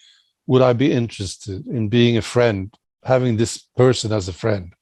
would 0.47 0.64
I 0.64 0.74
be 0.74 0.91
interested 0.91 1.68
in 1.68 1.89
being 1.89 2.18
a 2.18 2.24
friend, 2.24 2.74
having 3.03 3.38
this 3.38 3.60
person 3.78 4.12
as 4.12 4.28
a 4.28 4.34
friend, 4.34 4.74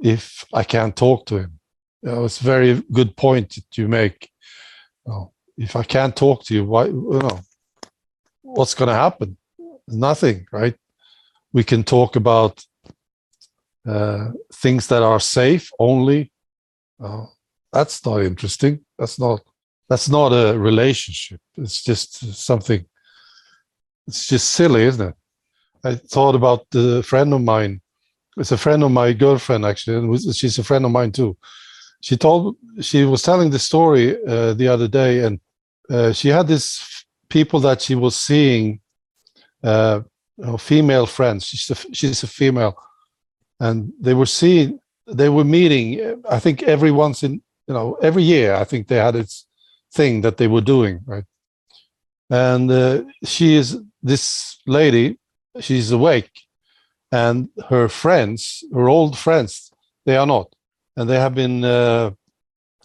if 0.00 0.44
I 0.52 0.64
can't 0.64 0.96
talk 0.96 1.26
to 1.26 1.38
him? 1.38 1.57
It's 2.02 2.40
a 2.40 2.44
very 2.44 2.82
good 2.92 3.16
point 3.16 3.54
that 3.54 3.76
you 3.76 3.88
make. 3.88 4.30
Know, 5.06 5.32
if 5.56 5.74
I 5.74 5.82
can't 5.82 6.14
talk 6.14 6.44
to 6.44 6.54
you, 6.54 6.64
why? 6.64 6.86
You 6.86 7.20
know, 7.22 7.40
what's 8.42 8.74
going 8.74 8.88
to 8.88 8.94
happen? 8.94 9.36
Nothing, 9.88 10.46
right? 10.52 10.76
We 11.52 11.64
can 11.64 11.82
talk 11.82 12.16
about 12.16 12.64
uh, 13.86 14.28
things 14.52 14.86
that 14.88 15.02
are 15.02 15.20
safe 15.20 15.70
only. 15.78 16.30
Uh, 17.02 17.24
that's 17.72 18.04
not 18.04 18.22
interesting. 18.22 18.84
That's 18.98 19.18
not. 19.18 19.40
That's 19.88 20.08
not 20.10 20.32
a 20.32 20.58
relationship. 20.58 21.40
It's 21.56 21.82
just 21.82 22.34
something. 22.34 22.84
It's 24.06 24.26
just 24.26 24.50
silly, 24.50 24.82
isn't 24.82 25.08
it? 25.08 25.14
I 25.84 25.94
thought 25.94 26.34
about 26.34 26.66
the 26.70 27.02
friend 27.02 27.32
of 27.32 27.42
mine. 27.42 27.80
It's 28.36 28.52
a 28.52 28.58
friend 28.58 28.84
of 28.84 28.90
my 28.90 29.12
girlfriend, 29.12 29.64
actually, 29.64 29.96
and 29.96 30.36
she's 30.36 30.58
a 30.58 30.64
friend 30.64 30.84
of 30.84 30.90
mine 30.90 31.12
too. 31.12 31.36
She 32.00 32.16
told 32.16 32.56
she 32.80 33.04
was 33.04 33.22
telling 33.22 33.50
the 33.50 33.58
story 33.58 34.16
uh, 34.24 34.54
the 34.54 34.68
other 34.68 34.88
day, 34.88 35.24
and 35.24 35.40
uh, 35.90 36.12
she 36.12 36.28
had 36.28 36.46
this 36.46 37.04
people 37.28 37.60
that 37.60 37.82
she 37.82 37.94
was 37.94 38.16
seeing, 38.16 38.80
uh, 39.62 40.00
female 40.58 41.06
friends. 41.06 41.46
She's 41.46 41.70
a, 41.70 41.94
she's 41.94 42.22
a 42.22 42.26
female, 42.26 42.76
and 43.58 43.92
they 44.00 44.14
were 44.14 44.26
seeing, 44.26 44.80
they 45.06 45.28
were 45.28 45.44
meeting. 45.44 46.22
I 46.30 46.38
think 46.38 46.62
every 46.62 46.90
once 46.90 47.22
in, 47.22 47.42
you 47.66 47.74
know, 47.74 47.94
every 48.02 48.22
year. 48.22 48.54
I 48.54 48.64
think 48.64 48.86
they 48.86 48.96
had 48.96 49.14
this 49.14 49.46
thing 49.92 50.20
that 50.22 50.36
they 50.36 50.46
were 50.46 50.60
doing, 50.60 51.00
right? 51.06 51.24
And 52.30 52.70
uh, 52.70 53.02
she 53.24 53.56
is 53.56 53.78
this 54.02 54.58
lady. 54.66 55.18
She's 55.60 55.90
awake, 55.90 56.30
and 57.10 57.48
her 57.68 57.88
friends, 57.88 58.62
her 58.72 58.88
old 58.88 59.18
friends, 59.18 59.72
they 60.06 60.16
are 60.16 60.26
not, 60.26 60.54
and 60.98 61.08
they 61.08 61.18
have 61.18 61.34
been 61.34 61.64
uh, 61.64 62.10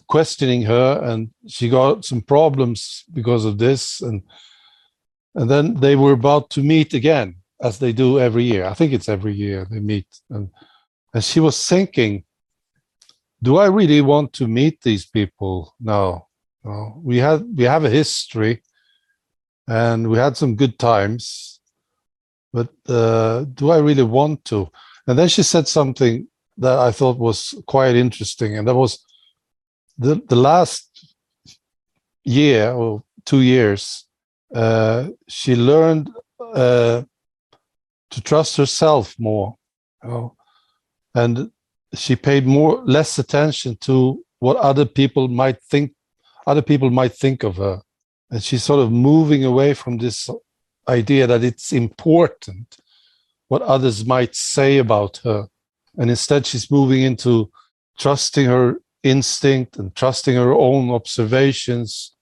questioning 0.06 0.62
her 0.62 1.00
and 1.02 1.30
she 1.48 1.68
got 1.68 2.04
some 2.04 2.22
problems 2.22 3.04
because 3.12 3.44
of 3.44 3.58
this 3.58 4.00
and 4.00 4.22
and 5.34 5.50
then 5.50 5.74
they 5.74 5.96
were 5.96 6.12
about 6.12 6.48
to 6.50 6.62
meet 6.62 6.94
again 6.94 7.34
as 7.60 7.78
they 7.78 7.92
do 7.92 8.20
every 8.20 8.44
year 8.44 8.64
i 8.66 8.74
think 8.74 8.92
it's 8.92 9.08
every 9.08 9.34
year 9.34 9.66
they 9.70 9.80
meet 9.80 10.06
and 10.30 10.48
and 11.12 11.24
she 11.24 11.40
was 11.40 11.66
thinking 11.66 12.22
do 13.42 13.56
i 13.56 13.66
really 13.66 14.00
want 14.00 14.32
to 14.32 14.46
meet 14.46 14.80
these 14.82 15.06
people 15.06 15.74
now 15.80 16.28
no. 16.62 17.00
we 17.02 17.16
had 17.18 17.44
we 17.56 17.64
have 17.64 17.84
a 17.84 17.90
history 17.90 18.62
and 19.66 20.08
we 20.08 20.18
had 20.18 20.36
some 20.36 20.54
good 20.54 20.78
times 20.78 21.60
but 22.52 22.68
uh, 22.88 23.44
do 23.54 23.70
i 23.70 23.78
really 23.78 24.04
want 24.04 24.44
to 24.44 24.68
and 25.08 25.18
then 25.18 25.28
she 25.28 25.42
said 25.42 25.66
something 25.66 26.28
that 26.56 26.78
i 26.78 26.90
thought 26.90 27.18
was 27.18 27.54
quite 27.66 27.94
interesting 27.96 28.56
and 28.56 28.66
that 28.68 28.74
was 28.74 29.04
the 29.98 30.20
the 30.28 30.36
last 30.36 31.14
year 32.24 32.72
or 32.72 33.02
two 33.24 33.42
years, 33.42 34.06
uh, 34.54 35.08
she 35.28 35.54
learned 35.54 36.10
uh, 36.54 37.02
to 38.10 38.20
trust 38.22 38.56
herself 38.56 39.14
more, 39.18 39.56
you 40.02 40.10
know, 40.10 40.36
and 41.14 41.50
she 41.94 42.16
paid 42.16 42.46
more 42.46 42.82
less 42.84 43.18
attention 43.18 43.76
to 43.76 44.24
what 44.38 44.56
other 44.56 44.84
people 44.84 45.28
might 45.28 45.62
think 45.62 45.92
other 46.46 46.62
people 46.62 46.90
might 46.90 47.14
think 47.14 47.42
of 47.42 47.56
her. 47.56 47.80
And 48.30 48.42
she's 48.42 48.62
sort 48.62 48.80
of 48.80 48.92
moving 48.92 49.44
away 49.44 49.72
from 49.72 49.96
this 49.96 50.28
idea 50.88 51.26
that 51.26 51.42
it's 51.42 51.72
important 51.72 52.76
what 53.48 53.62
others 53.62 54.04
might 54.04 54.34
say 54.34 54.76
about 54.78 55.18
her 55.24 55.48
and 55.96 56.10
instead 56.10 56.46
she's 56.46 56.70
moving 56.70 57.02
into 57.02 57.50
trusting 57.98 58.46
her 58.46 58.80
instinct 59.02 59.76
and 59.76 59.94
trusting 59.94 60.34
her 60.34 60.52
own 60.52 60.90
observations. 60.90 62.12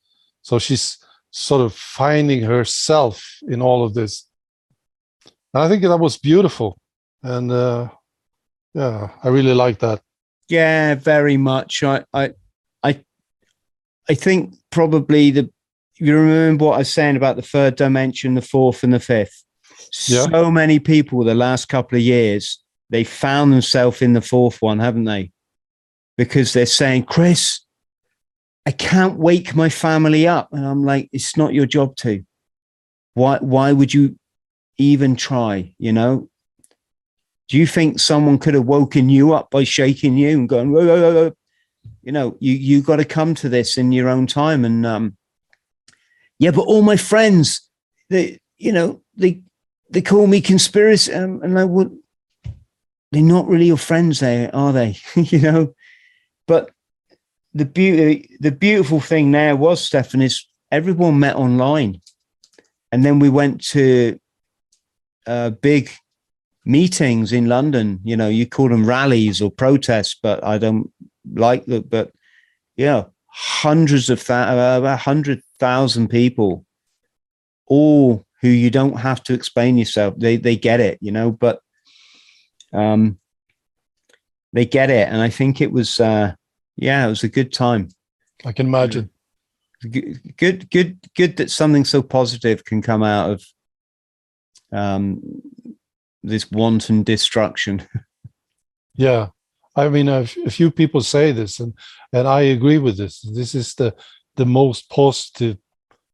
So 0.43 0.59
she's 0.59 0.99
sort 1.31 1.63
of 1.63 1.75
finding 1.75 2.43
herself 2.43 3.39
in 3.49 3.63
all 3.63 3.85
of 3.85 3.95
this. 3.95 4.27
And 5.55 5.63
I 5.63 5.69
think 5.69 5.83
that 5.83 5.97
was 5.97 6.19
beautiful. 6.19 6.79
And 7.23 7.51
uh, 7.51 7.89
yeah, 8.75 9.11
I 9.23 9.29
really 9.29 9.55
like 9.55 9.79
that. 9.79 10.03
Yeah, 10.49 10.97
very 10.97 11.37
much. 11.37 11.83
I, 11.83 12.05
I, 12.13 12.33
I, 12.83 13.01
I 14.09 14.15
think 14.15 14.55
probably 14.71 15.31
the. 15.31 15.51
You 15.99 16.17
remember 16.17 16.65
what 16.65 16.75
I 16.75 16.79
was 16.79 16.93
saying 16.93 17.17
about 17.17 17.37
the 17.37 17.43
third 17.43 17.77
dimension, 17.77 18.35
the 18.35 18.43
fourth, 18.43 18.83
and 18.83 18.93
the 18.93 18.99
fifth. 18.99 19.45
Yeah. 20.09 20.27
So 20.27 20.51
many 20.51 20.81
people 20.81 21.23
the 21.23 21.35
last 21.35 21.67
couple 21.67 21.97
of 21.97 22.03
years 22.03 22.62
they 22.93 23.03
found 23.03 23.53
themselves 23.53 24.03
in 24.03 24.13
the 24.13 24.21
fourth 24.21 24.63
one, 24.63 24.79
haven't 24.79 25.05
they? 25.05 25.33
because 26.17 26.53
they're 26.53 26.67
saying, 26.67 27.05
Chris, 27.05 27.61
I 28.67 28.71
can't 28.71 29.19
wake 29.19 29.55
my 29.55 29.69
family 29.69 30.27
up. 30.29 30.53
And 30.53 30.65
I'm 30.65 30.85
like, 30.85 31.09
it's 31.13 31.37
not 31.37 31.55
your 31.55 31.67
job 31.67 31.97
to. 31.97 32.25
Why, 33.15 33.39
why 33.39 33.73
would 33.73 33.93
you 33.93 34.19
even 34.79 35.17
try? 35.17 35.75
You 35.79 35.93
know, 35.93 36.29
do 37.49 37.59
you 37.59 37.67
think 37.67 37.99
someone 37.99 38.39
could 38.39 38.55
have 38.55 38.67
woken 38.67 39.09
you 39.09 39.35
up 39.35 39.51
by 39.51 39.65
shaking 39.65 40.17
you 40.17 40.29
and 40.31 40.49
going, 40.49 40.71
whoa, 40.71 40.87
whoa, 40.87 41.15
whoa. 41.15 41.33
you 42.03 42.13
know, 42.13 42.37
you, 42.41 42.55
you 42.55 42.83
got 42.83 42.97
to 42.97 43.05
come 43.05 43.35
to 43.37 43.49
this 43.49 43.77
in 43.77 43.93
your 43.93 44.09
own 44.09 44.27
time. 44.27 44.65
And, 44.65 44.87
um, 44.87 45.17
yeah, 46.39 46.51
but 46.51 46.63
all 46.63 46.83
my 46.83 46.97
friends, 46.97 47.69
they, 48.11 48.39
you 48.59 48.73
know, 48.73 49.03
they, 49.17 49.43
they 49.91 50.03
call 50.03 50.27
me 50.27 50.41
conspiracy, 50.41 51.13
um, 51.13 51.43
and 51.43 51.59
I 51.59 51.65
would. 51.65 51.99
They're 53.13 53.23
not 53.23 53.47
really 53.47 53.67
your 53.67 53.77
friends, 53.77 54.21
there, 54.21 54.51
are 54.55 54.73
they? 54.73 54.97
you 55.15 55.39
know, 55.39 55.75
but 56.47 56.71
the 57.55 57.67
beauty, 57.67 58.37
the 58.41 58.51
beautiful 58.51 59.01
thing 59.01 59.31
there 59.31 59.55
was, 59.55 59.85
Stefan, 59.85 60.23
is 60.23 60.47
everyone 60.71 61.21
met 61.21 61.37
online, 61.37 62.01
and 62.91 63.05
then 63.05 63.19
we 63.19 63.29
went 63.29 63.63
to 63.69 64.19
uh, 65.27 65.51
big 65.51 65.91
meetings 66.65 67.33
in 67.33 67.47
London. 67.47 68.01
You 68.03 68.17
know, 68.17 68.29
you 68.29 68.47
call 68.47 68.71
them 68.71 68.87
rallies 68.87 69.43
or 69.43 69.51
protests, 69.51 70.17
but 70.21 70.43
I 70.43 70.57
don't 70.57 70.91
like 71.35 71.67
that. 71.67 71.91
But 71.91 72.13
yeah, 72.77 73.05
hundreds 73.27 74.09
of 74.11 74.21
th- 74.21 74.31
uh, 74.31 74.97
hundred 74.97 75.43
thousand 75.59 76.09
people, 76.09 76.65
all 77.67 78.25
who 78.41 78.49
you 78.49 78.71
don't 78.71 78.99
have 79.01 79.23
to 79.25 79.35
explain 79.35 79.77
yourself. 79.77 80.15
They 80.17 80.37
they 80.37 80.57
get 80.57 80.81
it, 80.81 80.99
you 81.03 81.13
know. 81.13 81.31
But 81.31 81.61
um, 82.73 83.19
they 84.53 84.67
get 84.67 84.91
it, 84.91 85.09
and 85.09 85.21
I 85.21 85.31
think 85.31 85.61
it 85.61 85.73
was 85.73 86.01
uh, 86.01 86.35
yeah, 86.77 87.07
it 87.07 87.09
was 87.09 87.25
a 87.25 87.29
good 87.29 87.53
time. 87.53 87.89
I 88.45 88.53
can 88.53 88.67
imagine. 88.67 89.11
Good, 89.91 90.71
good, 90.71 90.99
good 91.17 91.37
that 91.39 91.51
something 91.51 91.85
so 91.85 92.03
positive 92.03 92.65
can 92.65 92.83
come 92.83 93.03
out 93.03 93.31
of 93.31 93.45
um, 94.73 95.21
this 96.23 96.51
wanton 96.51 97.03
destruction. 97.03 97.87
yeah, 98.95 99.29
I 99.75 99.89
mean, 99.89 100.09
a, 100.09 100.21
a 100.47 100.51
few 100.51 100.71
people 100.71 101.01
say 101.01 101.33
this, 101.33 101.61
and 101.61 101.75
and 102.13 102.29
I 102.29 102.43
agree 102.43 102.79
with 102.79 102.97
this. 102.97 103.23
This 103.23 103.55
is 103.55 103.75
the 103.75 103.95
the 104.37 104.47
most 104.47 104.89
positive 104.89 105.59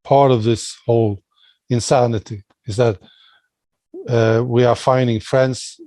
part 0.02 0.30
of 0.30 0.44
this 0.44 0.76
whole 0.86 1.22
insanity 1.68 2.44
is 2.66 2.76
that 2.76 2.98
uh, 4.08 4.42
we 4.44 4.64
are 4.64 4.74
finding 4.74 5.20
friends 5.20 5.78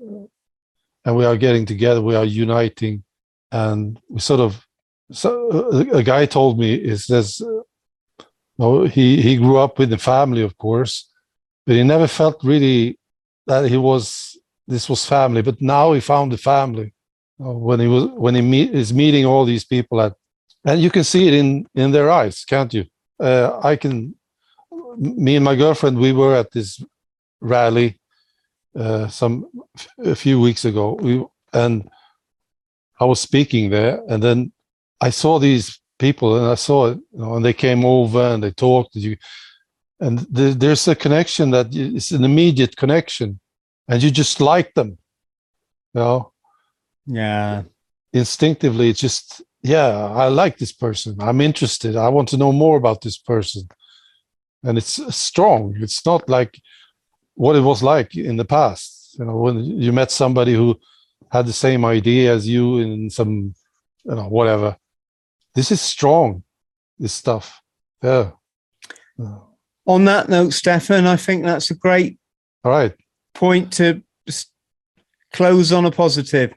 and 1.06 1.16
we 1.16 1.26
are 1.26 1.38
getting 1.38 1.66
together 1.66 2.02
we 2.02 2.16
are 2.16 2.26
uniting. 2.26 3.04
And 3.52 4.00
we 4.10 4.20
sort 4.20 4.40
of 4.40 4.66
so 5.12 5.52
a, 5.74 5.98
a 5.98 6.04
guy 6.04 6.26
told 6.26 6.58
me 6.58 6.74
is 6.74 7.08
this 7.08 7.42
uh, 7.42 7.62
no 8.58 8.86
he 8.86 9.22
he 9.22 9.36
grew 9.36 9.58
up 9.58 9.78
with 9.78 9.90
the 9.90 9.98
family 9.98 10.42
of 10.42 10.58
course 10.58 11.10
but 11.66 11.76
he 11.76 11.84
never 11.84 12.08
felt 12.08 12.42
really 12.44 12.98
that 13.48 13.70
he 13.70 13.78
was 13.78 14.38
this 14.68 14.88
was 14.90 15.06
family. 15.06 15.42
But 15.42 15.62
now 15.62 15.92
he 15.92 16.00
found 16.00 16.32
the 16.32 16.38
family 16.38 16.94
uh, 17.44 17.52
when 17.52 17.80
he 17.80 17.88
was 17.88 18.06
when 18.06 18.36
he 18.36 18.42
meet, 18.42 18.74
is 18.74 18.94
meeting 18.94 19.26
all 19.26 19.46
these 19.46 19.66
people 19.66 20.00
at 20.02 20.14
and 20.66 20.80
you 20.82 20.90
can 20.90 21.04
see 21.04 21.28
it 21.28 21.34
in 21.34 21.66
in 21.76 21.92
their 21.92 22.10
eyes 22.10 22.46
can't 22.46 22.74
you? 22.74 22.86
Uh, 23.20 23.60
i 23.64 23.76
can 23.76 24.16
me 24.98 25.36
and 25.36 25.46
my 25.46 25.56
girlfriend 25.56 25.98
we 25.98 26.12
were 26.12 26.36
at 26.36 26.52
this 26.52 26.84
rally 27.40 28.00
uh, 28.76 29.08
some 29.08 29.46
a 30.00 30.16
few 30.16 30.40
weeks 30.40 30.66
ago 30.66 30.98
we 31.02 31.24
and 31.54 31.90
i 33.00 33.06
was 33.06 33.20
speaking 33.20 33.70
there 33.70 34.02
and 34.10 34.24
then 34.24 34.52
i 35.02 35.10
saw 35.10 35.40
these 35.40 35.80
people 36.00 36.38
and 36.38 36.48
i 36.48 36.56
saw 36.56 36.88
it 36.88 36.98
you 37.12 37.20
know, 37.20 37.36
and 37.36 37.46
they 37.46 37.54
came 37.54 37.86
over 37.86 38.22
and 38.22 38.44
they 38.44 38.52
talked 38.52 38.96
you 38.96 39.16
and 40.00 40.20
th- 40.36 40.56
there's 40.56 40.88
a 40.88 40.96
connection 40.96 41.52
that 41.52 41.68
it's 41.76 42.12
an 42.12 42.24
immediate 42.24 42.76
connection 42.76 43.40
and 43.88 44.02
you 44.02 44.10
just 44.10 44.40
like 44.42 44.74
them 44.74 44.98
you 45.94 46.02
know? 46.02 46.32
Yeah. 47.06 47.64
Instinctively 48.14 48.90
it's 48.90 49.00
just 49.00 49.42
yeah 49.64 50.08
i 50.16 50.28
like 50.28 50.58
this 50.58 50.72
person 50.72 51.16
i'm 51.20 51.40
interested 51.40 51.96
i 51.96 52.10
want 52.10 52.28
to 52.30 52.38
know 52.38 52.52
more 52.52 52.78
about 52.78 53.02
this 53.02 53.18
person 53.18 53.68
and 54.64 54.78
it's 54.78 55.16
strong 55.16 55.76
it's 55.80 56.06
not 56.06 56.28
like 56.28 56.60
what 57.42 57.56
it 57.56 57.66
was 57.72 57.82
like 57.82 58.16
in 58.16 58.38
the 58.38 58.46
past 58.58 59.16
you 59.18 59.26
know 59.26 59.38
when 59.46 59.56
you 59.86 59.92
met 59.92 60.12
somebody 60.12 60.54
who 60.54 60.80
had 61.32 61.46
the 61.46 61.54
same 61.54 61.84
idea 61.86 62.34
as 62.34 62.48
you 62.48 62.80
in 62.80 63.10
some 63.10 63.54
you 64.04 64.16
know 64.16 64.28
whatever. 64.28 64.78
This 65.56 65.72
is 65.72 65.82
strong 65.82 66.44
this 67.00 67.14
stuff. 67.14 67.62
Yeah. 68.04 68.32
On 69.88 70.06
that 70.06 70.30
note 70.30 70.54
stefan 70.54 71.06
i 71.08 71.16
think 71.16 71.44
that's 71.44 71.72
a 71.72 71.76
great 71.76 72.20
all 72.64 72.72
right. 72.72 72.94
point 73.34 73.74
to 73.74 74.02
close 75.34 75.72
on 75.72 75.86
a 75.86 75.92
positive. 75.92 76.54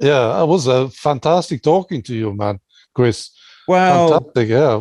Yeah 0.00 0.42
it 0.42 0.46
was 0.46 0.66
a 0.66 0.88
fantastic 0.90 1.62
talking 1.62 2.02
to 2.02 2.14
you 2.14 2.34
man 2.34 2.58
chris. 2.94 3.30
Well 3.68 4.08
fantastic 4.08 4.48
yeah. 4.48 4.80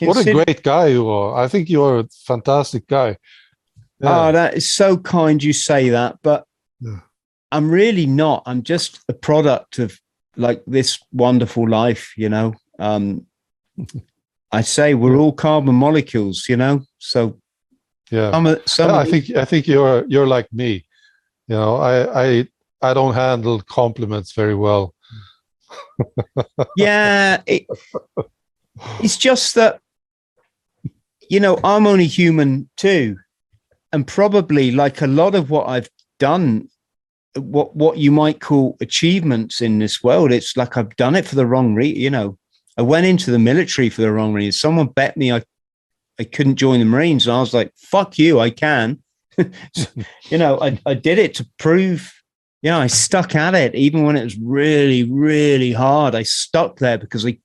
What 0.00 0.26
a 0.26 0.32
great 0.32 0.62
guy 0.62 0.86
you 0.88 1.08
are. 1.08 1.36
I 1.42 1.46
think 1.46 1.70
you're 1.70 2.00
a 2.00 2.08
fantastic 2.26 2.86
guy 2.88 3.16
yeah. 4.00 4.28
oh 4.28 4.32
that 4.32 4.54
is 4.54 4.72
so 4.72 4.96
kind 4.96 5.42
you 5.42 5.52
say 5.52 5.88
that 5.90 6.16
but 6.22 6.46
yeah. 6.80 7.00
i'm 7.52 7.70
really 7.70 8.06
not 8.06 8.42
i'm 8.46 8.62
just 8.62 9.00
a 9.08 9.12
product 9.12 9.78
of 9.78 9.98
like 10.36 10.62
this 10.66 10.98
wonderful 11.12 11.68
life 11.68 12.12
you 12.16 12.28
know 12.28 12.54
um 12.78 13.26
i 14.52 14.60
say 14.60 14.94
we're 14.94 15.16
all 15.16 15.32
carbon 15.32 15.74
molecules 15.74 16.46
you 16.48 16.56
know 16.56 16.82
so 16.98 17.38
yeah 18.10 18.30
some, 18.30 18.56
some 18.66 18.90
i 18.90 19.04
think 19.04 19.30
i 19.36 19.44
think 19.44 19.66
you're 19.66 20.04
you're 20.06 20.26
like 20.26 20.52
me 20.52 20.84
you 21.48 21.54
know 21.54 21.76
i 21.76 22.24
i 22.24 22.48
i 22.82 22.94
don't 22.94 23.14
handle 23.14 23.60
compliments 23.62 24.32
very 24.32 24.54
well 24.54 24.94
yeah 26.76 27.40
it, 27.46 27.66
it's 29.00 29.16
just 29.16 29.54
that 29.54 29.80
you 31.30 31.40
know, 31.40 31.58
I'm 31.64 31.86
only 31.86 32.06
human 32.06 32.68
too. 32.76 33.18
And 33.94 34.04
probably 34.04 34.72
like 34.72 35.02
a 35.02 35.06
lot 35.06 35.36
of 35.36 35.50
what 35.50 35.68
I've 35.68 35.88
done, 36.18 36.68
what 37.36 37.76
what 37.76 37.96
you 37.96 38.10
might 38.10 38.40
call 38.40 38.76
achievements 38.80 39.60
in 39.60 39.78
this 39.78 40.02
world, 40.02 40.32
it's 40.32 40.56
like 40.56 40.76
I've 40.76 40.96
done 40.96 41.14
it 41.14 41.24
for 41.24 41.36
the 41.36 41.46
wrong 41.46 41.76
reason. 41.76 42.02
You 42.02 42.10
know, 42.10 42.38
I 42.76 42.82
went 42.82 43.06
into 43.06 43.30
the 43.30 43.38
military 43.38 43.88
for 43.90 44.02
the 44.02 44.10
wrong 44.10 44.32
reason. 44.32 44.50
Someone 44.50 44.88
bet 44.88 45.16
me 45.16 45.30
I 45.30 45.44
I 46.18 46.24
couldn't 46.24 46.56
join 46.56 46.80
the 46.80 46.86
Marines, 46.86 47.28
and 47.28 47.36
I 47.36 47.38
was 47.38 47.54
like, 47.54 47.72
"Fuck 47.76 48.18
you, 48.18 48.40
I 48.40 48.50
can." 48.50 49.00
you 49.38 50.38
know, 50.38 50.60
I 50.60 50.76
I 50.84 50.94
did 50.94 51.20
it 51.20 51.34
to 51.36 51.48
prove. 51.60 52.12
You 52.62 52.72
know, 52.72 52.80
I 52.80 52.88
stuck 52.88 53.36
at 53.36 53.54
it 53.54 53.76
even 53.76 54.02
when 54.02 54.16
it 54.16 54.24
was 54.24 54.36
really, 54.38 55.04
really 55.04 55.70
hard. 55.70 56.16
I 56.16 56.24
stuck 56.24 56.78
there 56.78 56.98
because 56.98 57.24
I 57.24 57.38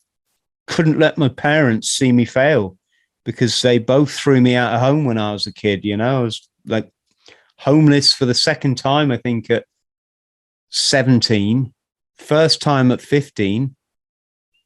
couldn't 0.66 0.98
let 0.98 1.16
my 1.16 1.30
parents 1.30 1.92
see 1.92 2.12
me 2.12 2.26
fail 2.26 2.79
because 3.26 3.62
they 3.62 3.78
both 3.78 4.12
threw 4.12 4.42
me 4.42 4.56
out 4.56 4.74
of 4.74 4.82
home 4.82 5.06
when 5.06 5.18
I 5.18 5.32
was 5.34 5.46
a 5.46 5.54
kid. 5.54 5.84
You 5.84 5.98
know, 5.98 6.20
I 6.20 6.24
was 6.24 6.48
like 6.66 6.92
homeless 7.58 8.14
for 8.14 8.26
the 8.26 8.34
second 8.34 8.78
time, 8.78 9.12
I 9.12 9.18
think, 9.18 9.50
at 9.50 9.66
17, 10.70 11.74
first 12.18 12.62
time 12.62 12.92
at 12.92 13.02
15, 13.02 13.76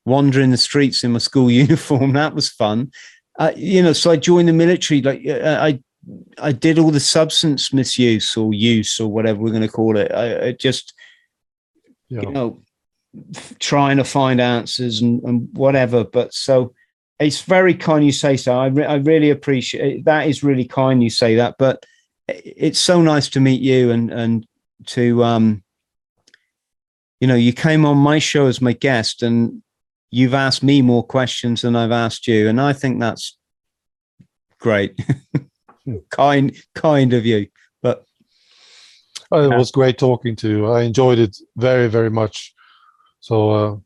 wandering 0.05 0.51
the 0.51 0.57
streets 0.57 1.03
in 1.03 1.11
my 1.11 1.19
school 1.19 1.49
uniform. 1.63 2.13
That 2.13 2.35
was 2.35 2.49
fun. 2.49 2.91
Uh, 3.39 3.51
you 3.55 3.81
know, 3.81 3.93
so 3.93 4.11
I 4.11 4.17
joined 4.17 4.47
the 4.47 4.53
military. 4.53 5.01
Like 5.01 5.25
uh, 5.27 5.57
I, 5.59 5.79
I 6.37 6.51
did 6.51 6.77
all 6.77 6.91
the 6.91 6.99
substance 6.99 7.73
misuse 7.73 8.37
or 8.37 8.53
use 8.53 8.99
or 8.99 9.11
whatever 9.11 9.39
we're 9.39 9.49
going 9.49 9.61
to 9.61 9.67
call 9.67 9.97
it. 9.97 10.11
I, 10.11 10.47
I 10.47 10.51
just, 10.51 10.93
yeah. 12.09 12.21
you 12.21 12.31
know, 12.31 12.61
trying 13.59 13.97
to 13.97 14.03
find 14.03 14.39
answers 14.39 15.01
and, 15.01 15.23
and 15.23 15.49
whatever. 15.53 16.03
But 16.03 16.33
so 16.33 16.73
it's 17.23 17.41
very 17.41 17.73
kind 17.73 18.05
you 18.05 18.11
say 18.11 18.37
so. 18.37 18.57
I, 18.57 18.67
re- 18.67 18.85
I 18.85 18.95
really 18.95 19.29
appreciate 19.29 19.99
it. 19.99 20.05
that. 20.05 20.27
Is 20.27 20.43
really 20.43 20.65
kind 20.65 21.03
you 21.03 21.09
say 21.09 21.35
that. 21.35 21.55
But 21.57 21.85
it's 22.27 22.79
so 22.79 23.01
nice 23.01 23.29
to 23.29 23.39
meet 23.39 23.61
you 23.61 23.91
and 23.91 24.11
and 24.11 24.47
to 24.87 25.23
um, 25.23 25.63
you 27.19 27.27
know, 27.27 27.35
you 27.35 27.53
came 27.53 27.85
on 27.85 27.97
my 27.97 28.19
show 28.19 28.47
as 28.47 28.61
my 28.61 28.73
guest 28.73 29.23
and 29.23 29.61
you've 30.11 30.33
asked 30.33 30.63
me 30.63 30.81
more 30.81 31.03
questions 31.03 31.61
than 31.61 31.75
I've 31.75 31.91
asked 31.91 32.27
you, 32.27 32.47
and 32.47 32.59
I 32.59 32.73
think 32.73 32.99
that's 32.99 33.37
great. 34.59 34.99
kind 36.09 36.55
kind 36.75 37.13
of 37.13 37.25
you. 37.25 37.47
But 37.81 38.05
oh, 39.31 39.51
it 39.51 39.57
was 39.57 39.71
great 39.71 39.97
talking 39.97 40.35
to 40.37 40.49
you. 40.49 40.71
I 40.71 40.83
enjoyed 40.83 41.19
it 41.19 41.37
very 41.55 41.87
very 41.87 42.09
much. 42.09 42.53
So. 43.19 43.51
Uh, 43.51 43.77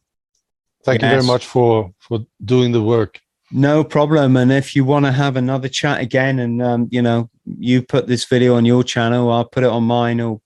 thank 0.88 1.02
yes. 1.02 1.12
you 1.12 1.16
very 1.18 1.28
much 1.28 1.46
for 1.46 1.92
for 2.00 2.26
doing 2.44 2.72
the 2.72 2.82
work 2.82 3.20
no 3.52 3.84
problem. 3.84 4.36
And 4.36 4.52
if 4.52 4.76
you 4.76 4.84
want 4.84 5.06
to 5.06 5.12
have 5.12 5.36
another 5.36 5.70
chat 5.70 6.02
again, 6.02 6.40
and 6.40 6.62
um, 6.62 6.88
you 6.92 7.02
know, 7.02 7.30
you 7.46 7.82
put 7.82 8.08
this 8.08 8.26
video 8.26 8.56
on 8.56 8.66
your 8.66 8.84
channel, 8.84 9.32
I'll 9.32 9.46
put 9.46 9.64
it 9.64 9.70
on 9.70 9.84
mine, 9.84 10.20
or 10.20 10.42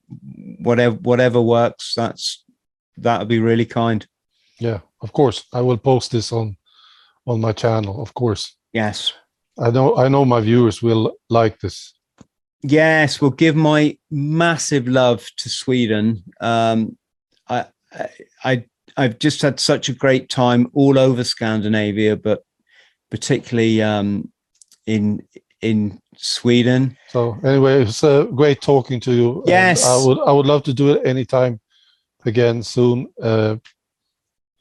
whatever 0.59 0.95
whatever 0.95 1.41
works. 1.41 1.93
That's 1.95 2.43
that 2.97 3.19
would 3.19 3.27
be 3.27 3.39
really 3.39 3.65
kind. 3.65 4.05
Yeah, 4.59 4.79
of 5.01 5.13
course. 5.13 5.45
I 5.53 5.61
will 5.61 5.77
post 5.77 6.11
this 6.11 6.31
on 6.31 6.57
on 7.25 7.41
my 7.41 7.51
channel. 7.51 8.01
Of 8.01 8.13
course. 8.13 8.55
Yes. 8.73 9.13
I 9.59 9.69
know. 9.69 9.97
I 9.97 10.07
know 10.07 10.25
my 10.25 10.41
viewers 10.41 10.81
will 10.81 11.15
like 11.29 11.59
this. 11.59 11.93
Yes, 12.63 13.19
we'll 13.19 13.31
give 13.31 13.55
my 13.55 13.97
massive 14.11 14.87
love 14.87 15.27
to 15.37 15.49
Sweden. 15.49 16.23
Um, 16.39 16.95
I, 17.49 17.65
I, 18.43 18.65
I've 18.95 19.17
just 19.17 19.41
had 19.41 19.59
such 19.59 19.89
a 19.89 19.93
great 19.93 20.29
time 20.29 20.69
all 20.73 20.99
over 20.99 21.23
Scandinavia, 21.23 22.15
but 22.15 22.43
particularly 23.11 23.83
um, 23.83 24.31
in 24.87 25.21
in 25.61 26.01
Sweden. 26.17 26.97
So 27.09 27.37
anyway, 27.43 27.83
it's 27.83 28.03
uh, 28.03 28.23
great 28.23 28.61
talking 28.61 28.99
to 29.01 29.11
you. 29.11 29.43
Yes, 29.45 29.85
I 29.85 30.03
would 30.03 30.19
I 30.19 30.31
would 30.31 30.47
love 30.47 30.63
to 30.63 30.73
do 30.73 30.93
it 30.93 31.05
anytime 31.05 31.59
again 32.25 32.63
soon. 32.63 33.07
Uh, 33.21 33.57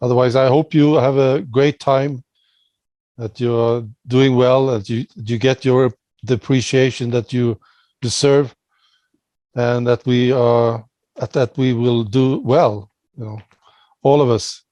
otherwise, 0.03 0.37
I 0.37 0.49
hope 0.49 0.75
you 0.75 0.95
have 0.95 1.17
a 1.17 1.41
great 1.41 1.81
time. 1.81 2.23
That 3.17 3.39
you're 3.39 3.87
doing 4.07 4.35
well. 4.35 4.67
That 4.67 4.89
you 4.89 5.07
you 5.15 5.39
get 5.39 5.65
your 5.65 5.93
the 6.23 6.35
appreciation 6.35 7.11
that 7.11 7.33
you 7.33 7.59
deserve, 8.01 8.55
and 9.55 9.87
that 9.87 10.05
we 10.07 10.33
are 10.33 10.85
that 11.17 11.57
we 11.57 11.73
will 11.75 12.05
do 12.05 12.41
well. 12.41 12.91
You 13.17 13.25
know, 13.25 13.43
all 14.03 14.23
of 14.23 14.31
us. 14.31 14.65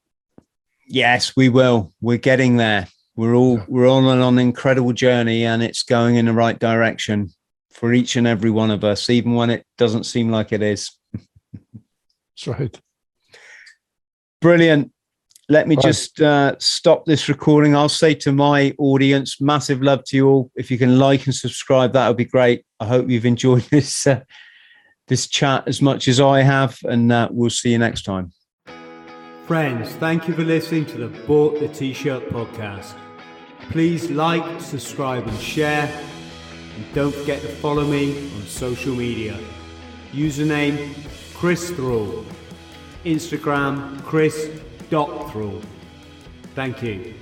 Yes, 0.86 1.36
we 1.36 1.50
will. 1.50 1.92
We're 2.00 2.16
getting 2.16 2.56
there. 2.56 2.88
We're 3.18 3.34
all 3.34 3.56
yeah. 3.56 3.64
we're 3.66 3.88
all 3.88 4.08
on 4.08 4.22
an 4.22 4.38
incredible 4.38 4.92
journey, 4.92 5.44
and 5.44 5.60
it's 5.60 5.82
going 5.82 6.14
in 6.14 6.26
the 6.26 6.32
right 6.32 6.56
direction 6.56 7.30
for 7.72 7.92
each 7.92 8.14
and 8.14 8.28
every 8.28 8.48
one 8.48 8.70
of 8.70 8.84
us, 8.84 9.10
even 9.10 9.34
when 9.34 9.50
it 9.50 9.66
doesn't 9.76 10.04
seem 10.04 10.30
like 10.30 10.52
it 10.52 10.62
is. 10.62 10.88
That's 11.12 12.46
right. 12.46 12.80
Brilliant. 14.40 14.92
Let 15.48 15.66
me 15.66 15.74
right. 15.74 15.82
just 15.82 16.20
uh, 16.20 16.54
stop 16.60 17.06
this 17.06 17.28
recording. 17.28 17.74
I'll 17.74 17.88
say 17.88 18.14
to 18.14 18.30
my 18.30 18.72
audience, 18.78 19.40
massive 19.40 19.82
love 19.82 20.04
to 20.04 20.16
you 20.16 20.28
all. 20.28 20.52
If 20.54 20.70
you 20.70 20.78
can 20.78 21.00
like 21.00 21.26
and 21.26 21.34
subscribe, 21.34 21.94
that 21.94 22.06
would 22.06 22.18
be 22.18 22.24
great. 22.24 22.64
I 22.78 22.86
hope 22.86 23.10
you've 23.10 23.26
enjoyed 23.26 23.62
this 23.72 24.06
uh, 24.06 24.20
this 25.08 25.26
chat 25.26 25.66
as 25.66 25.82
much 25.82 26.06
as 26.06 26.20
I 26.20 26.42
have, 26.42 26.78
and 26.84 27.10
uh, 27.10 27.28
we'll 27.32 27.50
see 27.50 27.72
you 27.72 27.78
next 27.78 28.02
time. 28.02 28.30
Friends, 29.48 29.90
thank 29.94 30.28
you 30.28 30.34
for 30.34 30.44
listening 30.44 30.86
to 30.86 30.98
the 30.98 31.08
Bought 31.26 31.58
the 31.58 31.66
T-shirt 31.66 32.28
podcast. 32.28 32.94
Please 33.70 34.10
like, 34.10 34.60
subscribe, 34.60 35.26
and 35.26 35.38
share. 35.38 35.90
And 36.76 36.94
don't 36.94 37.14
forget 37.14 37.40
to 37.42 37.48
follow 37.48 37.84
me 37.84 38.30
on 38.34 38.42
social 38.46 38.94
media. 38.94 39.38
Username 40.12 40.94
Chris 41.34 41.70
Thrall. 41.70 42.24
Instagram 43.04 44.02
Chris.Thrall. 44.04 45.62
Thank 46.54 46.82
you. 46.82 47.17